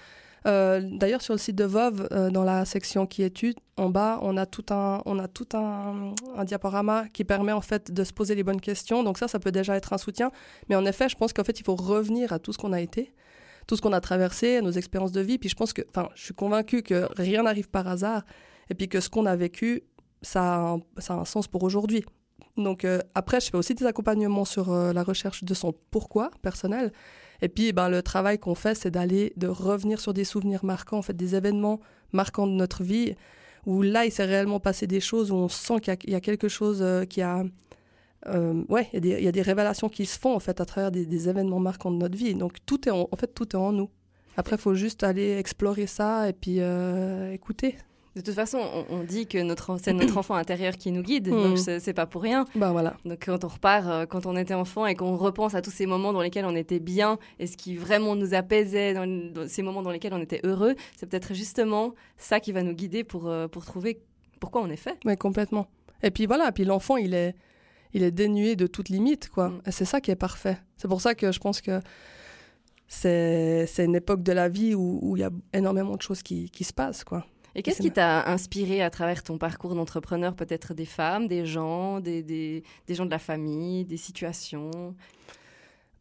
Euh, 0.45 0.81
D'ailleurs, 0.83 1.21
sur 1.21 1.33
le 1.33 1.39
site 1.39 1.55
de 1.55 1.63
VOV, 1.63 2.07
euh, 2.11 2.29
dans 2.29 2.43
la 2.43 2.65
section 2.65 3.05
qui 3.05 3.23
étude, 3.23 3.55
en 3.77 3.89
bas, 3.89 4.19
on 4.21 4.37
a 4.37 4.45
tout 4.45 4.65
un, 4.71 5.01
on 5.05 5.17
a 5.19 5.27
tout 5.27 5.47
un, 5.53 6.13
diaporama 6.43 7.07
qui 7.09 7.23
permet 7.23 7.51
en 7.51 7.61
fait 7.61 7.91
de 7.91 8.03
se 8.03 8.13
poser 8.13 8.35
les 8.35 8.43
bonnes 8.43 8.61
questions. 8.61 9.03
Donc 9.03 9.17
ça, 9.17 9.27
ça 9.27 9.39
peut 9.39 9.51
déjà 9.51 9.75
être 9.75 9.93
un 9.93 9.97
soutien. 9.97 10.31
Mais 10.69 10.75
en 10.75 10.85
effet, 10.85 11.09
je 11.09 11.15
pense 11.15 11.33
qu'en 11.33 11.43
fait, 11.43 11.59
il 11.59 11.63
faut 11.63 11.75
revenir 11.75 12.33
à 12.33 12.39
tout 12.39 12.53
ce 12.53 12.57
qu'on 12.57 12.73
a 12.73 12.81
été, 12.81 13.13
tout 13.67 13.75
ce 13.75 13.81
qu'on 13.81 13.93
a 13.93 14.01
traversé, 14.01 14.61
nos 14.61 14.71
expériences 14.71 15.11
de 15.11 15.21
vie. 15.21 15.37
Puis 15.37 15.49
je 15.49 15.55
pense 15.55 15.73
que, 15.73 15.81
enfin, 15.89 16.09
je 16.15 16.23
suis 16.23 16.33
convaincue 16.33 16.83
que 16.83 17.07
rien 17.15 17.43
n'arrive 17.43 17.69
par 17.69 17.87
hasard, 17.87 18.23
et 18.69 18.75
puis 18.75 18.89
que 18.89 18.99
ce 18.99 19.09
qu'on 19.09 19.25
a 19.25 19.35
vécu, 19.35 19.83
ça 20.21 20.41
a 20.41 20.77
un, 21.09 21.25
sens 21.25 21.47
pour 21.47 21.63
aujourd'hui. 21.63 22.03
Donc 22.57 22.85
euh, 22.85 22.99
après, 23.15 23.39
je 23.39 23.49
fais 23.49 23.57
aussi 23.57 23.73
des 23.73 23.85
accompagnements 23.85 24.45
sur 24.45 24.71
la 24.71 25.03
recherche 25.03 25.43
de 25.43 25.53
son 25.53 25.73
pourquoi 25.89 26.31
personnel. 26.41 26.91
Et 27.43 27.49
puis, 27.49 27.73
ben, 27.73 27.89
le 27.89 28.01
travail 28.01 28.39
qu'on 28.39 28.55
fait, 28.55 28.73
c'est 28.73 28.89
d'aller, 28.89 29.33
de 29.35 29.47
revenir 29.47 29.99
sur 29.99 30.13
des 30.13 30.23
souvenirs 30.23 30.63
marquants, 30.63 30.99
en 30.99 31.01
fait, 31.01 31.13
des 31.15 31.35
événements 31.35 31.81
marquants 32.13 32.47
de 32.47 32.53
notre 32.53 32.83
vie, 32.83 33.15
où 33.65 33.81
là, 33.81 34.05
il 34.05 34.11
s'est 34.13 34.23
réellement 34.23 34.61
passé 34.61 34.87
des 34.87 35.01
choses, 35.01 35.29
où 35.29 35.35
on 35.35 35.49
sent 35.49 35.81
qu'il 35.81 36.09
y 36.09 36.15
a- 36.15 36.21
quelque 36.21 36.47
chose 36.47 36.79
euh, 36.81 37.03
qui 37.03 37.21
a... 37.21 37.43
euh, 38.27 38.63
ouais, 38.69 38.87
il 38.93 39.05
y, 39.05 39.27
a 39.27 39.31
des- 39.33 39.41
révélations 39.41 39.89
qui 39.89 40.05
se 40.05 40.17
font, 40.17 40.33
en 40.33 40.39
fait, 40.39 40.61
à 40.61 40.65
travers 40.65 40.89
des, 40.89 41.27
événements 41.27 41.59
marquants 41.59 41.91
de 41.91 41.97
notre 41.97 42.17
vie. 42.17 42.33
Donc, 42.33 42.53
tout 42.65 42.87
est 42.87 42.91
en, 42.91 43.09
en 43.11 43.15
fait, 43.17 43.33
tout 43.35 43.49
est 43.49 43.59
en 43.59 43.73
nous. 43.73 43.89
Après, 44.37 44.55
il 44.55 44.61
faut 44.61 44.73
juste 44.75 45.03
aller 45.03 45.37
explorer 45.37 45.85
ça 45.85 46.29
et 46.29 46.33
puis 46.33 46.61
euh, 46.61 47.33
écouter. 47.33 47.75
De 48.15 48.21
toute 48.21 48.35
façon, 48.35 48.59
on, 48.59 48.85
on 48.97 49.03
dit 49.03 49.25
que 49.25 49.39
notre, 49.39 49.77
c'est 49.81 49.91
notre 49.93 50.17
enfant 50.21 50.35
intérieur 50.35 50.73
qui 50.77 50.91
nous 50.91 51.01
guide, 51.01 51.29
Mm. 51.29 51.43
donc 51.43 51.57
c'est 51.57 51.79
c'est 51.79 51.93
pas 51.93 52.05
pour 52.05 52.21
rien. 52.21 52.45
Bah 52.55 52.71
voilà. 52.71 52.95
Donc 53.05 53.23
quand 53.25 53.43
on 53.43 53.47
repart, 53.47 53.87
euh, 53.87 54.05
quand 54.05 54.25
on 54.27 54.35
était 54.35 54.53
enfant 54.53 54.85
et 54.85 54.95
qu'on 54.95 55.15
repense 55.15 55.55
à 55.55 55.61
tous 55.61 55.71
ces 55.71 55.85
moments 55.87 56.13
dans 56.13 56.21
lesquels 56.21 56.45
on 56.45 56.55
était 56.55 56.79
bien 56.79 57.17
et 57.39 57.47
ce 57.47 57.57
qui 57.57 57.75
vraiment 57.75 58.15
nous 58.15 58.33
apaisait, 58.35 58.93
dans, 58.93 59.07
dans 59.07 59.47
ces 59.47 59.63
moments 59.63 59.81
dans 59.81 59.89
lesquels 59.91 60.13
on 60.13 60.21
était 60.21 60.41
heureux, 60.43 60.75
c'est 60.95 61.07
peut-être 61.07 61.33
justement 61.33 61.93
ça 62.17 62.39
qui 62.39 62.51
va 62.51 62.61
nous 62.61 62.73
guider 62.73 63.03
pour, 63.03 63.27
euh, 63.27 63.47
pour 63.47 63.65
trouver 63.65 63.99
pourquoi 64.39 64.61
on 64.61 64.69
est 64.69 64.75
fait. 64.75 64.97
Mais 65.05 65.17
complètement. 65.17 65.67
Et 66.03 66.11
puis 66.11 66.25
voilà, 66.27 66.51
puis 66.51 66.65
l'enfant, 66.65 66.97
il 66.97 67.13
est, 67.15 67.33
il 67.93 68.03
est 68.03 68.11
dénué 68.11 68.55
de 68.55 68.67
toute 68.67 68.89
limite, 68.89 69.29
quoi. 69.29 69.49
Mm. 69.49 69.61
Et 69.67 69.71
c'est 69.71 69.85
ça 69.85 70.01
qui 70.01 70.11
est 70.11 70.15
parfait. 70.15 70.57
C'est 70.77 70.87
pour 70.87 71.01
ça 71.01 71.15
que 71.15 71.31
je 71.31 71.39
pense 71.39 71.61
que 71.61 71.79
c'est 72.87 73.65
c'est 73.67 73.85
une 73.85 73.95
époque 73.95 74.21
de 74.21 74.31
la 74.33 74.49
vie 74.49 74.75
où 74.75 74.99
où 75.01 75.17
il 75.17 75.21
y 75.21 75.23
a 75.23 75.31
énormément 75.53 75.95
de 75.95 76.01
choses 76.01 76.21
qui, 76.21 76.49
qui 76.51 76.63
se 76.63 76.73
passent, 76.73 77.03
quoi. 77.03 77.25
Et 77.55 77.61
qu'est-ce 77.61 77.81
qui 77.81 77.91
t'a 77.91 78.27
inspiré 78.29 78.81
à 78.81 78.89
travers 78.89 79.23
ton 79.23 79.37
parcours 79.37 79.75
d'entrepreneur 79.75 80.35
Peut-être 80.35 80.73
des 80.73 80.85
femmes, 80.85 81.27
des 81.27 81.45
gens, 81.45 81.99
des, 81.99 82.23
des, 82.23 82.63
des 82.87 82.95
gens 82.95 83.05
de 83.05 83.11
la 83.11 83.19
famille, 83.19 83.85
des 83.85 83.97
situations? 83.97 84.95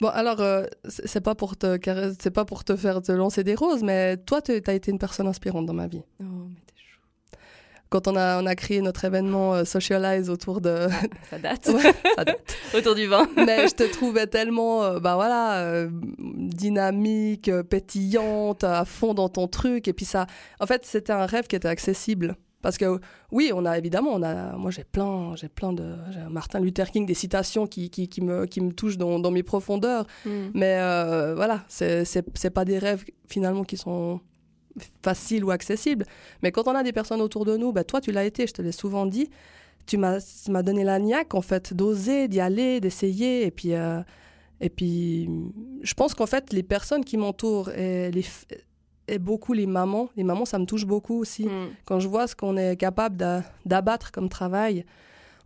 Bon, 0.01 0.09
alors, 0.09 0.41
euh, 0.41 0.65
c'est 0.89 1.21
pas 1.21 1.35
pour 1.35 1.57
te 1.57 2.29
pas 2.31 2.45
pour 2.45 2.65
te 2.65 2.75
faire 2.75 3.03
te 3.03 3.13
lancer 3.13 3.45
des 3.45 3.55
roses, 3.55 3.85
mais 3.85 4.17
toi, 4.17 4.43
tu 4.43 4.61
as 4.67 4.73
été 4.73 4.91
une 4.91 4.99
personne 4.99 5.29
inspirante 5.29 5.67
dans 5.67 5.75
ma 5.75 5.87
vie. 5.87 6.03
Oh. 6.21 6.25
Quand 7.93 8.09
on 8.09 8.17
a, 8.17 8.43
on 8.43 8.47
a 8.47 8.55
créé 8.55 8.81
notre 8.81 9.05
événement 9.05 9.53
euh, 9.53 9.65
Socialize 9.67 10.31
autour 10.31 10.63
de... 10.63 10.89
Ça 11.29 11.39
date. 11.39 11.69
Ouais, 11.75 11.95
ça 12.17 12.25
date. 12.25 12.57
Autour 12.75 12.95
du 12.95 13.07
vin. 13.07 13.29
mais 13.37 13.69
je 13.69 13.75
te 13.75 13.83
trouvais 13.83 14.27
tellement, 14.27 14.83
euh, 14.83 14.99
bah 14.99 15.15
voilà, 15.15 15.59
euh, 15.59 15.91
dynamique, 16.19 17.51
euh, 17.51 17.63
pétillante, 17.63 18.65
à 18.65 18.87
fond 18.87 19.13
dans 19.13 19.29
ton 19.29 19.47
truc. 19.47 19.89
Et 19.89 19.93
puis 19.93 20.07
ça, 20.07 20.27
en 20.59 20.67
fait, 20.67 20.87
c'était 20.87 21.13
un 21.13 21.27
rêve 21.27 21.47
qui 21.49 21.57
était 21.57 21.69
accessible. 21.69 22.37
Parce 22.63 22.79
que 22.79 22.99
oui, 23.31 23.51
on 23.55 23.67
a 23.67 23.77
évidemment, 23.77 24.13
on 24.15 24.23
a, 24.23 24.57
moi 24.57 24.71
j'ai 24.71 24.85
plein, 24.85 25.37
j'ai 25.37 25.49
plein 25.49 25.75
de, 25.75 25.95
Martin 26.31 26.61
Luther 26.61 26.91
King, 26.91 27.05
des 27.05 27.13
citations 27.13 27.67
qui, 27.67 27.91
qui, 27.91 28.09
qui 28.09 28.23
me, 28.23 28.47
qui 28.47 28.63
me 28.63 28.73
touchent 28.73 28.97
dans, 28.97 29.19
dans 29.19 29.31
mes 29.31 29.43
profondeurs. 29.43 30.07
Mm. 30.25 30.31
Mais 30.55 30.77
voilà, 31.35 31.65
c'est 31.69 32.55
pas 32.55 32.65
des 32.65 32.79
rêves 32.79 33.05
finalement 33.29 33.65
qui 33.65 33.77
sont 33.77 34.21
faciles 35.03 35.45
ou 35.45 35.51
accessibles. 35.51 36.05
Mais 36.43 36.53
quand 36.53 36.67
on 36.69 36.75
a 36.75 36.83
des 36.83 36.93
personnes 36.93 37.21
autour 37.21 37.45
de 37.45 37.57
nous, 37.57 37.73
bah, 37.73 37.85
toi 37.85 38.01
tu 38.01 38.13
l'as 38.13 38.25
été, 38.25 38.47
je 38.47 38.53
te 38.53 38.63
l'ai 38.63 38.73
souvent 38.73 39.07
dit, 39.07 39.29
tu 39.87 39.97
m'as 39.99 40.63
donné 40.63 40.85
la 40.85 40.99
niaque 40.99 41.35
en 41.35 41.43
fait 41.43 41.75
d'oser, 41.75 42.29
d'y 42.29 42.41
aller, 42.41 42.81
d'essayer. 42.81 43.47
Et 43.47 43.51
puis, 43.51 43.75
euh, 43.75 44.01
et 44.61 44.71
puis 44.71 45.29
je 45.83 45.95
pense 45.95 46.15
qu'en 46.15 46.27
fait 46.27 46.53
les 46.53 46.63
personnes 46.63 47.05
qui 47.05 47.17
m'entourent 47.17 47.71
et, 47.71 48.11
les, 48.13 48.25
et 49.09 49.19
beaucoup 49.19 49.53
les 49.53 49.67
mamans, 49.67 50.09
les 50.17 50.25
mamans 50.25 50.45
ça 50.45 50.59
me 50.59 50.67
touche 50.67 50.87
beaucoup 50.87 51.19
aussi. 51.19 51.47
Mm. 51.47 51.71
Quand 51.85 52.01
je 52.01 52.09
vois 52.09 52.27
ce 52.27 52.37
qu'on 52.37 52.57
est 52.57 52.77
capable 52.77 53.17
d'a- 53.17 53.43
d'abattre 53.67 54.13
comme 54.13 54.29
travail, 54.29 54.85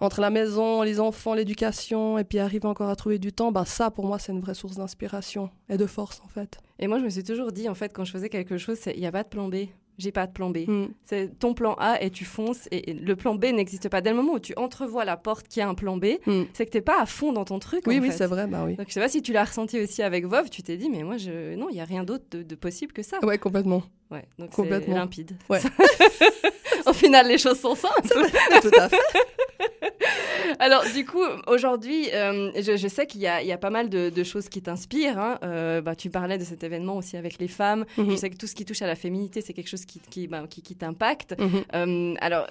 entre 0.00 0.20
la 0.20 0.30
maison, 0.30 0.82
les 0.82 1.00
enfants, 1.00 1.35
l'éducation, 1.35 2.18
et 2.18 2.24
puis 2.24 2.38
arriver 2.38 2.66
encore 2.66 2.88
à 2.90 2.96
trouver 2.96 3.18
du 3.18 3.32
temps, 3.32 3.52
bah 3.52 3.64
ça 3.64 3.90
pour 3.90 4.06
moi 4.06 4.18
c'est 4.18 4.32
une 4.32 4.40
vraie 4.40 4.54
source 4.54 4.76
d'inspiration 4.76 5.50
et 5.68 5.76
de 5.76 5.87
force 5.87 6.20
en 6.24 6.28
fait. 6.28 6.59
Et 6.78 6.88
moi, 6.88 6.98
je 6.98 7.04
me 7.04 7.09
suis 7.09 7.24
toujours 7.24 7.52
dit, 7.52 7.70
en 7.70 7.74
fait, 7.74 7.90
quand 7.90 8.04
je 8.04 8.12
faisais 8.12 8.28
quelque 8.28 8.59
chose, 8.59 8.78
il 8.94 9.00
n'y 9.00 9.06
a 9.06 9.12
pas 9.12 9.22
de 9.22 9.28
plan 9.28 9.48
B. 9.48 9.54
J'ai 9.96 10.12
pas 10.12 10.26
de 10.26 10.32
plan 10.32 10.50
B. 10.50 10.59
Mm. 10.68 10.88
C'est 11.06 11.38
ton 11.38 11.54
plan 11.54 11.74
A 11.78 12.02
et 12.02 12.11
tu 12.11 12.26
fonces. 12.26 12.68
Et 12.70 12.90
et 12.90 12.92
le 12.92 13.16
plan 13.16 13.35
B 13.35 13.46
n'existe 13.46 13.88
pas. 13.88 14.02
Dès 14.02 14.11
le 14.11 14.16
moment 14.16 14.35
où 14.35 14.38
tu 14.38 14.52
entrevois 14.59 15.06
la 15.06 15.16
porte 15.16 15.48
qui 15.48 15.62
a 15.62 15.68
un 15.70 15.74
plan 15.74 15.96
B, 15.96 16.18
Mm. 16.26 16.42
c'est 16.52 16.66
que 16.66 16.70
t'es 16.72 16.82
pas 16.82 17.00
à 17.00 17.06
fond 17.06 17.32
dans 17.32 17.46
ton 17.46 17.59
truc. 17.59 17.85
Oui, 17.87 17.98
en 17.98 18.02
oui, 18.02 18.11
c'est 18.12 18.26
vrai, 18.26 18.46
bah 18.46 18.64
oui. 18.66 18.74
Donc 18.76 18.88
je 18.88 18.92
sais 18.92 19.00
pas 19.00 19.09
si 19.09 19.22
tu 19.22 19.32
l'as 19.32 19.44
ressenti 19.44 19.80
aussi 19.80 20.02
avec 20.02 20.26
Vov. 20.26 20.50
Tu 20.50 20.62
t'es 20.62 20.76
dit, 20.76 20.90
mais 20.90 21.02
moi, 21.02 21.16
je... 21.16 21.54
non, 21.54 21.68
il 21.70 21.76
y 21.76 21.80
a 21.80 21.85
rien 21.87 22.04
d'autre 22.04 22.24
de, 22.30 22.42
de 22.42 22.54
possible 22.54 22.92
que 22.92 23.02
ça. 23.02 23.24
Ouais, 23.24 23.38
complètement. 23.38 23.82
Ouais, 24.11 24.26
donc 24.38 24.50
c'est 24.50 24.56
Complètement. 24.56 24.96
limpide. 24.96 25.35
Ouais. 25.48 25.61
Au 26.87 26.92
final, 26.92 27.26
les 27.26 27.38
choses 27.38 27.59
sont 27.59 27.74
simples. 27.74 28.02
Tout 28.62 28.70
à 28.78 28.88
fait. 28.90 28.98
Alors, 30.59 30.85
du 30.94 31.05
coup, 31.05 31.22
aujourd'hui, 31.46 32.09
euh, 32.14 32.51
je, 32.61 32.77
je 32.77 32.88
sais 32.88 33.07
qu'il 33.07 33.20
y, 33.20 33.27
a- 33.27 33.42
il 33.42 33.49
y 33.49 33.53
a 33.53 33.59
pas 33.59 33.70
mal 33.70 33.88
de, 33.88 34.11
de 34.11 34.25
choses 34.25 34.49
qui 34.49 34.62
t'inspirent. 34.62 35.18
hein. 35.18 35.38
Euh, 35.42 35.81
bah, 35.81 35.94
tu 35.94 36.11
parlais 36.11 36.38
de 36.38 36.44
cet 36.44 36.62
événement 36.64 36.96
aussi 36.96 37.16
avec 37.16 37.38
les 37.38 37.49
femmes. 37.49 37.85
Mhm. 37.99 38.11
Je 38.11 38.16
sais 38.16 38.31
que 38.31 38.37
tout 38.37 38.46
ce 38.46 38.55
qui 38.55 38.64
touche 38.64 38.83
à 38.83 38.87
la 38.87 38.96
féminité, 38.96 39.40
c'est 39.40 39.53
quelque 39.53 39.68
chose 39.70 39.85
qui, 39.85 40.01
qui, 40.01 40.27
bah, 40.29 40.44
qui, 40.49 40.62
qui 40.62 40.77
t'impacte. 40.77 41.35
Mhm. 41.38 41.64
Euh, 41.75 42.14
alors, 42.20 42.46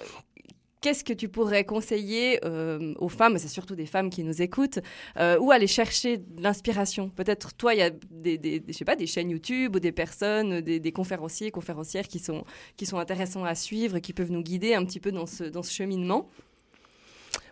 qu'est-ce 0.82 1.02
que 1.02 1.12
tu 1.12 1.28
pourrais 1.28 1.64
conseiller 1.64 2.38
euh, 2.44 2.94
aux 2.98 3.08
femmes, 3.08 3.38
c'est 3.38 3.48
surtout 3.48 3.74
des 3.74 3.86
femmes 3.86 4.08
qui 4.08 4.22
nous 4.22 4.40
écoutent, 4.40 4.78
euh, 5.18 5.36
où 5.40 5.50
aller 5.50 5.66
chercher 5.66 6.18
de 6.18 6.40
l'inspiration? 6.42 7.08
Peut-être, 7.08 7.54
toi, 7.54 7.74
il 7.74 7.78
y 7.78 7.82
a 7.82 7.90
des, 7.90 8.38
des, 8.38 8.60
des- 8.60 8.64
je 8.68 8.72
sais 8.76 8.84
pas, 8.84 8.94
des 8.94 9.06
chaînes 9.08 9.30
YouTube 9.30 9.74
ou 9.74 9.80
des 9.80 9.90
personnes, 9.92 10.60
des, 10.60 10.78
des 10.78 10.92
conférenciers, 10.92 11.50
conférencières 11.50 12.06
qui 12.06 12.18
sont, 12.20 12.44
qui 12.76 12.86
sont 12.86 12.98
intéressants 12.98 13.44
à 13.44 13.54
suivre, 13.56 13.98
qui 13.98 14.12
peuvent 14.12 14.30
nous 14.30 14.42
guider 14.42 14.74
un 14.74 14.84
petit 14.84 15.00
peu 15.00 15.10
dans 15.10 15.26
ce, 15.26 15.44
dans 15.44 15.62
ce 15.64 15.72
cheminement? 15.72 16.28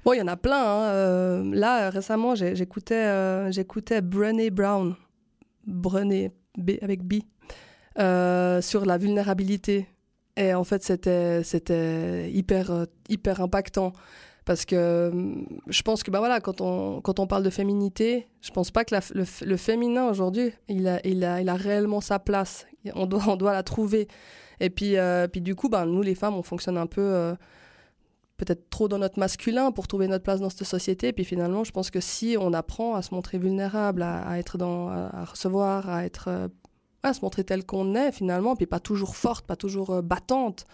Bon, 0.04 0.12
il 0.12 0.18
y 0.18 0.22
en 0.22 0.26
a 0.26 0.36
plein. 0.36 0.62
hein. 0.62 0.84
Euh, 0.90 1.54
là, 1.54 1.88
récemment, 1.88 2.34
j'écoutais 2.34 3.06
euh, 3.06 4.00
Brené 4.02 4.50
Brown, 4.50 4.96
Brené 5.66 6.30
B, 6.58 6.72
avec 6.82 7.02
B, 7.02 7.22
euh, 7.98 8.60
sur 8.60 8.84
la 8.84 8.98
vulnérabilité. 8.98 9.88
Et 10.36 10.52
en 10.52 10.64
fait, 10.64 10.82
c'était 10.82 12.30
hyper 12.30 12.70
euh, 12.70 12.84
hyper 13.08 13.40
impactant 13.40 13.92
parce 14.44 14.66
que 14.66 15.10
je 15.68 15.82
pense 15.82 16.02
que 16.02 16.10
bah 16.10 16.18
voilà, 16.18 16.40
quand 16.40 16.60
on 16.60 17.00
quand 17.00 17.18
on 17.18 17.26
parle 17.26 17.44
de 17.44 17.50
féminité, 17.50 18.26
je 18.42 18.50
pense 18.50 18.70
pas 18.70 18.84
que 18.84 18.94
le, 19.14 19.56
féminin 19.56 20.06
aujourd'hui, 20.06 20.52
il 20.68 20.86
a 20.86 21.00
il 21.06 21.24
a 21.24 21.40
il 21.40 21.48
a 21.48 21.54
réellement 21.54 22.02
sa 22.02 22.18
place. 22.18 22.66
On 22.94 23.06
doit 23.06 23.22
on 23.28 23.36
doit 23.36 23.52
la 23.52 23.62
trouver. 23.62 24.08
Et 24.60 24.68
puis 24.68 24.96
puis 25.32 25.40
du 25.40 25.54
coup, 25.54 25.70
bah, 25.70 25.86
nous 25.86 26.02
les 26.02 26.14
femmes, 26.14 26.34
on 26.34 26.42
fonctionne 26.42 26.76
un 26.76 26.86
peu 26.86 27.36
peut-être 28.36 28.68
trop 28.70 28.88
dans 28.88 28.98
notre 28.98 29.18
masculin 29.18 29.70
pour 29.72 29.86
trouver 29.86 30.08
notre 30.08 30.24
place 30.24 30.40
dans 30.40 30.50
cette 30.50 30.66
société. 30.66 31.12
Puis 31.12 31.24
finalement, 31.24 31.62
je 31.64 31.70
pense 31.72 31.90
que 31.90 32.00
si 32.00 32.36
on 32.38 32.52
apprend 32.52 32.94
à 32.94 33.02
se 33.02 33.14
montrer 33.14 33.38
vulnérable, 33.38 34.02
à, 34.02 34.22
à 34.28 34.38
être 34.38 34.58
dans, 34.58 34.88
à, 34.88 35.24
recevoir, 35.24 35.88
à 35.88 36.04
être, 36.04 36.26
euh, 36.28 36.48
à 37.02 37.14
se 37.14 37.20
montrer 37.22 37.44
tel 37.44 37.64
qu'on 37.64 37.94
est 37.94 38.10
finalement, 38.12 38.56
puis 38.56 38.66
pas 38.66 38.80
toujours 38.80 39.14
forte, 39.16 39.46
pas 39.46 39.56
toujours 39.56 39.90
euh, 39.90 40.02
battante, 40.02 40.66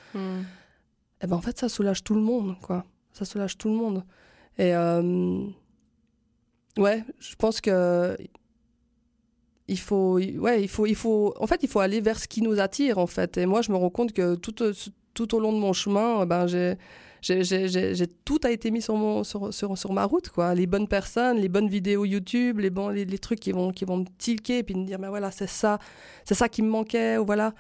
eh 1.23 1.27
ben 1.27 1.37
en 1.37 1.41
fait, 1.43 1.59
ça 1.59 1.69
soulage 1.69 2.03
tout 2.03 2.15
le 2.15 2.23
monde, 2.23 2.57
quoi. 2.63 2.85
Ça 3.13 3.25
soulage 3.27 3.59
tout 3.59 3.69
le 3.69 3.75
monde. 3.75 4.05
Et 4.57 4.75
euh, 4.75 5.45
ouais, 6.79 7.05
je 7.19 7.35
pense 7.37 7.61
que 7.61 8.17
il 9.69 9.79
faut, 9.79 10.15
ouais, 10.19 10.63
il 10.63 10.69
faut, 10.69 10.87
il 10.87 10.97
faut, 10.97 11.35
en 11.39 11.47
fait, 11.47 11.63
il 11.63 11.69
faut 11.69 11.79
aller 11.81 12.01
vers 12.01 12.19
ce 12.19 12.27
qui 12.27 12.43
nous 12.43 12.59
attire, 12.59 12.99
en 12.99 13.07
fait. 13.07 13.37
Et 13.39 13.47
moi, 13.47 13.63
je 13.63 13.71
me 13.71 13.77
rends 13.77 13.91
compte 13.91 14.13
que 14.13 14.35
tout, 14.35 14.63
au- 14.63 14.73
tout 15.15 15.35
au 15.35 15.41
long 15.41 15.53
de 15.53 15.59
mon 15.59 15.73
chemin, 15.73 16.27
ben 16.27 16.47
j'ai 16.49 16.77
j'ai- 17.23 17.45
j'ai- 17.45 17.69
j'ai- 17.69 17.95
j'ai- 17.95 18.07
tout 18.07 18.39
a 18.45 18.51
été 18.51 18.71
mis 18.71 18.81
sur, 18.83 18.95
mon, 18.97 19.25
sur, 19.25 19.53
sur, 19.53 19.77
sur 19.77 19.93
ma 19.93 20.05
route, 20.05 20.29
quoi. 20.31 20.55
Les 20.55 20.67
bonnes 20.67 20.89
personnes, 20.89 21.39
les 21.39 21.49
bonnes 21.49 21.69
vidéos 21.69 22.05
YouTube, 22.05 22.59
les, 22.61 22.71
bons, 22.71 22.89
les, 22.89 23.05
les 23.05 23.19
trucs 23.19 23.41
qui 23.41 23.53
vont, 23.53 23.71
qui 23.73 23.85
vont 23.85 23.99
me 23.99 24.05
tilquer, 24.19 24.63
puis 24.63 24.75
me 24.75 24.85
dire, 24.87 24.99
mais 24.99 25.09
voilà, 25.09 25.31
c'est 25.31 25.49
ça, 25.49 25.79
c'est 26.25 26.35
ça 26.35 26.49
qui 26.49 26.63
me 26.63 26.69
manquait, 26.69 27.19
ou 27.19 27.25
voilà. 27.27 27.53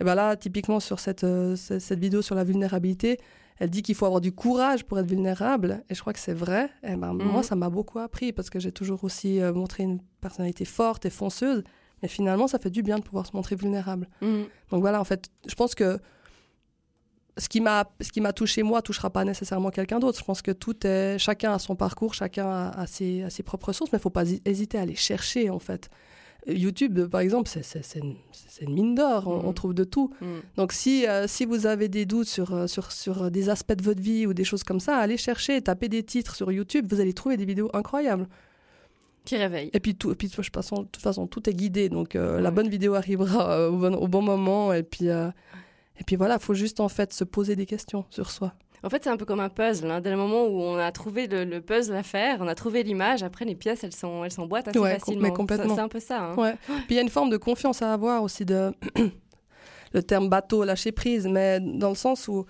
Et 0.00 0.04
ben 0.04 0.14
là, 0.14 0.36
typiquement 0.36 0.78
sur 0.80 1.00
cette, 1.00 1.24
euh, 1.24 1.56
cette, 1.56 1.80
cette 1.80 1.98
vidéo 1.98 2.20
sur 2.22 2.34
la 2.34 2.44
vulnérabilité, 2.44 3.18
elle 3.58 3.70
dit 3.70 3.80
qu'il 3.82 3.94
faut 3.94 4.04
avoir 4.04 4.20
du 4.20 4.32
courage 4.32 4.84
pour 4.84 4.98
être 4.98 5.08
vulnérable, 5.08 5.82
et 5.88 5.94
je 5.94 6.00
crois 6.02 6.12
que 6.12 6.18
c'est 6.18 6.34
vrai. 6.34 6.68
Et 6.82 6.94
ben, 6.96 7.14
Mhm. 7.14 7.22
Moi, 7.24 7.42
ça 7.42 7.56
m'a 7.56 7.70
beaucoup 7.70 7.98
appris, 7.98 8.32
parce 8.32 8.50
que 8.50 8.60
j'ai 8.60 8.72
toujours 8.72 9.02
aussi 9.04 9.40
euh, 9.40 9.54
montré 9.54 9.84
une 9.84 10.00
personnalité 10.20 10.66
forte 10.66 11.06
et 11.06 11.10
fonceuse, 11.10 11.64
mais 12.02 12.08
finalement, 12.08 12.46
ça 12.48 12.58
fait 12.58 12.68
du 12.68 12.82
bien 12.82 12.98
de 12.98 13.02
pouvoir 13.02 13.24
se 13.26 13.34
montrer 13.34 13.56
vulnérable. 13.56 14.06
Mhm. 14.20 14.44
Donc 14.70 14.80
voilà, 14.82 15.00
en 15.00 15.04
fait, 15.04 15.30
je 15.48 15.54
pense 15.54 15.74
que 15.74 15.98
ce 17.38 17.48
qui 17.48 17.60
m'a 17.60 17.90
ce 18.00 18.10
qui 18.10 18.20
m'a 18.20 18.32
touché 18.32 18.62
moi 18.62 18.82
touchera 18.82 19.10
pas 19.10 19.24
nécessairement 19.24 19.70
quelqu'un 19.70 19.98
d'autre. 19.98 20.18
Je 20.18 20.24
pense 20.24 20.42
que 20.42 20.52
tout 20.52 20.86
est 20.86 21.18
chacun 21.18 21.52
a 21.52 21.58
son 21.58 21.76
parcours, 21.76 22.14
chacun 22.14 22.46
a, 22.46 22.70
a 22.70 22.86
ses, 22.86 23.22
a 23.22 23.30
ses 23.30 23.42
propres 23.42 23.72
sources, 23.72 23.92
mais 23.92 23.98
il 23.98 24.02
faut 24.02 24.10
pas 24.10 24.24
hésiter 24.44 24.78
à 24.78 24.82
aller 24.82 24.94
chercher 24.94 25.50
en 25.50 25.58
fait. 25.58 25.90
YouTube, 26.48 27.06
par 27.08 27.22
exemple, 27.22 27.50
c'est 27.50 27.98
une, 27.98 28.14
une 28.60 28.72
mine 28.72 28.94
d'or, 28.94 29.26
on, 29.26 29.48
on 29.48 29.52
trouve 29.52 29.74
de 29.74 29.82
tout. 29.82 30.14
Mhm. 30.20 30.42
Donc 30.56 30.72
si, 30.72 31.04
euh, 31.06 31.26
si 31.26 31.44
vous 31.44 31.66
avez 31.66 31.88
des 31.88 32.06
doutes 32.06 32.28
sur, 32.28 32.54
euh, 32.54 32.66
sur, 32.68 32.92
sur 32.92 33.32
des 33.32 33.48
aspects 33.48 33.74
de 33.74 33.82
votre 33.82 34.00
vie 34.00 34.28
ou 34.28 34.32
des 34.32 34.44
choses 34.44 34.62
comme 34.62 34.78
ça, 34.78 34.96
allez 34.96 35.16
chercher, 35.16 35.60
tapez 35.60 35.88
des 35.88 36.04
titres 36.04 36.36
sur 36.36 36.52
YouTube, 36.52 36.86
vous 36.88 37.00
allez 37.00 37.14
trouver 37.14 37.36
des 37.36 37.46
vidéos 37.46 37.68
incroyables. 37.74 38.28
Qui 39.26 39.36
réveille. 39.36 39.70
Et 39.72 39.80
puis, 39.80 39.96
tout, 39.96 40.12
et 40.12 40.14
puis 40.14 40.28
de 40.28 40.34
toute 40.34 41.02
façon, 41.02 41.26
tout 41.26 41.50
est 41.50 41.52
guidé. 41.52 41.88
Donc, 41.88 42.14
euh, 42.14 42.40
la 42.40 42.52
bonne 42.52 42.68
vidéo 42.68 42.94
arrivera 42.94 43.58
euh, 43.58 43.70
au, 43.70 43.76
bon, 43.76 43.94
au 43.94 44.06
bon 44.06 44.22
moment. 44.22 44.72
Et 44.72 44.84
puis, 44.84 45.08
euh, 45.08 45.30
et 45.98 46.04
puis 46.04 46.16
voilà, 46.16 46.34
il 46.34 46.40
faut 46.40 46.54
juste 46.54 46.80
en 46.80 46.88
fait 46.88 47.12
se 47.12 47.24
poser 47.24 47.56
des 47.56 47.66
questions 47.66 48.04
sur 48.10 48.30
soi. 48.30 48.52
En 48.82 48.90
fait, 48.90 49.02
c'est 49.04 49.10
un 49.10 49.16
peu 49.16 49.24
comme 49.24 49.40
un 49.40 49.48
puzzle. 49.48 49.90
hein. 49.90 50.00
Dès 50.00 50.10
le 50.10 50.16
moment 50.16 50.44
où 50.46 50.60
on 50.60 50.76
a 50.76 50.92
trouvé 50.92 51.26
le, 51.26 51.44
le 51.44 51.60
puzzle 51.60 51.94
à 51.96 52.02
faire, 52.02 52.38
on 52.40 52.46
a 52.46 52.54
trouvé 52.54 52.82
l'image, 52.82 53.22
après 53.22 53.44
les 53.44 53.54
pièces, 53.54 53.82
elles 53.82 53.94
sont- 53.94 54.22
elles 54.22 54.30
s'emboîtent 54.30 54.68
assez 54.68 54.78
Ouais, 54.78 54.98
facilement. 54.98 55.30
complètement. 55.30 55.74
C'est 55.74 55.80
un 55.80 55.88
peu 55.88 55.98
ça. 55.98 56.20
hein. 56.22 56.34
Ouais. 56.36 56.54
Puis 56.66 56.84
il 56.90 56.96
y 56.96 56.98
a 56.98 57.02
une 57.02 57.08
forme 57.08 57.30
de 57.30 57.38
confiance 57.38 57.80
à 57.82 57.92
avoir 57.92 58.22
aussi 58.22 58.44
de 58.44 58.72
le 59.94 60.02
terme 60.02 60.28
bateau, 60.28 60.64
lâcher 60.64 60.92
prise, 60.92 61.26
mais 61.26 61.58
dans 61.60 61.88
le 61.88 61.94
sens 61.94 62.28
où 62.28 62.44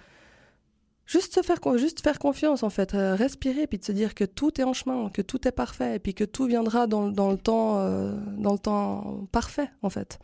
juste 1.06 1.34
se 1.34 1.42
faire 1.42 1.58
juste 1.76 2.00
faire 2.02 2.18
confiance 2.18 2.62
en 2.64 2.70
fait, 2.70 2.94
euh, 2.94 3.14
respirer 3.14 3.66
puis 3.68 3.78
de 3.78 3.84
se 3.84 3.92
dire 3.92 4.14
que 4.14 4.24
tout 4.24 4.60
est 4.60 4.64
en 4.64 4.72
chemin, 4.72 5.08
que 5.10 5.22
tout 5.22 5.46
est 5.46 5.52
parfait 5.52 5.96
et 5.96 5.98
puis 6.00 6.14
que 6.14 6.24
tout 6.24 6.46
viendra 6.46 6.86
dans, 6.88 7.08
dans 7.08 7.30
le 7.30 7.38
temps 7.38 7.78
euh, 7.78 8.12
dans 8.36 8.52
le 8.52 8.58
temps 8.58 9.26
parfait 9.30 9.70
en 9.82 9.90
fait. 9.90 10.18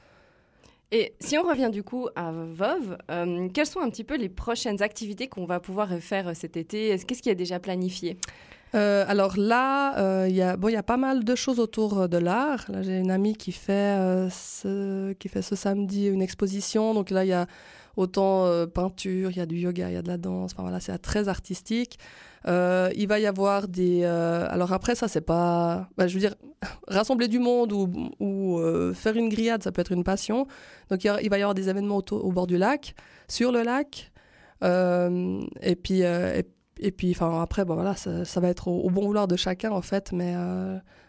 Et 0.95 1.15
si 1.21 1.39
on 1.39 1.43
revient 1.43 1.71
du 1.73 1.83
coup 1.83 2.09
à 2.15 2.31
Vov, 2.33 2.99
euh, 3.11 3.49
quelles 3.53 3.67
sont 3.67 3.81
un 3.81 3.89
petit 3.89 4.05
peu 4.05 4.17
les 4.17 4.29
prochaines 4.29 4.83
activités 4.83 5.27
qu'on 5.27 5.47
va 5.47 5.59
pouvoir 5.59 5.89
faire 6.01 6.29
euh, 6.29 6.33
cet 6.35 6.57
été? 6.59 6.89
Est-ce- 6.89 7.07
Qu'est-ce 7.07 7.23
qui 7.23 7.31
est 7.31 7.35
déjà 7.35 7.59
planifié? 7.59 8.19
Euh, 8.75 9.05
alors 9.09 9.39
là, 9.39 9.99
euh, 9.99 10.29
il 10.29 10.37
y 10.37 10.43
a 10.43 10.83
pas 10.83 10.97
mal 10.99 11.25
de 11.25 11.35
choses 11.35 11.61
autour 11.61 12.09
de 12.09 12.17
l'art. 12.19 12.65
Là, 12.69 12.83
j'ai 12.83 12.99
une 12.99 13.11
amie 13.11 13.35
qui 13.37 13.53
fait 13.53 13.73
euh, 13.73 14.29
ce, 14.31 15.13
qui 15.15 15.29
fait 15.29 15.43
ce 15.43 15.57
samedi 15.57 16.07
une 16.09 16.23
exposition. 16.23 16.93
Donc 16.95 17.11
là, 17.11 17.25
il 17.25 17.29
y 17.29 17.33
a 17.35 17.47
autant 17.97 18.45
euh, 18.47 18.67
peinture, 18.67 19.31
il 19.31 19.37
y 19.37 19.41
a 19.41 19.47
du 19.47 19.57
yoga, 19.57 19.89
il 19.89 19.95
y 19.95 19.97
a 19.97 20.03
de 20.03 20.09
la 20.09 20.19
danse. 20.19 20.53
Enfin 20.53 20.63
voilà, 20.63 20.81
c'est 20.81 20.97
très 20.99 21.29
artistique. 21.29 21.99
Euh, 22.49 22.91
il 22.97 23.09
va 23.09 23.21
y 23.21 23.27
avoir 23.27 23.69
des. 23.69 24.03
euh, 24.05 24.47
alors 24.51 24.73
après, 24.73 24.95
ça, 24.95 25.09
c'est 25.09 25.21
pas. 25.21 25.89
bah, 25.97 26.07
je 26.07 26.15
veux 26.15 26.21
dire, 26.21 26.35
rassembler 26.89 27.29
du 27.29 27.39
monde 27.39 27.73
ou, 27.73 28.59
euh, 28.59 28.93
faire 28.95 29.17
une 29.17 29.29
grillade, 29.29 29.63
ça 29.63 29.73
peut 29.73 29.81
être 29.81 29.93
une 29.93 30.05
passion. 30.05 30.47
Donc 30.91 31.05
il, 31.05 31.31
va 31.31 31.39
y 31.39 31.43
avoir 31.43 31.55
des 31.55 31.69
événements 31.69 32.03
au 32.11 32.33
bord 32.33 32.47
du 32.47 32.59
lac, 32.59 32.95
sur 33.29 33.53
le 33.53 33.63
lac. 33.63 34.13
Et 34.63 35.77
puis. 35.77 36.01
et 36.01 36.91
puis, 36.91 37.17
après, 37.21 37.65
bon, 37.65 37.75
voilà, 37.75 37.95
ça, 37.97 38.41
va 38.41 38.49
être 38.49 38.69
au, 38.69 38.81
au 38.81 38.91
bon 38.91 39.07
vouloir 39.07 39.29
de 39.29 39.37
chacun, 39.37 39.71
en 39.71 39.83
fait, 39.83 40.13
mais 40.13 40.35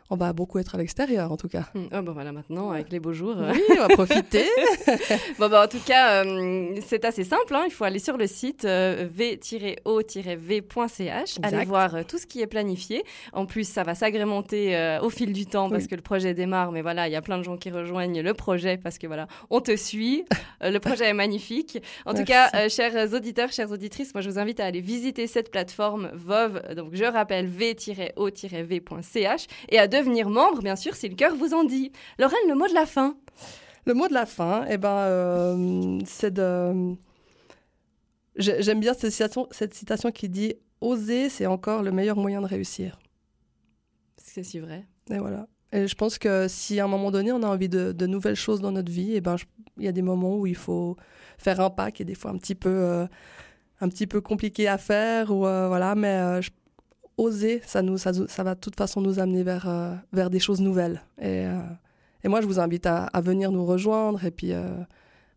on 0.10 0.16
va 0.16 0.34
beaucoup 0.34 0.60
être 0.60 0.76
à 0.76 0.78
l'extérieur, 0.78 1.32
en 1.32 1.38
tout 1.38 1.48
cas. 1.48 1.66
Hmm, 1.74 1.86
oh, 1.94 2.02
bon 2.02 2.12
voilà, 2.14 2.32
maintenant, 2.32 2.72
avec 2.72 2.92
les 2.92 3.00
beaux 3.00 3.14
jours. 3.14 3.36
Oui, 3.40 3.62
on 3.72 3.76
va 3.76 3.88
profiter. 3.90 4.46
Bon, 5.40 5.50
bah, 5.50 5.64
en 5.64 5.68
tout 5.68 5.80
cas, 5.86 6.24
euh, 6.24 6.76
c'est 6.86 7.06
assez 7.06 7.24
simple. 7.24 7.56
hein. 7.56 7.64
Il 7.68 7.72
faut 7.74 7.84
aller 7.86 8.00
sur 8.00 8.18
le 8.18 8.28
site 8.28 8.66
euh, 8.66 9.08
v-o-v.ch, 9.12 11.36
aller 11.42 11.66
voir 11.66 11.96
euh, 11.96 12.04
tout 12.08 12.18
ce 12.18 12.26
qui 12.28 12.42
est 12.42 12.48
planifié. 12.48 13.04
En 13.32 13.46
plus, 13.46 13.68
ça 13.68 13.84
va 13.84 13.96
s'agrémenter 13.96 14.98
au 15.02 15.10
fil 15.10 15.34
du 15.34 15.46
temps 15.46 15.70
parce 15.70 15.84
Oui. 15.84 15.90
que 15.90 15.96
le 15.96 16.02
projet 16.02 16.34
démarre. 16.34 16.72
Mais 16.72 16.82
voilà, 16.82 17.08
il 17.08 17.12
y 17.12 17.16
a 17.16 17.22
plein 17.22 17.38
de 17.38 17.44
gens 17.44 17.58
qui 17.58 17.70
rejoignent 17.72 18.22
le 18.22 18.34
projet 18.34 18.78
parce 18.78 18.98
que 18.98 19.08
voilà, 19.08 19.28
on 19.50 19.62
te 19.62 19.76
suit. 19.76 20.26
Le 20.62 20.78
projet 20.80 21.06
est 21.06 21.14
magnifique. 21.14 21.82
En 22.06 22.14
tout 22.14 22.24
cas, 22.24 22.68
chers 22.70 23.14
auditeurs, 23.14 23.52
chères 23.52 23.72
auditrices, 23.72 24.14
moi, 24.14 24.22
je 24.22 24.30
vous 24.30 24.40
invite 24.40 24.60
à 24.60 24.66
aller 24.66 24.82
visiter 24.82 25.28
cette 25.28 25.52
plateforme 25.52 26.10
VOV. 26.14 26.76
Donc, 26.76 26.90
je 26.94 27.04
rappelle 27.06 27.48
v-o-v.ch 27.48 29.48
et 29.70 29.80
à 29.80 29.88
devenir 29.98 30.30
membre, 30.30 30.62
bien 30.62 30.76
sûr, 30.76 30.96
si 30.96 31.08
le 31.10 31.16
cœur 31.16 31.36
vous 31.36 31.54
en 31.54 31.64
dit. 31.64 31.92
Lorraine, 32.20 32.48
le 32.48 32.56
mot 32.56 32.68
de 32.68 32.74
la 32.74 32.86
fin. 32.86 33.16
Le 33.86 33.94
mot 33.94 34.08
de 34.08 34.14
la 34.14 34.26
fin, 34.26 34.66
eh 34.70 34.78
ben, 34.78 34.90
euh, 34.98 36.00
c'est 36.06 36.34
de. 36.34 36.96
J'ai- 38.36 38.62
J'aime 38.64 38.80
bien 38.80 38.94
cette 38.94 39.12
citation, 39.12 39.48
cette 39.52 39.74
citation 39.74 40.12
qui 40.12 40.30
dit 40.30 40.56
Oser, 40.82 41.30
c'est 41.30 41.46
encore 41.46 41.84
le 41.84 41.92
meilleur 41.92 42.16
moyen 42.18 42.42
de 42.42 42.48
réussir. 42.48 43.00
C'est 44.18 44.44
si 44.44 44.60
vrai. 44.60 44.86
Et 45.12 45.18
voilà. 45.20 45.48
Et 45.72 45.88
je 45.88 45.96
pense 45.96 46.18
que 46.18 46.48
si 46.48 46.80
à 46.80 46.86
un 46.86 46.88
moment 46.88 47.12
donné, 47.12 47.32
on 47.32 47.42
a 47.44 47.48
envie 47.48 47.70
de, 47.70 47.92
de 47.92 48.06
nouvelles 48.08 48.36
choses 48.36 48.62
dans 48.62 48.72
notre 48.72 48.92
vie, 48.92 49.14
eh 49.16 49.22
ben, 49.22 49.38
je- 49.38 49.46
il 49.78 49.84
y 49.86 49.88
a 49.88 49.92
des 49.92 50.02
moments 50.02 50.38
où 50.38 50.46
il 50.48 50.56
faut 50.56 50.96
faire 51.38 51.60
un 51.60 51.70
pas 51.70 51.92
qui 51.92 52.04
est 52.04 52.06
des 52.06 52.16
fois 52.16 52.32
un 52.32 52.38
petit 52.38 52.56
peu, 52.56 52.70
euh, 52.70 53.08
un 53.82 53.90
petit 53.90 54.08
peu 54.08 54.22
compliqué 54.22 54.68
à 54.68 54.78
faire. 54.78 55.32
Ou, 55.32 55.46
euh, 55.46 55.68
voilà, 55.68 55.96
mais 55.96 56.08
euh, 56.08 56.42
je- 56.42 56.52
oser, 57.18 57.62
ça, 57.66 57.82
nous, 57.82 57.98
ça, 57.98 58.12
va 58.12 58.56
de 58.56 58.60
toute 58.60 58.76
façon 58.76 59.02
nous 59.02 59.20
amener 59.20 59.44
vers, 59.44 59.68
euh, 59.68 59.96
vers 60.12 60.30
des 60.30 60.40
choses 60.40 60.62
nouvelles. 60.62 61.02
Et, 61.20 61.46
euh, 61.46 61.60
et 62.24 62.28
moi, 62.28 62.42
je 62.42 62.48
vous 62.48 62.60
invite 62.60 62.86
à, 62.86 63.10
venir 63.22 63.52
nous 63.52 63.66
rejoindre 63.66 64.24
et 64.26 64.32
puis 64.32 64.54
euh, 64.54 64.70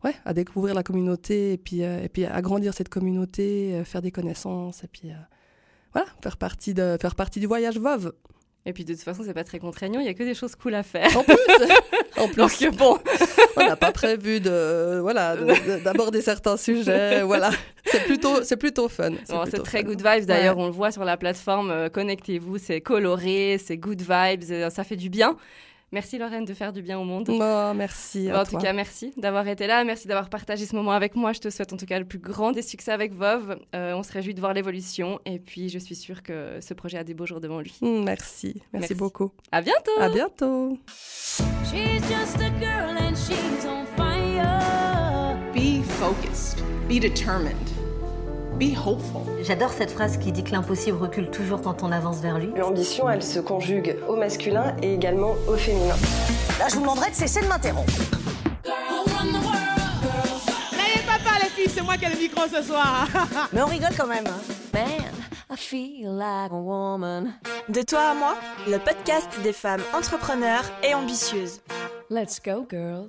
ouais, 0.04 0.14
à 0.24 0.32
découvrir 0.32 0.74
la 0.74 0.82
communauté 0.82 1.52
et 1.52 1.58
puis, 1.58 1.80
et 1.80 2.08
puis 2.12 2.24
à 2.24 2.40
grandir 2.42 2.74
cette 2.74 2.88
communauté, 2.88 3.82
faire 3.84 4.02
des 4.02 4.12
connaissances 4.12 4.84
et 4.84 4.88
puis 4.88 5.10
voilà, 5.92 6.08
faire 6.22 6.36
partie, 6.36 6.74
de, 6.74 6.96
faire 7.00 7.14
partie 7.14 7.40
du 7.40 7.46
voyage 7.46 7.78
VOV. 7.78 8.12
Et 8.68 8.72
puis 8.72 8.84
de 8.84 8.92
toute 8.92 9.02
façon, 9.02 9.22
c'est 9.24 9.32
pas 9.32 9.44
très 9.44 9.60
contraignant, 9.60 10.00
il 10.00 10.06
y 10.06 10.08
a 10.08 10.14
que 10.14 10.24
des 10.24 10.34
choses 10.34 10.56
cool 10.56 10.74
à 10.74 10.82
faire. 10.82 11.16
En 11.16 11.22
plus, 11.22 11.36
en 12.18 12.26
plus 12.28 12.36
Donc 12.36 12.76
bon, 12.76 12.98
on 13.56 13.60
n'a 13.64 13.76
pas 13.76 13.92
prévu 13.92 14.40
de 14.40 14.98
voilà 15.00 15.36
de- 15.36 15.44
de- 15.44 15.84
d'aborder 15.84 16.20
certains 16.20 16.56
sujets. 16.56 17.22
Voilà, 17.22 17.50
c'est 17.84 18.02
plutôt 18.04 18.42
c'est 18.42 18.56
plutôt 18.56 18.88
fun. 18.88 19.12
c'est 19.24 19.62
très 19.62 19.82
fun. 19.82 19.84
good 19.88 20.02
vibes. 20.04 20.26
D'ailleurs, 20.26 20.56
Ouais. 20.56 20.64
on 20.64 20.66
le 20.66 20.72
voit 20.72 20.90
sur 20.90 21.04
la 21.04 21.16
plateforme. 21.16 21.70
euh, 21.70 21.88
Connectez-vous, 21.88 22.58
c'est 22.58 22.80
coloré, 22.80 23.58
c'est 23.64 23.76
good 23.76 24.00
vibes, 24.02 24.42
euh, 24.50 24.68
ça 24.70 24.82
fait 24.82 24.96
du 24.96 25.10
bien. 25.10 25.36
Merci 25.92 26.18
Lorraine 26.18 26.44
de 26.44 26.52
faire 26.52 26.72
du 26.72 26.82
bien 26.82 26.98
au 26.98 27.04
monde. 27.04 27.28
Non, 27.28 27.72
merci. 27.74 28.28
à 28.28 28.42
en 28.42 28.44
tout 28.44 28.58
cas, 28.58 28.72
merci 28.72 29.12
d'avoir 29.16 29.46
été 29.46 29.66
là, 29.66 29.84
merci 29.84 30.08
d'avoir 30.08 30.28
partagé 30.28 30.66
ce 30.66 30.74
moment 30.74 30.90
avec 30.90 31.14
moi. 31.14 31.32
Je 31.32 31.40
te 31.40 31.48
souhaite 31.48 31.72
en 31.72 31.76
tout 31.76 31.86
cas 31.86 31.98
le 31.98 32.04
plus 32.04 32.18
grand 32.18 32.50
des 32.52 32.62
succès 32.62 32.90
avec 32.90 33.14
Vov. 33.14 33.58
Euh, 33.74 33.94
on 33.94 34.02
se 34.02 34.12
réjouit 34.12 34.34
de 34.34 34.40
voir 34.40 34.52
l'évolution 34.52 35.20
et 35.24 35.38
puis 35.38 35.68
je 35.68 35.78
suis 35.78 35.94
sûre 35.94 36.22
que 36.22 36.58
ce 36.60 36.74
projet 36.74 36.98
a 36.98 37.04
des 37.04 37.14
beaux 37.14 37.26
jours 37.26 37.40
devant 37.40 37.60
lui. 37.60 37.76
Mm, 37.80 38.02
merci. 38.04 38.46
merci, 38.46 38.62
Merci. 38.72 38.94
beaucoup. 38.94 39.30
À 39.52 39.62
bientôt. 39.62 40.00
À 40.00 40.08
bientôt. 40.08 40.76
She's 41.64 42.02
just 42.08 42.40
a 42.40 42.50
girl 42.58 42.96
and 42.98 43.14
she's 43.14 43.64
on 43.64 43.86
fire. 43.96 45.38
Be 45.54 45.82
focused. 45.82 46.62
Be 46.88 47.00
determined. 47.00 47.85
Be 48.58 48.74
hopeful. 48.74 49.20
J'adore 49.42 49.70
cette 49.70 49.90
phrase 49.90 50.16
qui 50.18 50.32
dit 50.32 50.42
que 50.42 50.52
l'impossible 50.52 50.96
recule 50.96 51.30
toujours 51.30 51.60
quand 51.60 51.82
on 51.82 51.92
avance 51.92 52.18
vers 52.20 52.38
lui. 52.38 52.50
L'ambition, 52.56 53.08
elle 53.08 53.22
se 53.22 53.38
conjugue 53.38 53.96
au 54.08 54.16
masculin 54.16 54.74
et 54.82 54.94
également 54.94 55.34
au 55.46 55.56
féminin. 55.56 55.94
Là, 56.58 56.66
je 56.68 56.74
vous 56.76 56.80
demanderai 56.80 57.10
de 57.10 57.14
cesser 57.14 57.40
de 57.42 57.46
m'interrompre. 57.48 57.92
N'ayez 60.72 61.04
pas 61.06 61.18
peur, 61.22 61.38
les 61.42 61.48
filles, 61.50 61.70
c'est 61.72 61.82
moi 61.82 61.96
qui 61.98 62.06
ai 62.06 62.08
le 62.10 62.16
micro 62.18 62.42
ce 62.50 62.62
soir. 62.62 63.06
Mais 63.52 63.60
on 63.62 63.66
rigole 63.66 63.90
quand 63.96 64.06
même. 64.06 64.26
hein. 64.26 64.40
Man, 64.72 65.12
I 65.50 65.56
feel 65.56 66.08
like 66.16 66.50
a 66.52 66.54
woman. 66.56 67.34
De 67.68 67.82
toi 67.82 68.10
à 68.10 68.14
moi, 68.14 68.36
le 68.66 68.78
podcast 68.78 69.28
des 69.42 69.52
femmes 69.52 69.82
entrepreneurs 69.94 70.64
et 70.82 70.94
ambitieuses. 70.94 71.60
Let's 72.10 72.40
go, 72.42 72.66
girls. 72.70 73.08